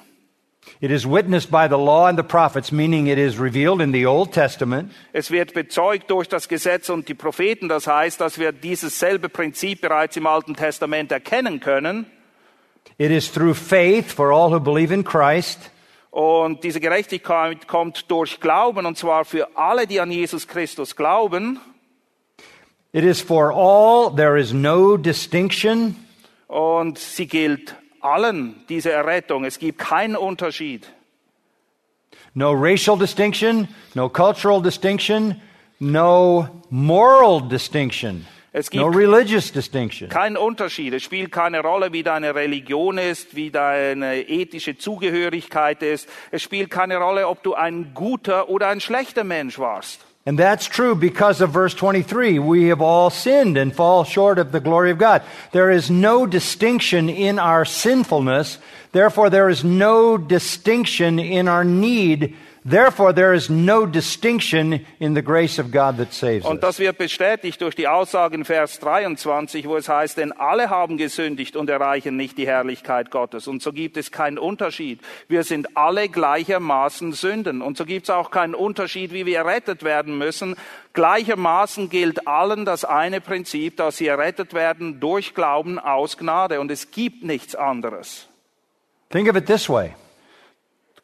It 0.81 0.91
is 0.91 1.07
witnessed 1.07 1.51
by 1.51 1.67
the 1.69 1.77
law 1.77 2.07
and 2.07 2.19
the 2.19 2.25
prophets, 2.25 2.73
meaning 2.73 3.09
it 3.09 3.19
is 3.19 3.39
revealed 3.39 3.83
in 3.83 3.93
the 3.93 4.07
Old 4.07 4.33
Testament. 4.33 4.91
Es 5.13 5.31
wird 5.31 5.53
bezeugt 5.53 6.11
durch 6.11 6.31
das 6.31 6.49
Gesetz 6.49 6.89
und 6.89 7.11
die 7.11 7.15
Propheten. 7.15 7.69
Das 7.69 7.87
heißt, 7.87 8.19
dass 8.23 8.39
wir 8.39 8.53
dieses 8.53 8.99
selbe 8.99 9.29
Prinzip 9.29 9.83
bereits 9.83 10.17
im 10.17 10.27
Alten 10.27 10.55
Testament 10.55 11.13
erkennen 11.13 11.61
können. 11.61 12.07
It 12.97 13.11
is 13.11 13.31
through 13.31 13.55
faith 13.55 14.11
for 14.11 14.33
all 14.33 14.51
who 14.51 14.61
believe 14.61 14.95
in 14.95 15.05
Christ. 15.05 15.71
Und 16.15 16.63
diese 16.63 16.79
Gerechtigkeit 16.79 17.67
kommt 17.67 18.09
durch 18.09 18.39
Glauben, 18.39 18.87
und 18.87 18.97
zwar 18.97 19.25
für 19.25 19.49
alle, 19.57 19.89
die 19.89 19.99
an 19.99 20.13
Jesus 20.13 20.47
Christus 20.47 20.95
glauben. 20.95 21.59
It 22.93 23.03
is 23.03 23.21
for 23.21 23.51
all, 23.51 24.15
there 24.15 24.39
is 24.39 24.53
no 24.53 24.97
distinction. 24.97 25.97
Und 26.47 26.99
sie 26.99 27.27
gilt 27.27 27.75
allen, 28.01 28.65
diese 28.69 28.93
Errettung. 28.93 29.45
Es 29.45 29.59
gibt 29.59 29.81
keinen 29.81 30.15
Unterschied. 30.15 30.87
No 32.35 32.53
racial 32.53 32.97
distinction, 32.97 33.67
no 33.95 34.09
cultural 34.09 34.63
distinction, 34.63 35.43
no 35.81 36.49
moral 36.71 37.41
distinction. 37.41 38.25
Es 38.57 38.71
gibt 38.71 38.85
No 38.85 38.89
religious 38.89 39.51
distinction. 39.51 40.09
keinen 40.09 40.37
Unterschied. 40.37 40.95
Es 40.95 41.03
spielt 41.03 41.33
keine 41.33 41.61
Rolle, 41.61 41.93
wie 41.93 42.05
deine 42.05 42.37
Religion 42.37 42.99
ist, 42.99 43.35
wie 43.35 43.51
deine 43.51 44.29
ethische 44.29 44.79
Zugehörigkeit 44.79 45.83
ist. 45.83 46.09
Es 46.31 46.41
spielt 46.41 46.71
keine 46.71 46.99
Rolle, 46.99 47.27
ob 47.27 47.43
du 47.43 47.55
ein 47.55 47.91
guter 47.95 48.49
oder 48.49 48.69
ein 48.69 48.81
schlechter 48.81 49.25
Mensch 49.25 49.59
warst. 49.59 50.03
And 50.25 50.39
that's 50.39 50.69
true 50.69 50.95
because 50.95 51.43
of 51.43 51.51
verse 51.53 51.75
23. 51.75 52.39
We 52.39 52.71
have 52.71 52.81
all 52.81 53.11
sinned 53.11 53.59
and 53.59 53.75
fall 53.75 54.05
short 54.05 54.39
of 54.39 54.53
the 54.53 54.61
glory 54.61 54.93
of 54.93 54.99
God. 54.99 55.23
There 55.51 55.71
is 55.75 55.91
no 55.91 56.25
distinction 56.25 57.09
in 57.09 57.41
our 57.41 57.67
sinfulness. 57.67 58.61
Therefore, 58.93 59.31
there 59.31 59.51
is 59.51 59.65
no 59.65 60.17
distinction 60.17 61.19
in 61.19 61.49
our 61.49 61.65
need. 61.65 62.37
Therefore, 62.67 63.13
there 63.13 63.35
is 63.35 63.51
no 63.51 63.85
distinction 63.85 64.87
in 64.99 65.15
the 65.15 65.21
grace 65.21 65.59
of 65.59 65.71
God 65.71 65.99
that 65.99 66.15
saves 66.15 66.47
Und 66.47 66.55
us. 66.57 66.61
das 66.63 66.79
wird 66.79 66.97
bestätigt 66.97 67.61
durch 67.61 67.75
die 67.75 67.87
Aussage 67.87 68.37
in 68.37 68.47
Vers 68.47 68.79
23, 68.81 69.69
wo 69.69 69.77
es 69.77 69.87
heißt, 69.87 70.17
denn 70.17 70.33
alle 70.33 70.71
haben 70.71 70.97
gesündigt 70.97 71.57
und 71.57 71.69
erreichen 71.69 72.17
nicht 72.17 72.39
die 72.39 72.47
Herrlichkeit 72.47 73.11
Gottes. 73.11 73.49
Und 73.49 73.61
so 73.61 73.71
gibt 73.71 73.99
es 73.99 74.11
keinen 74.11 74.39
Unterschied. 74.39 75.01
Wir 75.29 75.45
sind 75.45 75.77
alle 75.77 76.09
gleichermaßen 76.09 77.13
Sünden. 77.13 77.61
Und 77.61 77.77
so 77.77 77.85
gibt 77.85 78.05
es 78.05 78.11
auch 78.11 78.31
keinen 78.31 78.55
Unterschied, 78.55 79.13
wie 79.13 79.27
wir 79.27 79.37
errettet 79.37 79.83
werden 79.83 80.17
müssen. 80.17 80.57
Gleichermaßen 80.95 81.91
gilt 81.91 82.27
allen 82.27 82.65
das 82.65 82.87
eine 82.87 83.21
Prinzip, 83.21 83.77
dass 83.77 83.99
sie 83.99 84.07
errettet 84.07 84.55
werden 84.55 85.01
durch 85.01 85.35
Glauben 85.35 85.79
aus 85.79 86.17
Gnade. 86.17 86.61
Und 86.61 86.71
es 86.71 86.91
gibt 86.91 87.25
nichts 87.25 87.55
anderes. 87.55 88.27
Think 89.11 89.29
of 89.29 89.37
it 89.37 89.45
this 89.45 89.69
way. 89.69 89.95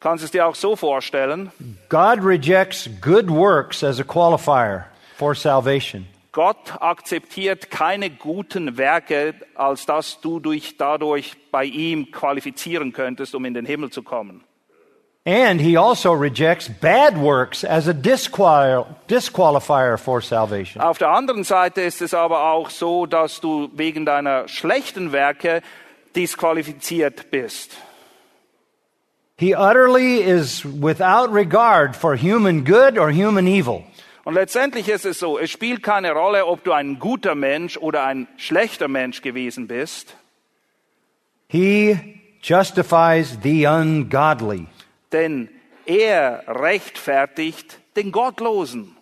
Kannst 0.01 0.23
es 0.23 0.31
dir 0.31 0.47
auch 0.47 0.55
so 0.55 0.75
vorstellen. 0.75 1.51
God 1.87 2.25
rejects 2.25 2.89
good 3.01 3.29
works 3.29 3.83
as 3.83 3.99
a 3.99 4.03
qualifier 4.03 4.87
for 5.15 5.35
salvation. 5.35 6.07
Gott 6.31 6.73
akzeptiert 6.79 7.69
keine 7.69 8.09
guten 8.09 8.77
Werke, 8.77 9.35
als 9.53 9.85
dass 9.85 10.19
du 10.19 10.39
dich 10.39 10.77
dadurch 10.77 11.35
bei 11.51 11.65
ihm 11.65 12.09
qualifizieren 12.09 12.93
könntest, 12.93 13.35
um 13.35 13.45
in 13.45 13.53
den 13.53 13.65
Himmel 13.65 13.91
zu 13.91 14.01
kommen. 14.01 14.43
And 15.23 15.61
he 15.61 15.77
also 15.77 16.13
rejects 16.13 16.67
bad 16.67 17.15
works 17.15 17.63
as 17.63 17.87
a 17.87 17.93
disqual- 17.93 18.87
disqualifier 19.07 19.99
for 19.99 20.19
salvation. 20.19 20.81
Auf 20.81 20.97
der 20.97 21.09
anderen 21.09 21.43
Seite 21.43 21.81
ist 21.81 22.01
es 22.01 22.15
aber 22.15 22.51
auch 22.53 22.71
so, 22.71 23.05
dass 23.05 23.39
du 23.39 23.69
wegen 23.75 24.03
deiner 24.03 24.47
schlechten 24.47 25.11
Werke 25.11 25.61
disqualifiziert 26.15 27.29
bist. 27.29 27.77
He 29.41 29.55
utterly 29.55 30.21
is 30.21 30.63
without 30.63 31.33
regard 31.33 31.95
for 31.95 32.15
human 32.15 32.63
good 32.63 32.97
or 32.99 33.11
human 33.11 33.47
evil. 33.47 33.83
Und 34.23 34.35
letztendlich 34.35 34.87
ist 34.87 35.03
es 35.03 35.17
so, 35.17 35.39
es 35.39 35.49
spielt 35.49 35.81
keine 35.81 36.11
Rolle, 36.11 36.45
ob 36.45 36.63
du 36.63 36.73
ein 36.73 36.99
guter 36.99 37.33
Mensch 37.33 37.75
oder 37.75 38.03
ein 38.05 38.27
schlechter 38.37 38.87
Mensch 38.87 39.23
gewesen 39.23 39.67
bist, 39.67 40.15
He 41.47 41.97
justifies 42.43 43.37
the 43.41 43.65
ungodly. 43.65 44.67
denn 45.11 45.49
er 45.87 46.43
rechtfertigt 46.47 47.79
den 47.95 48.11
Gottlosen. 48.11 48.95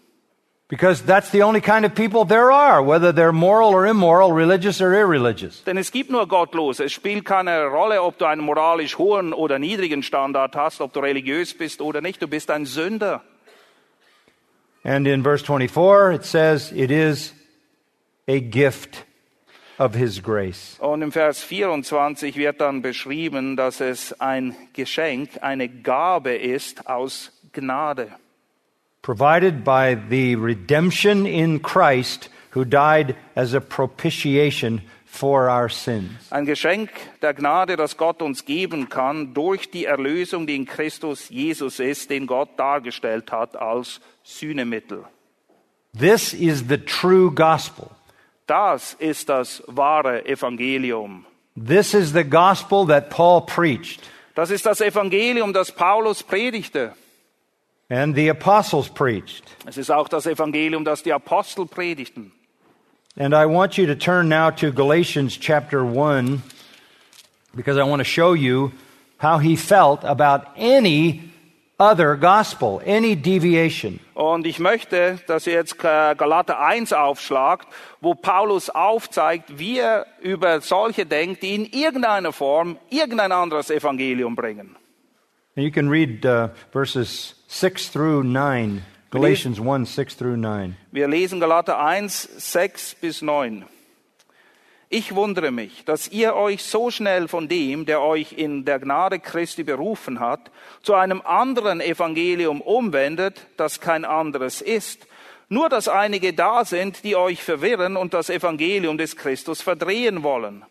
Because 0.70 1.02
that's 1.02 1.32
the 1.32 1.42
only 1.42 1.62
kind 1.62 1.84
of 1.84 1.96
people 1.96 2.26
there 2.26 2.52
are, 2.52 2.84
whether 2.84 3.12
they're 3.12 3.34
moral 3.34 3.72
or 3.72 3.88
immoral, 3.88 4.32
religious 4.32 4.80
or 4.80 4.94
irreligious. 4.94 5.64
Denn 5.66 5.78
es 5.78 5.92
gibt 5.92 6.12
nur 6.12 6.28
Gottlose. 6.28 6.84
Es 6.84 6.94
spielt 6.94 7.26
keine 7.26 7.66
Rolle, 7.66 8.04
ob 8.04 8.20
du 8.20 8.26
einen 8.26 8.42
moralisch 8.42 9.00
hohen 9.00 9.34
oder 9.34 9.58
niedrigen 9.58 10.04
Standard 10.04 10.56
hast, 10.56 10.80
ob 10.80 10.94
du 10.94 11.00
religiös 11.00 11.56
bist 11.58 11.82
oder 11.82 12.02
nicht. 12.02 12.22
Du 12.22 12.28
bist 12.28 12.52
ein 12.52 12.68
Sünder. 12.68 13.24
And 14.84 15.08
in 15.08 15.24
verse 15.24 15.44
24, 15.44 16.14
it 16.14 16.24
says, 16.24 16.72
it 16.72 16.92
is 16.92 17.34
a 18.28 18.40
gift 18.40 19.06
of 19.80 19.96
His 19.96 20.22
grace. 20.22 20.78
Und 20.80 21.02
im 21.02 21.12
Vers 21.12 21.42
24 21.44 22.38
wird 22.38 22.62
dann 22.62 22.84
beschrieben, 22.84 23.56
dass 23.58 23.82
es 23.82 24.14
ein 24.22 24.56
Geschenk, 24.74 25.42
eine 25.42 25.68
Gabe 25.68 26.36
ist 26.36 26.88
aus 26.88 27.32
Gnade. 27.54 28.10
Provided 29.02 29.64
by 29.64 29.96
the 29.96 30.36
redemption 30.36 31.26
in 31.26 31.60
Christ, 31.60 32.30
who 32.52 32.66
died 32.66 33.16
as 33.36 33.54
a 33.54 33.62
propitiation 33.62 34.82
for 35.06 35.50
our 35.50 35.70
sins. 35.70 36.12
Ein 36.32 36.46
Geschenk 36.46 36.90
der 37.22 37.34
Gnade, 37.34 37.76
das 37.78 37.98
Gott 37.98 38.22
uns 38.22 38.46
geben 38.46 38.90
kann 38.90 39.34
durch 39.34 39.72
die 39.72 39.86
Erlösung, 39.86 40.46
die 40.48 40.56
in 40.56 40.66
Christus 40.66 41.30
Jesus 41.30 41.80
ist, 41.80 42.10
den 42.10 42.28
Gott 42.28 42.50
dargestellt 42.58 43.32
hat 43.32 43.56
als 43.56 44.00
Sühnemittel. 44.24 45.06
This 45.98 46.34
is 46.34 46.66
the 46.68 46.78
true 46.78 47.32
gospel. 47.32 47.90
Das 48.46 48.96
ist 49.00 49.30
das 49.30 49.64
wahre 49.68 50.26
Evangelium. 50.26 51.26
This 51.56 51.94
is 51.94 52.14
the 52.14 52.24
gospel 52.24 52.86
that 52.88 53.10
Paul 53.10 53.46
preached 53.46 54.02
Das 54.36 54.52
ist 54.52 54.66
das 54.66 54.80
Evangelium, 54.80 55.52
das 55.52 55.70
Paulus 55.70 56.24
predigte. 56.24 56.94
And 57.90 58.16
the 58.16 58.30
apostles 58.30 58.88
preached. 58.88 59.44
Es 59.66 59.78
ist 59.78 59.90
auch 59.90 60.08
das 60.08 60.26
Evangelium, 60.26 60.86
das 60.86 61.04
die 61.04 61.14
Apostel 61.14 61.66
predigten. 61.66 62.32
And 63.18 63.34
I 63.34 63.46
want 63.46 63.78
you 63.78 63.86
to 63.88 63.96
turn 63.96 64.30
now 64.30 64.50
to 64.52 64.72
Galatians 64.72 65.38
chapter 65.38 65.84
1 65.84 66.42
because 67.56 67.78
I 67.78 67.84
want 67.84 68.00
to 68.00 68.06
show 68.06 68.34
you 68.34 68.72
how 69.18 69.40
he 69.40 69.58
felt 69.58 70.04
about 70.06 70.48
any 70.56 71.30
other 71.80 72.16
gospel, 72.16 72.82
any 72.86 73.16
deviation. 73.16 74.00
Und 74.14 74.46
ich 74.46 74.60
möchte, 74.60 75.20
dass 75.28 75.48
ihr 75.48 75.54
jetzt 75.54 75.84
äh, 75.84 76.14
Galater 76.16 76.60
1 76.60 76.94
aufschlagt, 76.94 77.68
wo 78.02 78.16
Paulus 78.16 78.70
aufzeigt, 78.70 79.58
wie 79.58 79.80
er 79.80 80.06
über 80.22 80.62
solche 80.62 81.06
denkt, 81.06 81.42
die 81.42 81.56
in 81.56 81.66
irgendeiner 81.66 82.34
Form 82.34 82.78
irgendein 82.90 83.32
anderes 83.32 83.70
Evangelium 83.70 84.36
bringen. 84.36 84.76
And 85.56 85.66
you 85.66 85.72
can 85.72 85.90
read 85.90 86.26
uh, 86.26 86.50
verses 86.72 87.36
6 87.52 87.90
through 87.90 88.24
9, 88.24 88.86
Galatians 89.10 89.60
1 89.60 89.88
6 89.88 90.18
through 90.18 90.38
9. 90.38 90.78
Wir 90.92 91.08
lesen 91.08 91.40
Galater 91.40 91.80
1, 91.80 92.30
6 92.38 92.98
bis 93.02 93.24
9. 93.24 93.66
Ich 94.90 95.16
wundere 95.16 95.50
mich, 95.50 95.84
dass 95.84 96.08
ihr 96.10 96.36
euch 96.36 96.64
so 96.64 96.92
schnell 96.92 97.28
von 97.28 97.48
dem, 97.48 97.88
der 97.88 98.04
euch 98.04 98.34
in 98.34 98.66
der 98.66 98.78
Gnade 98.78 99.18
Christi 99.18 99.64
berufen 99.64 100.20
hat, 100.20 100.52
zu 100.84 100.94
einem 100.94 101.24
anderen 101.26 101.82
Evangelium 101.82 102.62
umwendet, 102.62 103.48
das 103.58 103.82
kein 103.82 104.06
anderes 104.06 104.62
ist. 104.62 105.08
Nur 105.50 105.70
dass 105.70 105.88
einige 105.88 106.34
da 106.34 106.64
sind, 106.66 107.04
die 107.04 107.16
euch 107.16 107.42
verwirren 107.42 107.98
und 107.98 108.14
das 108.14 108.30
Evangelium 108.30 109.00
des 109.00 109.16
Christus 109.16 109.64
verdrehen 109.64 110.22
wollen. 110.22 110.64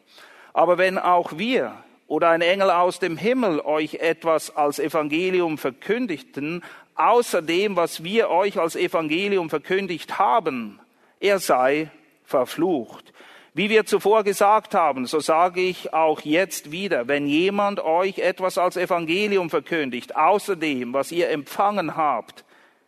Aber 0.53 0.79
wenn 0.79 0.97
auch 0.97 1.39
wir 1.39 1.75
oder 2.09 2.31
ein 2.31 2.41
Engel 2.41 2.71
aus 2.71 2.99
dem 2.99 3.17
Himmel 3.17 3.61
euch 3.61 3.95
etwas 3.95 4.57
als 4.57 4.79
Evangelium 4.81 5.59
verkündigten, 5.59 6.65
außer 6.97 7.43
dem, 7.43 7.77
was 7.77 8.03
wir 8.03 8.31
euch 8.31 8.59
als 8.59 8.75
Evangelium 8.75 9.51
verkündigt 9.51 10.19
haben, 10.19 10.81
er 11.21 11.39
sei 11.39 11.91
verflucht. 12.25 13.13
Wie 13.55 13.71
wir 13.71 13.87
zuvor 13.87 14.25
gesagt 14.25 14.75
haben, 14.75 15.07
so 15.07 15.21
sage 15.21 15.61
ich 15.61 15.93
auch 15.93 16.21
jetzt 16.23 16.71
wieder, 16.71 17.09
wenn 17.09 17.27
jemand 17.27 17.81
euch 17.81 18.19
etwas 18.19 18.57
als 18.57 18.77
Evangelium 18.77 19.51
verkündigt, 19.51 20.17
außer 20.17 20.57
dem, 20.57 20.93
was 20.93 21.13
ihr 21.13 21.29
empfangen 21.31 21.97
habt, 21.97 22.45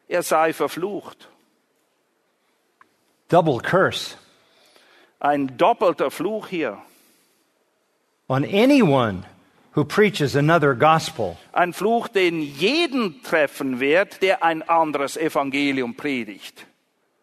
er 0.08 0.22
sei 0.22 0.52
verflucht. 0.52 1.28
Double 3.28 3.58
curse 3.58 4.16
Ein 5.18 5.56
doppelter 5.56 6.10
Fluch 6.10 6.48
hier. 6.48 6.78
On 8.31 8.45
anyone 8.45 9.24
who 9.72 9.85
preaches 9.85 10.37
another 10.37 10.74
gospel. 10.74 11.37
Ein 11.53 11.72
Fluch, 11.72 12.09
den 12.09 12.41
jeden 12.41 13.22
treffen 13.22 13.81
wird, 13.81 14.22
der 14.22 14.43
ein 14.43 14.62
anderes 14.62 15.16
Evangelium 15.16 15.95
predigt. 15.95 16.64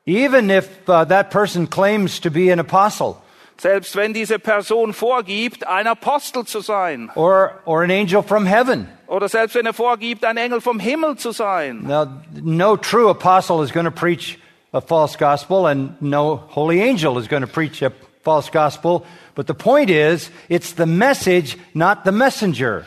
Even 0.05 0.49
if 0.49 0.67
uh, 0.87 1.05
that 1.05 1.31
person 1.31 1.67
claims 1.67 2.19
to 2.19 2.29
be 2.29 2.51
an 2.51 2.59
apostle 2.59 3.17
Selbst 3.59 3.95
wenn 3.95 4.13
diese 4.13 4.37
Person 4.37 4.93
vorgibt, 4.93 5.65
ein 5.65 5.87
Apostel 5.87 6.45
zu 6.45 6.61
sein. 6.61 7.09
or, 7.15 7.59
or 7.65 7.83
an 7.83 7.89
angel 7.89 8.21
from 8.21 8.45
heaven. 8.45 8.87
Oder 9.07 9.29
selbst 9.29 9.55
wenn 9.55 9.65
er 9.65 9.73
vorgibt, 9.73 10.23
ein 10.25 10.37
Engel 10.37 10.61
vom 10.61 10.79
Himmel 10.79 11.17
zu 11.17 11.31
sein. 11.31 11.87
Now, 11.87 12.05
no 12.33 12.77
true 12.77 13.09
apostle 13.09 13.63
is 13.63 13.71
going 13.71 13.85
to 13.85 13.91
preach 13.91 14.37
a 14.73 14.81
false 14.81 15.15
gospel, 15.17 15.65
and 15.65 15.99
no 16.01 16.35
holy 16.35 16.81
angel 16.81 17.17
is 17.17 17.27
going 17.27 17.41
to 17.41 17.47
preach 17.47 17.81
a 17.81 17.91
false 18.23 18.51
gospel. 18.51 19.05
But 19.37 19.45
the 19.45 19.53
point 19.53 19.91
is, 19.91 20.31
it's 20.49 20.73
the 20.73 20.87
message, 20.87 21.57
not 21.75 21.99
the 22.05 22.11
messenger. 22.11 22.85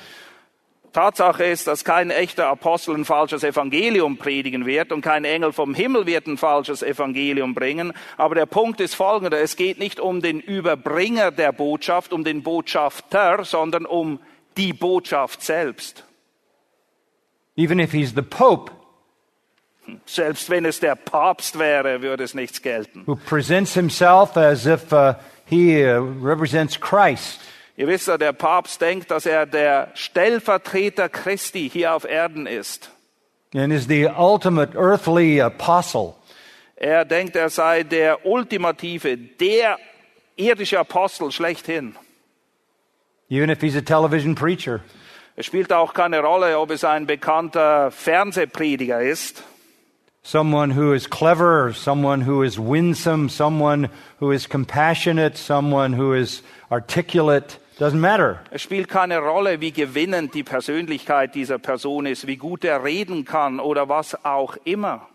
Tatsache 0.93 1.45
ist, 1.45 1.69
dass 1.69 1.85
kein 1.85 2.11
echter 2.11 2.49
Apostel 2.49 2.97
ein 2.97 3.05
falsches 3.05 3.45
Evangelium 3.45 4.17
predigen 4.17 4.67
wird 4.67 4.91
und 4.91 5.03
kein 5.03 5.25
Engel 5.25 5.53
vom 5.53 5.75
Himmel 5.75 6.07
wird 6.07 6.27
ein 6.27 6.37
falsches 6.37 6.83
Evangelium 6.83 7.55
bringen. 7.55 7.93
Aber 8.17 8.35
der 8.35 8.47
Punkt 8.47 8.81
ist 8.81 8.97
folgender. 8.97 9.41
Es 9.41 9.55
geht 9.55 9.79
nicht 9.79 10.01
um 10.01 10.23
den 10.23 10.41
Überbringer 10.41 11.31
der 11.31 11.53
Botschaft, 11.53 12.13
um 12.13 12.25
den 12.25 12.43
Botschafter, 12.43 13.45
sondern 13.45 13.87
um 13.87 14.19
die 14.57 14.73
Botschaft 14.73 15.45
selbst. 15.45 16.03
Even 17.57 17.79
if 17.79 17.93
he's 17.93 18.13
the 18.17 18.23
Pope 18.23 18.73
Selbst 20.05 20.51
wenn 20.51 20.65
es 20.65 20.81
der 20.81 20.97
Papst 20.97 21.59
wäre, 21.61 22.03
würde 22.03 22.25
es 22.25 22.35
nichts 22.35 22.61
gelten. 22.63 23.05
who 23.07 23.15
presents 23.15 23.75
himself 23.75 24.37
as 24.37 24.67
if 24.67 24.93
uh, 24.93 25.15
he 25.51 25.85
uh, 25.85 26.01
represents 26.23 26.79
Christ. 26.81 27.41
Ihr 27.77 27.87
wisst 27.89 28.09
ja, 28.09 28.17
der 28.19 28.33
Papst 28.33 28.81
denkt, 28.81 29.11
dass 29.11 29.27
er 29.27 29.47
der 29.47 29.91
Stellvertreter 29.95 31.09
Christi 31.09 31.69
hier 31.71 31.95
auf 31.95 32.05
Erden 32.05 32.47
ist. 32.47 32.91
and 33.55 33.73
is 33.73 33.87
the 33.89 34.07
ultimate 34.07 34.77
earthly 34.77 35.41
apostle. 35.41 36.15
Er 36.77 37.05
denkt, 37.05 37.37
er 37.37 37.51
sei 37.51 37.83
der 37.83 38.25
ultimative, 38.25 39.17
der 39.17 39.77
irdische 40.37 40.79
Apostel 40.79 41.31
schlechthin. 41.33 41.97
even 43.29 43.51
if 43.51 43.61
he's 43.61 43.77
a 43.77 43.83
television 43.83 44.35
preacher. 44.35 44.81
Es 45.37 45.47
spielt 45.47 45.73
auch 45.73 45.95
keine 45.95 46.21
Rolle, 46.21 46.59
ob 46.59 46.71
es 46.71 46.85
ein 46.85 47.07
bekannter 47.07 47.91
Fernsehprediger 47.91 49.01
ist, 49.01 49.43
Someone 50.23 50.71
who 50.71 50.93
is 50.93 51.07
clever, 51.07 51.73
someone 51.73 52.21
who 52.21 52.43
is 52.43 52.59
winsome, 52.59 53.31
someone 53.31 53.89
who 54.19 54.33
is 54.33 54.47
compassionate, 54.47 55.37
someone 55.37 55.95
who 55.95 56.13
is 56.13 56.43
articulate. 56.71 57.59
Doesn't 57.79 58.01
matter. 58.01 58.41
es 58.51 58.61
spielt 58.61 58.89
keine 58.89 59.19
Rolle, 59.21 59.63
wie 59.63 59.73
gewinnend 59.73 60.35
die 60.35 60.43
Persönlichkeit 60.43 61.35
dieser 61.35 61.59
Person 61.59 62.05
ist, 62.05 62.27
wie 62.27 62.37
gut 62.37 62.65
er 62.65 62.85
reden 62.85 63.25
kann 63.25 63.59
oder 63.59 63.89
was 63.89 64.15
auch 64.23 64.59
immer. 64.65 65.09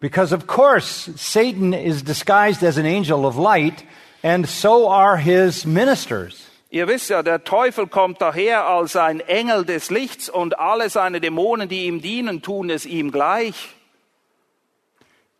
Because, 0.00 0.32
of 0.34 0.48
course, 0.48 1.12
Satan 1.16 1.72
is 1.72 2.02
disguised 2.02 2.64
as 2.64 2.76
an 2.76 2.86
angel 2.86 3.24
of 3.24 3.36
light, 3.36 3.84
and 4.24 4.48
so 4.48 4.90
are 4.90 5.16
his 5.16 5.64
ministers. 5.64 6.48
Ihr 6.70 6.88
wisst 6.88 7.10
ja, 7.10 7.22
der 7.22 7.44
Teufel 7.44 7.86
kommt 7.86 8.20
daher 8.20 8.66
als 8.66 8.96
ein 8.96 9.20
Engel 9.20 9.64
des 9.64 9.90
Lichts 9.90 10.28
und 10.28 10.58
alle 10.58 10.90
seine 10.90 11.20
Dämonen, 11.20 11.68
die 11.68 11.86
ihm 11.86 12.02
dienen, 12.02 12.42
tun 12.42 12.70
es 12.70 12.84
ihm 12.84 13.12
gleich. 13.12 13.76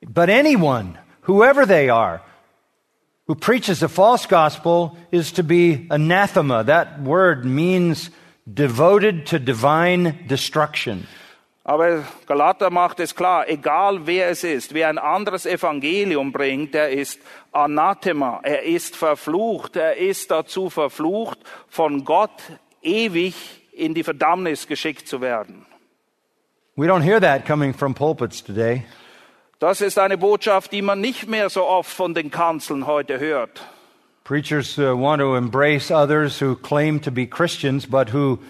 But 0.06 0.28
anyone, 0.28 0.98
whoever 1.22 1.66
they 1.66 1.88
are, 1.88 2.22
who 3.26 3.34
preaches 3.34 3.82
a 3.82 3.88
false 3.88 4.26
gospel 4.26 4.96
is 5.10 5.32
to 5.32 5.42
be 5.42 5.86
anathema. 5.90 6.64
That 6.64 7.00
word 7.02 7.44
means 7.44 8.10
devoted 8.52 9.26
to 9.26 9.38
divine 9.38 10.26
destruction. 10.26 11.06
Aber 11.64 12.04
Galater 12.26 12.70
macht 12.70 12.98
es 12.98 13.14
klar, 13.14 13.48
egal 13.48 14.04
wer 14.04 14.28
es 14.30 14.42
ist, 14.42 14.74
wer 14.74 14.88
ein 14.88 14.98
anderes 14.98 15.46
Evangelium 15.46 16.32
bringt, 16.32 16.74
der 16.74 16.90
ist 16.90 17.20
Anathema, 17.52 18.40
er 18.42 18.64
ist 18.64 18.96
verflucht, 18.96 19.76
er 19.76 19.96
ist 19.96 20.32
dazu 20.32 20.70
verflucht, 20.70 21.38
von 21.68 22.04
Gott 22.04 22.42
ewig 22.82 23.34
in 23.72 23.94
die 23.94 24.02
Verdammnis 24.02 24.66
geschickt 24.66 25.06
zu 25.06 25.20
werden. 25.20 25.64
We 26.74 26.88
don't 26.88 27.02
hear 27.02 27.20
that 27.20 27.46
coming 27.46 27.72
from 27.72 27.94
pulpits 27.94 28.42
today. 28.42 28.84
Das 29.62 29.80
ist 29.80 29.96
eine 29.96 30.18
Botschaft, 30.18 30.72
die 30.72 30.82
man 30.82 31.00
nicht 31.00 31.28
mehr 31.28 31.48
so 31.48 31.64
oft 31.64 31.88
von 31.88 32.14
den 32.14 32.32
Kanzeln 32.32 32.84
heute 32.84 33.20
hört. 33.20 33.64
Preachers 34.24 34.76
uh, 34.76 35.00
want 35.00 35.20
to 35.22 35.36
embrace 35.36 35.92
others 35.92 36.42
who 36.42 36.56
claim 36.56 37.00
to 37.00 37.12
be 37.12 37.28
Christians 37.28 37.86
but 37.86 38.12
who 38.12 38.40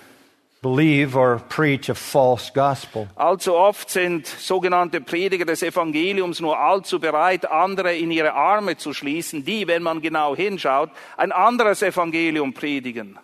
believe 0.62 1.14
or 1.14 1.38
preach 1.50 1.90
a 1.90 1.94
false 1.94 2.50
gospel. 2.54 3.08
Allzu 3.14 3.52
oft 3.52 3.90
sind 3.90 4.26
sogenannte 4.26 5.02
Prediger 5.02 5.44
des 5.44 5.62
Evangeliums 5.62 6.40
nur 6.40 6.58
allzu 6.58 6.98
bereit, 6.98 7.44
andere 7.44 7.94
in 7.94 8.10
ihre 8.10 8.32
Arme 8.32 8.78
zu 8.78 8.94
schließen, 8.94 9.44
die, 9.44 9.66
wenn 9.66 9.82
man 9.82 10.00
genau 10.00 10.34
hinschaut, 10.34 10.88
ein 11.18 11.30
anderes 11.30 11.82
Evangelium 11.82 12.54
predigen. 12.54 13.18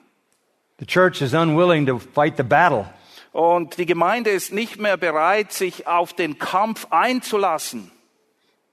The 0.78 0.84
church 0.84 1.22
is 1.22 1.32
unwilling 1.32 1.86
to 1.86 1.98
fight 1.98 2.36
the 2.36 2.42
battle. 2.42 2.84
Und 3.32 3.78
die 3.78 3.86
Gemeinde 3.86 4.30
ist 4.30 4.52
nicht 4.52 4.78
mehr 4.78 4.96
bereit, 4.96 5.52
sich 5.52 5.86
auf 5.86 6.12
den 6.12 6.38
Kampf 6.38 6.86
einzulassen. 6.90 7.90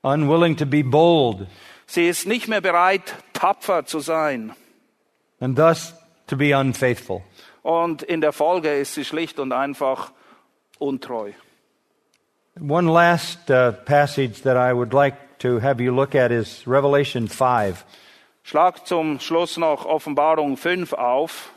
unwilling 0.02 0.56
to 0.56 0.66
be 0.66 0.84
bold, 0.84 1.48
Sie 1.88 2.08
ist 2.08 2.26
nicht 2.28 2.48
mehr 2.48 2.62
bereit, 2.62 3.16
tapfer 3.34 3.86
zu 3.86 4.00
sein. 4.00 4.54
and 5.40 5.58
thus 5.58 5.94
to 6.28 6.36
be 6.38 6.54
unfaithful. 6.58 7.22
Und 7.64 8.02
in 8.04 8.22
der 8.22 8.32
Folge 8.32 8.74
ist 8.76 8.94
sie 8.94 9.04
schlicht 9.06 9.40
und 9.40 9.52
einfach 9.52 10.12
untreu. 10.80 11.32
One 12.60 12.92
last 12.92 13.50
uh, 13.50 13.72
passage 13.86 14.42
that 14.44 14.56
I 14.56 14.74
would 14.74 14.94
like 14.94 15.16
to 15.40 15.60
have 15.62 15.82
you 15.84 15.92
look 15.94 16.16
at 16.16 16.32
is 16.32 16.64
Revelation 16.68 17.28
5. 17.28 17.84
Schlag 18.44 18.86
zum 18.88 19.20
Schluss 19.20 19.58
noch 19.58 19.86
Offenbarung 19.86 20.56
5 20.56 20.94
auf. 20.94 21.52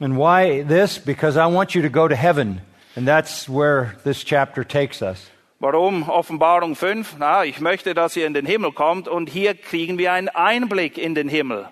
And 0.00 0.16
why 0.16 0.62
this? 0.62 0.98
Because 0.98 1.36
I 1.36 1.46
want 1.46 1.74
you 1.74 1.82
to 1.82 1.88
go 1.88 2.06
to 2.06 2.14
heaven, 2.14 2.60
and 2.94 3.06
that's 3.06 3.48
where 3.48 3.96
this 4.04 4.22
chapter 4.22 4.64
takes 4.64 5.02
us. 5.02 5.28
Warum 5.60 6.04
Offenbarung 6.04 6.76
5? 6.76 7.16
Na, 7.18 7.42
ich 7.44 7.60
möchte, 7.60 7.94
dass 7.94 8.16
ihr 8.16 8.26
in 8.26 8.32
den 8.32 8.46
Himmel 8.46 8.70
kommt 8.70 9.08
und 9.08 9.28
hier 9.28 9.54
kriegen 9.54 9.98
wir 9.98 10.12
einen 10.12 10.28
Einblick 10.28 10.98
in 10.98 11.16
den 11.16 11.28
Himmel. 11.28 11.66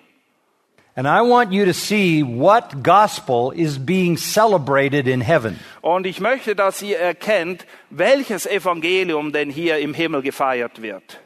And 0.97 1.07
I 1.07 1.21
want 1.21 1.53
you 1.53 1.63
to 1.63 1.73
see 1.73 2.21
what 2.23 2.83
gospel 2.83 3.51
is 3.51 3.77
being 3.77 4.17
celebrated 4.17 5.07
in 5.07 5.21
heaven. 5.21 5.57
Und 5.81 6.05
ich 6.05 6.19
möchte, 6.19 6.53
dass 6.53 6.81
ihr 6.81 6.97
erkennt, 6.99 7.65
welches 7.91 8.45
Evangelium 8.45 9.31
denn 9.31 9.49
hier 9.49 9.77
im 9.77 9.93
Himmel 9.93 10.21
gefeiert 10.21 10.81
wird. 10.81 11.21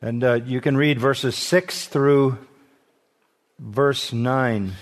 And 0.00 0.24
uh, 0.24 0.36
you 0.36 0.60
can 0.60 0.76
read 0.76 1.00
verses 1.00 1.36
6 1.36 1.90
through 1.90 2.38
verse 3.58 4.16
9. 4.16 4.72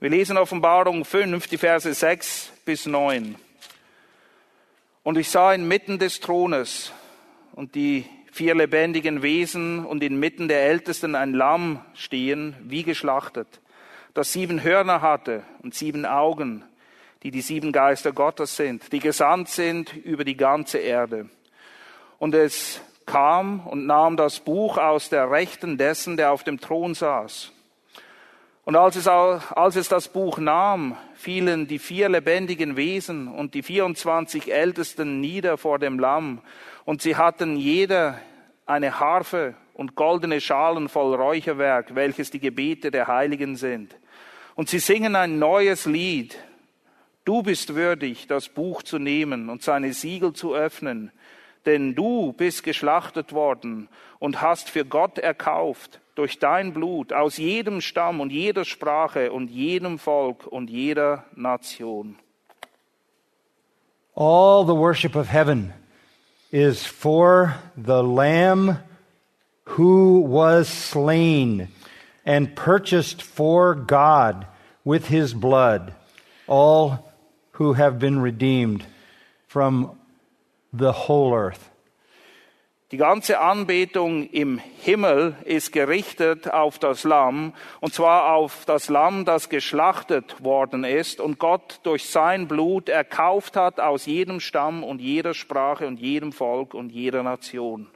Wir 0.00 0.10
lesen 0.10 0.36
Offenbarung 0.36 1.04
5, 1.04 1.48
die 1.48 1.58
Verse 1.58 1.92
6 1.92 2.52
bis 2.64 2.86
9. 2.86 3.34
Und 5.02 5.18
ich 5.18 5.28
sah 5.28 5.52
inmitten 5.52 5.98
des 5.98 6.20
Thrones 6.20 6.92
und 7.50 7.74
die 7.74 8.06
vier 8.30 8.54
lebendigen 8.54 9.22
Wesen 9.22 9.84
und 9.84 10.04
inmitten 10.04 10.46
der 10.46 10.62
Ältesten 10.62 11.16
ein 11.16 11.32
Lamm 11.32 11.84
stehen, 11.94 12.54
wie 12.60 12.84
geschlachtet, 12.84 13.48
das 14.14 14.32
sieben 14.32 14.62
Hörner 14.62 15.02
hatte 15.02 15.42
und 15.64 15.74
sieben 15.74 16.06
Augen, 16.06 16.62
die 17.24 17.32
die 17.32 17.40
sieben 17.40 17.72
Geister 17.72 18.12
Gottes 18.12 18.54
sind, 18.54 18.92
die 18.92 19.00
gesandt 19.00 19.48
sind 19.48 19.92
über 19.96 20.22
die 20.22 20.36
ganze 20.36 20.78
Erde. 20.78 21.28
Und 22.20 22.36
es 22.36 22.80
kam 23.04 23.66
und 23.66 23.86
nahm 23.86 24.16
das 24.16 24.38
Buch 24.38 24.78
aus 24.78 25.08
der 25.08 25.28
Rechten 25.28 25.76
dessen, 25.76 26.16
der 26.16 26.30
auf 26.30 26.44
dem 26.44 26.60
Thron 26.60 26.94
saß. 26.94 27.50
Und 28.68 28.76
als 28.76 28.96
es, 28.96 29.08
als 29.08 29.76
es 29.76 29.88
das 29.88 30.08
Buch 30.08 30.36
nahm, 30.36 30.94
fielen 31.14 31.66
die 31.68 31.78
vier 31.78 32.10
lebendigen 32.10 32.76
Wesen 32.76 33.26
und 33.26 33.54
die 33.54 33.62
24 33.62 34.52
Ältesten 34.52 35.22
nieder 35.22 35.56
vor 35.56 35.78
dem 35.78 35.98
Lamm. 35.98 36.42
Und 36.84 37.00
sie 37.00 37.16
hatten 37.16 37.56
jeder 37.56 38.20
eine 38.66 39.00
Harfe 39.00 39.54
und 39.72 39.94
goldene 39.94 40.42
Schalen 40.42 40.90
voll 40.90 41.14
Räucherwerk, 41.14 41.94
welches 41.94 42.30
die 42.30 42.40
Gebete 42.40 42.90
der 42.90 43.06
Heiligen 43.06 43.56
sind. 43.56 43.96
Und 44.54 44.68
sie 44.68 44.80
singen 44.80 45.16
ein 45.16 45.38
neues 45.38 45.86
Lied. 45.86 46.36
Du 47.24 47.42
bist 47.42 47.74
würdig, 47.74 48.26
das 48.26 48.50
Buch 48.50 48.82
zu 48.82 48.98
nehmen 48.98 49.48
und 49.48 49.62
seine 49.62 49.94
Siegel 49.94 50.34
zu 50.34 50.54
öffnen, 50.54 51.10
denn 51.68 51.94
du 51.94 52.32
bist 52.32 52.64
geschlachtet 52.64 53.32
worden 53.32 53.88
und 54.18 54.40
hast 54.40 54.70
für 54.70 54.84
Gott 54.84 55.18
erkauft 55.18 56.00
durch 56.14 56.38
dein 56.38 56.72
Blut 56.72 57.12
aus 57.12 57.36
jedem 57.36 57.80
Stamm 57.82 58.20
und 58.20 58.32
jeder 58.32 58.64
Sprache 58.64 59.30
und 59.30 59.50
jedem 59.50 59.98
Volk 59.98 60.46
und 60.46 60.70
jeder 60.70 61.24
Nation. 61.36 62.16
All 64.14 64.64
the 64.66 64.74
worship 64.74 65.14
of 65.14 65.28
heaven 65.28 65.72
is 66.50 66.84
for 66.84 67.54
the 67.76 68.02
Lamb 68.02 68.78
who 69.76 70.24
was 70.26 70.68
slain 70.68 71.68
and 72.24 72.56
purchased 72.56 73.22
for 73.22 73.76
God 73.76 74.46
with 74.84 75.08
his 75.08 75.34
blood 75.34 75.92
all 76.48 77.12
who 77.52 77.74
have 77.74 77.98
been 77.98 78.20
redeemed 78.20 78.84
from 79.46 79.97
the 80.72 80.92
whole 81.08 81.34
earth. 81.34 81.70
Die 82.90 82.96
ganze 82.96 83.38
Anbetung 83.38 84.30
im 84.30 84.58
Himmel 84.80 85.36
ist 85.44 85.72
gerichtet 85.72 86.50
auf 86.50 86.78
das 86.78 87.04
Lamm, 87.04 87.52
und 87.80 87.92
zwar 87.92 88.32
auf 88.32 88.64
das 88.64 88.88
Lamm, 88.88 89.26
das 89.26 89.50
geschlachtet 89.50 90.42
worden 90.42 90.84
ist 90.84 91.20
und 91.20 91.38
Gott 91.38 91.80
durch 91.82 92.08
sein 92.08 92.48
Blut 92.48 92.88
erkauft 92.88 93.56
hat 93.56 93.78
aus 93.78 94.06
jedem 94.06 94.40
Stamm 94.40 94.82
und 94.82 95.02
jeder 95.02 95.34
Sprache 95.34 95.86
und 95.86 96.00
jedem 96.00 96.32
Volk 96.32 96.72
und 96.72 96.90
jeder 96.90 97.22
Nation. 97.22 97.88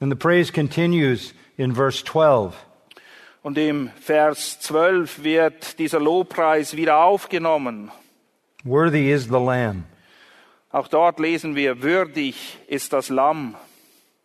And 0.00 0.10
the 0.10 0.18
praise 0.18 0.52
continues 0.52 1.32
in 1.56 1.72
verse 1.72 2.04
12. 2.04 2.52
Und 3.42 3.58
im 3.58 3.90
Vers 4.00 4.58
12 4.60 5.22
wird 5.22 5.78
dieser 5.78 6.00
Lobpreis 6.00 6.74
wieder 6.74 7.04
aufgenommen. 7.04 7.92
Worthy 8.64 9.12
is 9.12 9.26
the 9.26 9.38
Lamb. 9.38 9.84
Auch 10.70 10.88
dort 10.88 11.18
lesen 11.18 11.56
wir, 11.56 11.82
würdig 11.82 12.58
ist 12.68 12.92
das 12.92 13.08
Lamm. 13.08 13.56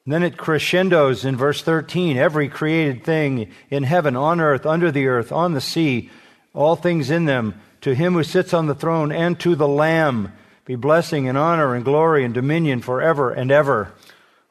And 0.06 0.14
then 0.14 0.22
it 0.22 0.38
crescendos 0.38 1.26
in 1.26 1.38
verse 1.38 1.64
13 1.64 2.16
every 2.16 2.48
created 2.48 3.04
thing 3.04 3.52
in 3.72 3.84
heaven, 3.84 4.16
on 4.16 4.40
earth, 4.40 4.64
under 4.66 4.92
the 4.92 5.08
earth, 5.08 5.32
on 5.32 5.56
the 5.56 5.62
sea, 5.62 6.12
all 6.54 6.76
things 6.76 7.10
in 7.10 7.26
them, 7.26 7.56
to 7.82 7.96
him 7.96 8.14
who 8.14 8.24
sits 8.24 8.54
on 8.54 8.68
the 8.68 8.76
throne 8.76 9.12
and 9.12 9.40
to 9.40 9.56
the 9.56 9.68
Lamb 9.68 10.32
be 10.66 10.76
blessing 10.76 11.28
and 11.28 11.38
honor 11.38 11.74
and 11.76 11.84
glory 11.84 12.24
and 12.24 12.34
dominion 12.34 12.82
forever 12.82 13.32
and 13.32 13.52
ever. 13.52 13.94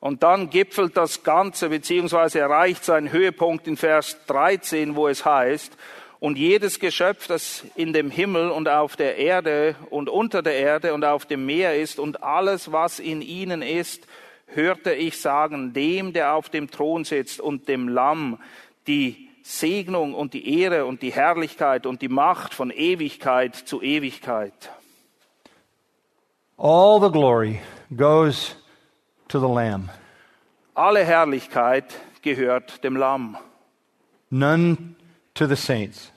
Und 0.01 0.23
dann 0.23 0.51
gipfelt 0.51 0.97
das 0.97 1.23
Ganze 1.23 1.69
beziehungsweise 1.69 2.39
erreicht 2.39 2.85
seinen 2.85 3.11
Höhepunkt 3.11 3.67
in 3.67 3.77
Vers 3.77 4.17
13, 4.27 4.97
wo 4.97 5.09
es 5.09 5.25
heißt, 5.25 5.77
und 6.25 6.39
jedes 6.39 6.81
Geschöpf, 6.81 7.27
das 7.27 7.67
in 7.75 7.93
dem 7.93 8.11
Himmel 8.11 8.49
und 8.49 8.67
auf 8.67 8.97
der 8.97 9.19
Erde 9.19 9.77
und 9.91 10.09
unter 10.09 10.41
der 10.41 10.55
Erde 10.57 10.95
und 10.95 11.05
auf 11.05 11.27
dem 11.27 11.45
Meer 11.45 11.77
ist 11.77 11.99
und 11.99 12.23
alles, 12.23 12.73
was 12.73 12.99
in 12.99 13.21
ihnen 13.21 13.61
ist, 13.61 14.07
hörte 14.47 14.95
ich 14.95 15.21
sagen, 15.21 15.75
dem, 15.75 16.15
der 16.15 16.33
auf 16.35 16.49
dem 16.49 16.71
Thron 16.71 17.05
sitzt 17.05 17.41
und 17.41 17.69
dem 17.69 17.89
Lamm, 17.91 18.41
die 18.87 19.29
Segnung 19.43 20.15
und 20.15 20.33
die 20.33 20.63
Ehre 20.63 20.87
und 20.87 21.03
die 21.03 21.13
Herrlichkeit 21.13 21.85
und 21.85 22.01
die 22.01 22.09
Macht 22.09 22.55
von 22.55 22.71
Ewigkeit 22.71 23.55
zu 23.55 23.83
Ewigkeit. 23.83 24.71
All 26.57 27.03
the 27.03 27.11
glory 27.11 27.61
goes 27.95 28.57
to 29.29 29.39
the 29.39 29.55
Lamb, 29.55 29.91
Alle 30.75 31.05
Herrlichkeit 31.05 31.85
gehört 32.23 32.83
dem 32.83 32.97
Lamm. 32.97 33.37
none 34.31 34.95
to 35.35 35.47
the 35.47 35.57
saints. 35.57 36.14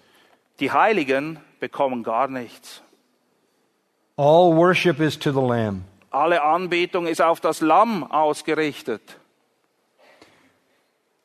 Die 0.60 0.72
Heiligen 0.72 1.40
bekommen 1.60 2.04
gar 2.04 2.28
nichts. 2.28 2.82
All 4.16 4.56
worship 4.56 5.00
is 5.00 5.18
to 5.20 5.32
the 5.32 5.40
Lamb. 5.46 5.84
Alle 6.10 6.42
Anbetung 6.42 7.06
ist 7.06 7.22
auf 7.22 7.40
das 7.40 7.62
Lamm 7.62 8.04
ausgerichtet. 8.10 9.02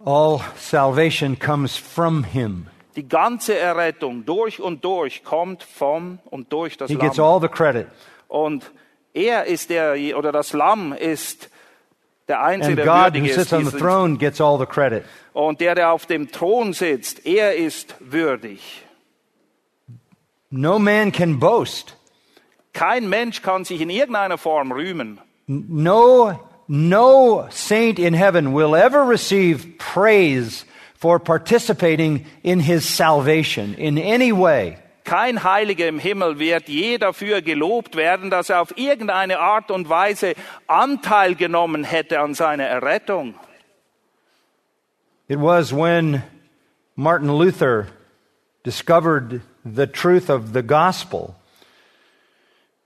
All 0.05 0.41
salvation 0.57 1.39
comes 1.39 1.77
from 1.77 2.25
him. 2.25 2.67
Die 2.97 3.09
ganze 3.09 3.57
Errettung 3.57 4.25
durch 4.27 4.61
und 4.61 4.85
durch 4.85 5.25
kommt 5.25 5.63
vom 5.63 6.19
und 6.27 6.53
durch 6.53 6.77
das 6.77 6.91
He 6.91 6.97
gets 6.97 7.17
Lamm. 7.17 7.27
all 7.27 7.41
the 7.41 7.49
credit. 7.49 7.87
Und 8.29 8.71
er 9.15 9.45
ist 9.47 9.71
der, 9.71 9.95
oder 10.19 10.33
das 10.33 10.53
Lamm 10.53 10.93
ist 10.93 11.49
der 12.29 12.43
Einzige, 12.43 12.71
And 12.71 12.79
der 12.79 12.87
God, 12.87 13.15
who 13.15 13.25
würdig 13.25 13.37
ist. 13.37 13.53
on 13.53 13.59
the 13.61 13.65
diesen- 13.71 13.79
throne, 13.81 14.17
gets 14.19 14.41
all 14.41 14.59
the 14.59 14.67
credit. 14.67 15.05
Und 15.33 15.61
der, 15.61 15.75
der 15.75 15.93
auf 15.93 16.05
dem 16.07 16.31
Thron 16.31 16.73
sitzt, 16.75 17.25
er 17.25 17.55
ist 17.57 17.95
würdig. 18.01 18.85
No 20.53 20.79
man 20.79 21.13
can 21.13 21.39
boast. 21.39 21.97
Kein 22.75 23.09
Mensch 23.09 23.41
kann 23.41 23.65
sich 23.65 23.81
in 23.81 23.89
irgendeiner 23.89 24.37
Form 24.37 24.71
rühmen. 24.71 25.19
No, 25.47 26.39
no 26.69 27.47
saint 27.51 27.99
in 27.99 28.13
heaven 28.13 28.53
will 28.53 28.75
ever 28.75 29.03
receive 29.03 29.79
praise 29.79 30.67
for 30.95 31.19
participating 31.19 32.27
in 32.43 32.61
his 32.61 32.87
salvation 32.87 33.75
in 33.75 33.97
any 33.97 34.31
way. 34.31 34.77
Kein 35.05 35.43
Heiliger 35.43 35.89
im 35.89 35.99
Himmel 35.99 36.39
wird 36.39 36.69
je 36.69 36.99
dafür 36.99 37.41
gelobt 37.41 37.97
werden, 37.97 38.31
dass 38.31 38.51
er 38.51 38.61
auf 38.61 38.77
irgendeine 38.77 39.39
Art 39.41 39.71
und 39.71 39.89
Weise 39.89 40.35
Anteil 40.67 41.35
genommen 41.35 41.83
hätte 41.83 42.21
an 42.21 42.35
seiner 42.35 42.65
Errettung. 42.65 43.35
It 45.29 45.41
was 45.41 45.73
when 45.73 46.23
Martin 46.95 47.31
Luther 47.31 47.87
discovered 48.65 49.41
the 49.65 49.87
truth 49.87 50.29
of 50.31 50.53
the 50.53 50.63
gospel 50.63 51.35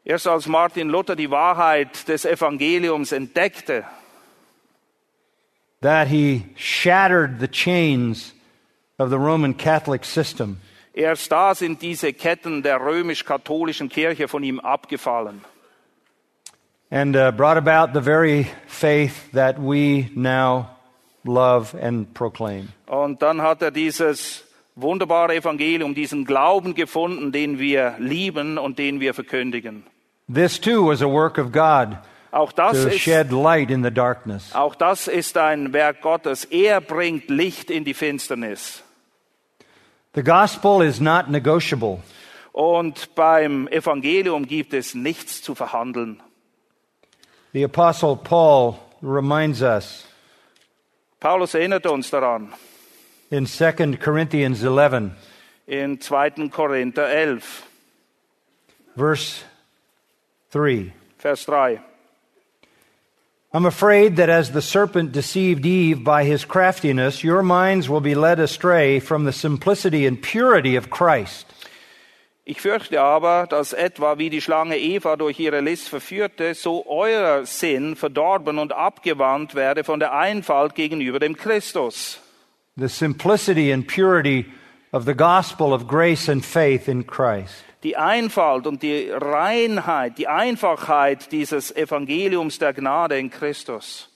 Erst 0.05 0.29
als 0.29 0.47
Martin 0.47 0.89
Luther 0.89 1.16
die 1.16 1.31
Wahrheit 1.31 2.07
des 2.07 2.24
Evangeliums 2.24 3.11
entdeckte, 3.11 3.85
that 5.81 6.07
he 6.09 6.45
shattered 6.55 7.41
the 7.41 7.49
chains 7.49 8.33
of 8.99 9.11
the 9.11 9.16
Roman 9.18 9.57
Catholic 9.57 10.05
system 10.05 10.59
erst 10.95 11.31
da 11.31 11.55
sind 11.55 11.83
diese 11.83 12.12
Ketten 12.12 12.62
der 12.62 12.81
römisch-katholischen 12.81 13.89
Kirche 13.89 14.29
von 14.29 14.43
ihm 14.43 14.61
abgefallen. 14.61 15.45
and 16.91 17.16
uh, 17.16 17.33
brought 17.33 17.57
about 17.59 17.93
the 17.93 18.01
very 18.01 18.45
faith 18.68 19.31
that 19.33 19.59
we 19.59 20.09
now 20.14 20.70
love 21.24 21.74
and 21.74 22.14
proclaim. 22.14 22.68
Und 22.87 23.20
dann 23.20 23.43
hat 23.43 23.61
er 23.61 23.70
dieses 23.72 24.45
wunderbare 24.77 25.35
Evangelium, 25.35 25.95
diesen 25.95 26.24
Glauben 26.24 26.74
gefunden, 26.74 27.33
den 27.33 27.59
wir 27.59 27.97
lieben 27.99 28.59
und 28.59 28.79
den 28.79 29.01
wir 29.01 29.14
verkündigen. 29.14 29.85
This 30.33 30.61
too 30.61 30.89
was 30.89 31.03
a 31.03 31.07
work 31.07 31.39
of 31.39 31.51
God 31.51 31.99
Auch 32.31 32.53
das 32.53 32.83
to 32.83 32.89
ist, 32.89 32.99
shed 32.99 33.33
light 33.33 33.70
in 33.70 33.83
the 33.83 33.91
darkness. 33.91 34.55
auch 34.55 34.74
das 34.74 35.09
ist 35.09 35.37
ein 35.39 35.72
Werk 35.72 36.03
Gottes. 36.03 36.45
Er 36.45 36.81
bringt 36.81 37.31
Licht 37.31 37.70
in 37.70 37.85
die 37.85 37.95
Finsternis. 37.95 38.83
The 40.14 40.22
gospel 40.22 40.83
is 40.83 41.01
not 41.01 41.29
negotiable. 41.29 42.03
Und 42.53 43.14
beim 43.14 43.68
Evangelium 43.68 44.47
gibt 44.47 44.72
es 44.74 44.95
nichts 44.95 45.43
zu 45.43 45.55
verhandeln. 45.55 46.22
The 47.53 47.64
Apostle 47.64 48.16
Paul 48.16 48.74
reminds 49.03 49.62
us 49.62 50.07
Paulus 51.20 51.55
erinnert 51.55 51.87
uns 51.87 52.11
daran 52.11 52.53
in 53.31 53.47
2 53.47 53.97
Corinthians 53.97 54.62
11, 54.62 55.14
in 55.66 55.99
2. 55.99 56.49
Korinther 56.51 57.07
11, 57.11 57.43
verse 58.97 59.45
3. 60.51 60.93
Vers 61.18 61.45
3. 61.45 61.79
I'm 63.53 63.64
afraid 63.64 64.16
that 64.16 64.29
as 64.29 64.51
the 64.51 64.61
serpent 64.61 65.12
deceived 65.12 65.64
Eve 65.64 66.05
by 66.05 66.24
his 66.24 66.45
craftiness, 66.45 67.24
your 67.24 67.43
minds 67.43 67.89
will 67.89 68.03
be 68.03 68.14
led 68.14 68.39
astray 68.39 69.01
from 69.01 69.24
the 69.24 69.33
simplicity 69.33 70.07
and 70.07 70.20
purity 70.20 70.77
of 70.77 70.91
Christ. 70.91 71.47
Ich 72.45 72.61
fürchte 72.61 73.01
aber, 73.01 73.47
dass 73.49 73.72
etwa 73.72 74.18
wie 74.18 74.31
die 74.31 74.41
Schlange 74.41 74.77
Eva 74.77 75.16
durch 75.16 75.41
ihre 75.41 75.61
List 75.61 75.89
verführte, 75.89 76.55
so 76.55 76.85
euer 76.87 77.45
Sinn 77.45 77.97
verdorben 77.97 78.59
und 78.59 78.72
abgewandt 78.72 79.57
werde 79.57 79.83
von 79.83 79.99
der 79.99 80.12
Einfalt 80.12 80.77
gegenüber 80.77 81.18
dem 81.18 81.37
Christus. 81.37 82.20
The 82.77 82.89
simplicity 82.91 83.70
and 83.70 83.89
purity 83.89 84.47
of 84.93 85.07
the 85.07 85.14
gospel 85.14 85.72
of 85.72 85.87
grace 85.89 86.29
and 86.29 86.45
faith 86.45 86.89
in 86.89 87.05
Christ. 87.05 87.55
Die 87.83 87.97
Einfalt 87.97 88.66
und 88.66 88.83
die 88.83 89.11
Reinheit, 89.11 90.18
die 90.18 90.27
Einfachheit 90.27 91.33
dieses 91.33 91.70
Evangeliums 91.74 92.59
der 92.59 92.74
Gnade 92.74 93.18
in 93.18 93.31
Christus. 93.31 94.09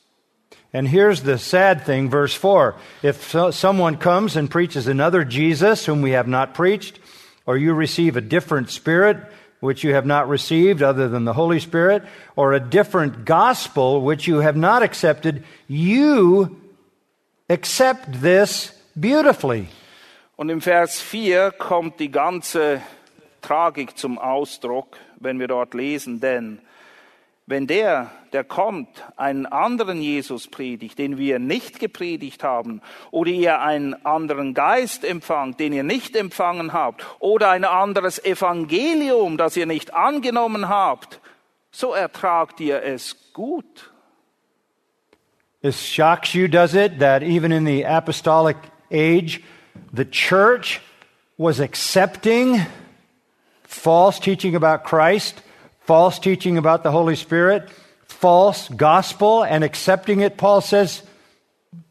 And 0.72 0.88
here's 0.88 1.22
the 1.22 1.38
sad 1.38 1.84
thing, 1.86 2.10
verse 2.10 2.34
4. 2.34 2.74
If 3.02 3.30
so, 3.30 3.50
someone 3.50 3.96
comes 3.96 4.36
and 4.36 4.50
preaches 4.50 4.86
another 4.86 5.24
Jesus 5.24 5.86
whom 5.86 6.02
we 6.02 6.10
have 6.10 6.28
not 6.28 6.54
preached, 6.54 7.00
or 7.46 7.56
you 7.56 7.72
receive 7.72 8.16
a 8.16 8.20
different 8.20 8.70
spirit 8.70 9.16
which 9.60 9.84
you 9.84 9.94
have 9.94 10.06
not 10.06 10.28
received 10.28 10.82
other 10.82 11.08
than 11.08 11.24
the 11.24 11.32
Holy 11.32 11.60
Spirit, 11.60 12.02
or 12.36 12.52
a 12.52 12.60
different 12.60 13.24
gospel 13.24 14.02
which 14.02 14.26
you 14.26 14.40
have 14.40 14.56
not 14.56 14.82
accepted, 14.82 15.44
you 15.66 16.60
accept 17.50 18.22
this 18.22 18.72
beautifully. 18.94 19.66
Und 20.36 20.50
im 20.50 20.60
Vers 20.60 21.00
4 21.00 21.50
kommt 21.50 21.98
die 21.98 22.10
ganze 22.10 22.80
Tragik 23.42 23.98
zum 23.98 24.18
Ausdruck, 24.18 24.96
wenn 25.16 25.40
wir 25.40 25.48
dort 25.48 25.74
lesen, 25.74 26.20
denn 26.20 26.60
wenn 27.46 27.66
der, 27.66 28.12
der 28.32 28.44
kommt, 28.44 28.88
einen 29.16 29.46
anderen 29.46 30.00
Jesus 30.00 30.46
predigt, 30.46 31.00
den 31.00 31.18
wir 31.18 31.40
nicht 31.40 31.80
gepredigt 31.80 32.44
haben, 32.44 32.80
oder 33.10 33.32
ihr 33.32 33.60
einen 33.60 34.06
anderen 34.06 34.54
Geist 34.54 35.04
empfangt, 35.04 35.58
den 35.58 35.72
ihr 35.72 35.82
nicht 35.82 36.14
empfangen 36.14 36.72
habt, 36.72 37.04
oder 37.18 37.50
ein 37.50 37.64
anderes 37.64 38.24
Evangelium, 38.24 39.36
das 39.36 39.56
ihr 39.56 39.66
nicht 39.66 39.92
angenommen 39.92 40.68
habt, 40.68 41.20
so 41.72 41.92
ertragt 41.92 42.60
ihr 42.60 42.84
es 42.84 43.32
gut. 43.32 43.89
It 45.62 45.74
shocks 45.74 46.34
you, 46.34 46.48
does 46.48 46.74
it, 46.74 47.00
that 47.00 47.22
even 47.22 47.52
in 47.52 47.64
the 47.64 47.82
apostolic 47.82 48.56
age, 48.90 49.42
the 49.92 50.06
church 50.06 50.80
was 51.36 51.60
accepting 51.60 52.60
false 53.64 54.18
teaching 54.18 54.54
about 54.54 54.84
Christ, 54.84 55.42
false 55.80 56.18
teaching 56.18 56.56
about 56.56 56.82
the 56.82 56.90
Holy 56.90 57.14
Spirit, 57.14 57.68
false 58.06 58.68
gospel, 58.68 59.42
and 59.42 59.62
accepting 59.62 60.20
it, 60.20 60.36
Paul 60.36 60.60
says, 60.60 61.02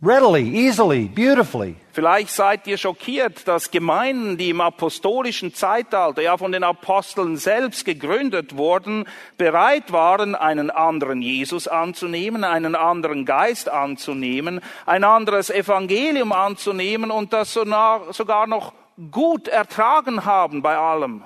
readily, 0.02 0.44
easily, 0.44 1.06
beautifully. 1.06 1.76
Vielleicht 1.92 2.30
seid 2.30 2.68
ihr 2.68 2.78
schockiert, 2.78 3.48
dass 3.48 3.72
Gemeinden, 3.72 4.38
die 4.38 4.50
im 4.50 4.62
apostolischen 4.62 5.54
Zeitalter, 5.54 6.22
ja 6.22 6.38
von 6.38 6.52
den 6.52 6.64
Aposteln 6.64 7.38
selbst 7.38 7.84
gegründet 7.84 8.56
wurden, 8.56 9.06
bereit 9.38 9.92
waren, 9.92 10.36
einen 10.36 10.70
anderen 10.70 11.22
Jesus 11.22 11.68
anzunehmen, 11.68 12.44
einen 12.44 12.76
anderen 12.76 13.26
Geist 13.26 13.70
anzunehmen, 13.70 14.62
ein 14.86 15.04
anderes 15.04 15.50
Evangelium 15.50 16.32
anzunehmen 16.32 17.12
und 17.12 17.34
das 17.34 17.54
sogar 17.54 18.48
noch 18.48 18.74
gut 19.12 19.48
ertragen 19.48 20.26
haben 20.26 20.62
bei 20.62 20.78
allem. 20.78 21.24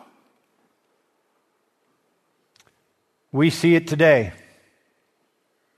We 3.32 3.50
see 3.50 3.76
it 3.76 3.90
today. 3.90 4.32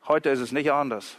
Heute 0.07 0.29
ist 0.29 0.39
es 0.39 0.51
nicht 0.51 0.71
anders. 0.71 1.17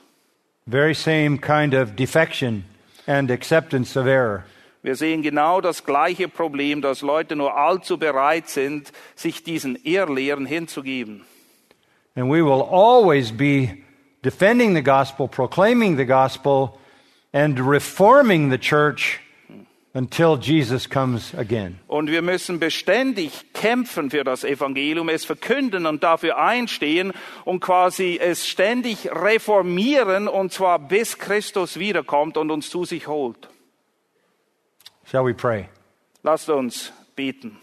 Very 0.67 0.95
same 0.95 1.39
kind 1.39 1.75
of 1.75 1.95
defection 1.95 2.65
and 3.07 3.31
acceptance 3.31 3.97
of 3.97 4.07
error. 4.07 4.45
Wir 4.83 4.97
sehen 4.97 5.23
genau 5.23 5.61
das 5.61 5.85
gleiche 5.85 6.29
Problem, 6.29 6.81
dass 6.81 7.03
Leute 7.03 7.37
nur 7.37 7.57
allzu 7.57 7.99
bereit 7.99 8.49
sind, 8.49 8.93
sich 9.15 9.45
diesen 9.45 9.77
Irrlehren 9.85 10.47
hinzugeben. 10.47 11.25
And 12.17 12.29
we 12.29 12.43
will 12.43 12.63
always 12.63 13.31
be 13.31 13.85
defending 14.23 14.75
the 14.75 14.83
gospel, 14.83 15.29
proclaiming 15.29 15.97
the 15.97 16.05
gospel, 16.05 16.79
and 17.33 17.61
reforming 17.61 18.51
the 18.51 18.59
church 18.59 19.21
until 19.97 20.37
Jesus 20.37 20.87
comes 20.87 21.35
again. 21.35 21.79
Und 21.89 22.11
wir 22.11 22.21
müssen 22.21 22.61
beständig 22.61 23.55
kämpfen 23.55 24.11
für 24.11 24.25
das 24.25 24.45
Evangelium, 24.45 25.09
es 25.09 25.25
verkünden 25.25 25.87
und 25.87 26.03
dafür 26.03 26.37
einstehen 26.37 27.15
und 27.47 27.61
quasi 27.61 28.19
es 28.21 28.47
ständig 28.47 29.11
reformieren 29.11 30.29
und 30.29 30.53
zwar 30.53 30.79
bis 30.79 31.19
Christus 31.19 31.79
wiederkommt 31.79 32.37
und 32.37 32.51
uns 32.51 32.69
zu 32.69 32.85
sich 32.85 33.07
holt. 33.07 33.49
Shall 35.11 35.25
we 35.25 35.33
pray? 35.33 35.69
Lasst 36.23 36.51
uns 36.51 36.93
beten. 37.15 37.57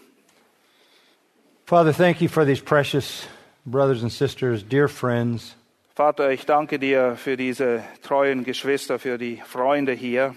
Father, 1.66 1.94
thank 1.94 2.20
you 2.20 2.28
for 2.28 2.46
these 2.46 2.62
precious 2.62 3.28
brothers 3.66 4.02
and 4.02 4.12
sisters, 4.12 4.64
dear 4.68 4.88
friends. 4.88 5.56
Vater, 5.96 6.32
ich 6.32 6.48
danke 6.48 6.80
dir 6.80 7.16
für 7.16 7.38
diese 7.38 7.84
treuen 8.02 8.44
Geschwister, 8.44 8.98
für 8.98 9.20
die 9.20 9.40
Freunde 9.46 9.94
hier. 9.94 10.34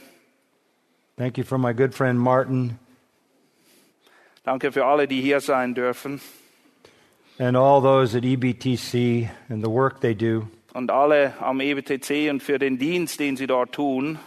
Thank 1.16 1.38
you 1.38 1.44
for 1.44 1.58
my 1.58 1.72
good 1.72 1.94
friend 1.94 2.18
Martin 2.18 2.78
Danke 4.44 4.70
für 4.70 4.84
alle, 4.84 5.08
die 5.08 5.20
hier 5.20 5.40
sein 5.40 5.74
dürfen 5.74 6.20
and 7.38 7.56
all 7.56 7.80
those 7.80 8.14
at 8.16 8.24
EBTC 8.24 9.28
and 9.48 9.62
the 9.62 9.70
work 9.70 10.00
they 10.00 10.14
do. 10.14 10.46
und 10.74 10.90
alle 10.90 11.32
am 11.40 11.60
EBTC 11.60 12.30
und 12.30 12.42
für 12.42 12.58
den 12.58 12.78
Dienst, 12.78 13.18
den 13.18 13.36
sie 13.36 13.46
dort 13.46 13.72
tun. 13.72 14.18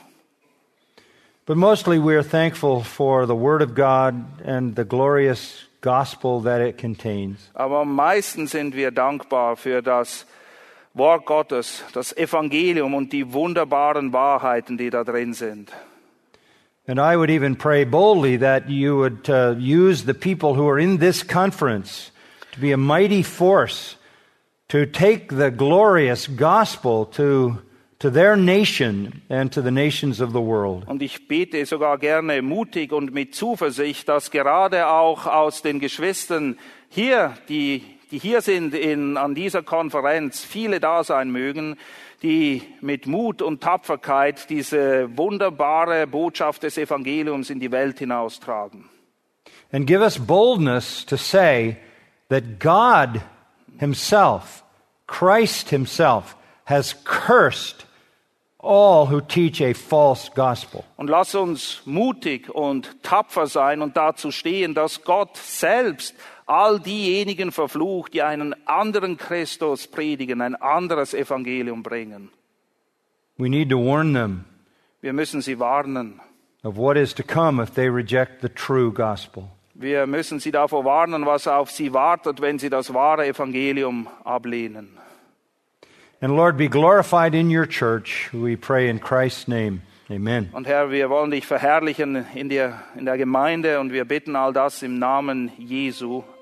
But 1.45 1.57
mostly 1.57 1.99
we 1.99 2.15
are 2.15 2.27
thankful 2.27 2.83
for 2.83 3.25
the 3.25 3.35
Word 3.35 3.61
of 3.61 3.75
God 3.75 4.15
and 4.45 4.75
the 4.75 4.83
glorious 4.83 5.67
gospel 5.81 6.41
that 6.43 6.59
it 6.59 6.77
contains. 6.79 7.49
Aber 7.53 7.79
am 7.81 7.95
meisten 7.95 8.47
sind 8.47 8.75
wir 8.75 8.91
dankbar 8.91 9.55
für 9.57 9.81
das 9.81 10.25
Wort 10.93 11.25
Gottes, 11.25 11.83
das 11.93 12.15
Evangelium 12.17 12.93
und 12.93 13.13
die 13.13 13.31
wunderbaren 13.31 14.11
Wahrheiten, 14.11 14.77
die 14.77 14.89
da 14.89 15.03
drin 15.03 15.33
sind. 15.33 15.71
And 16.89 16.99
I 16.99 17.15
would 17.15 17.29
even 17.29 17.55
pray 17.55 17.83
boldly 17.83 18.37
that 18.37 18.67
you 18.67 18.97
would 18.97 19.29
uh, 19.29 19.53
use 19.59 20.05
the 20.05 20.15
people 20.15 20.55
who 20.55 20.67
are 20.67 20.79
in 20.79 20.97
this 20.97 21.21
conference 21.21 22.09
to 22.53 22.59
be 22.59 22.71
a 22.71 22.77
mighty 22.77 23.21
force 23.21 23.95
to 24.69 24.87
take 24.87 25.29
the 25.29 25.51
glorious 25.51 26.25
gospel 26.25 27.05
to, 27.05 27.61
to 27.99 28.09
their 28.09 28.35
nation 28.35 29.21
and 29.29 29.51
to 29.51 29.61
the 29.61 29.69
nations 29.69 30.19
of 30.19 30.33
the 30.33 30.41
world. 30.41 30.87
Und 30.87 31.03
ich 31.03 31.27
bete 31.27 31.63
sogar 31.67 31.99
gerne 31.99 32.41
mutig 32.41 32.91
und 32.91 33.13
mit 33.13 33.35
Zuversicht, 33.35 34.09
dass 34.09 34.31
gerade 34.31 34.87
auch 34.87 35.27
aus 35.27 35.61
den 35.61 35.79
Geschwistern 35.79 36.57
hier, 36.89 37.35
die, 37.49 37.83
die 38.09 38.17
hier 38.17 38.41
sind 38.41 38.73
in, 38.73 39.15
an 39.15 39.35
dieser 39.35 39.61
Konferenz, 39.61 40.43
viele 40.43 40.79
da 40.79 41.03
sein 41.03 41.29
mögen, 41.29 41.77
die 42.21 42.61
mit 42.81 43.07
Mut 43.07 43.41
und 43.41 43.61
Tapferkeit 43.61 44.49
diese 44.49 45.15
wunderbare 45.17 46.07
Botschaft 46.07 46.63
des 46.63 46.77
Evangeliums 46.77 47.49
in 47.49 47.59
die 47.59 47.71
Welt 47.71 47.99
hinaustragen. 47.99 48.89
And 49.71 49.85
give 49.85 50.01
us 50.01 50.17
boldness 50.17 51.05
to 51.05 51.15
say 51.15 51.77
that 52.29 52.59
God 52.59 53.21
Himself, 53.77 54.63
Christ 55.07 55.69
Himself, 55.69 56.35
has 56.65 56.95
cursed 57.03 57.85
all 58.61 59.07
who 59.07 59.21
teach 59.21 59.61
a 59.61 59.73
false 59.73 60.29
gospel. 60.35 60.83
Und 60.97 61.09
lass 61.09 61.33
uns 61.33 61.81
mutig 61.85 62.49
und 62.49 63.01
tapfer 63.03 63.47
sein 63.47 63.81
und 63.81 63.95
dazu 63.95 64.31
stehen, 64.31 64.73
dass 64.73 65.03
Gott 65.03 65.37
selbst 65.37 66.15
all 66.49 66.79
diejenigen 66.79 67.51
verflucht, 67.51 68.13
die 68.13 68.21
einen 68.23 68.55
anderen 68.67 69.17
Christus 69.17 69.87
predigen, 69.87 70.41
ein 70.41 70.55
anderes 70.55 71.13
Evangelium 71.13 71.83
bringen. 71.83 72.29
We 73.37 73.49
need 73.49 73.69
to 73.69 73.77
warn 73.77 74.13
them 74.13 74.45
Wir 75.01 75.13
müssen 75.13 75.41
sie 75.41 75.59
warnen. 75.59 76.19
of 76.63 76.75
what 76.75 76.97
is 76.97 77.13
to 77.13 77.23
come 77.23 77.61
if 77.61 77.73
they 77.73 77.87
reject 77.89 78.41
the 78.41 78.49
true 78.49 78.91
gospel. 78.91 79.49
Wir 79.75 80.07
müssen 80.07 80.39
sie 80.41 80.51
davor 80.51 80.83
warnen, 80.83 81.25
was 81.25 81.47
auf 81.47 81.71
sie 81.71 81.93
wartet, 81.93 82.41
wenn 82.41 82.59
sie 82.59 82.69
das 82.69 82.93
wahre 82.93 83.25
Evangelium 83.27 84.07
ablehnen. 84.25 84.89
And 86.21 86.35
Lord, 86.35 86.57
be 86.57 86.67
glorified 86.67 87.33
in 87.33 87.49
your 87.49 87.65
church. 87.65 88.29
We 88.33 88.57
pray 88.57 88.89
in 88.89 88.99
Christ's 88.99 89.47
name. 89.47 89.83
Amen. 90.09 90.49
Und 90.51 90.67
Herr, 90.67 90.91
wir 90.91 91.09
wollen 91.09 91.31
dich 91.31 91.45
verherrlichen 91.45 92.25
in 92.33 92.49
der, 92.49 92.81
in 92.97 93.05
der 93.05 93.15
Gemeinde 93.17 93.79
und 93.79 93.93
wir 93.93 94.03
bitten 94.03 94.35
all 94.35 94.51
das 94.51 94.81
im 94.83 94.99
Namen 94.99 95.51
Jesu. 95.57 96.23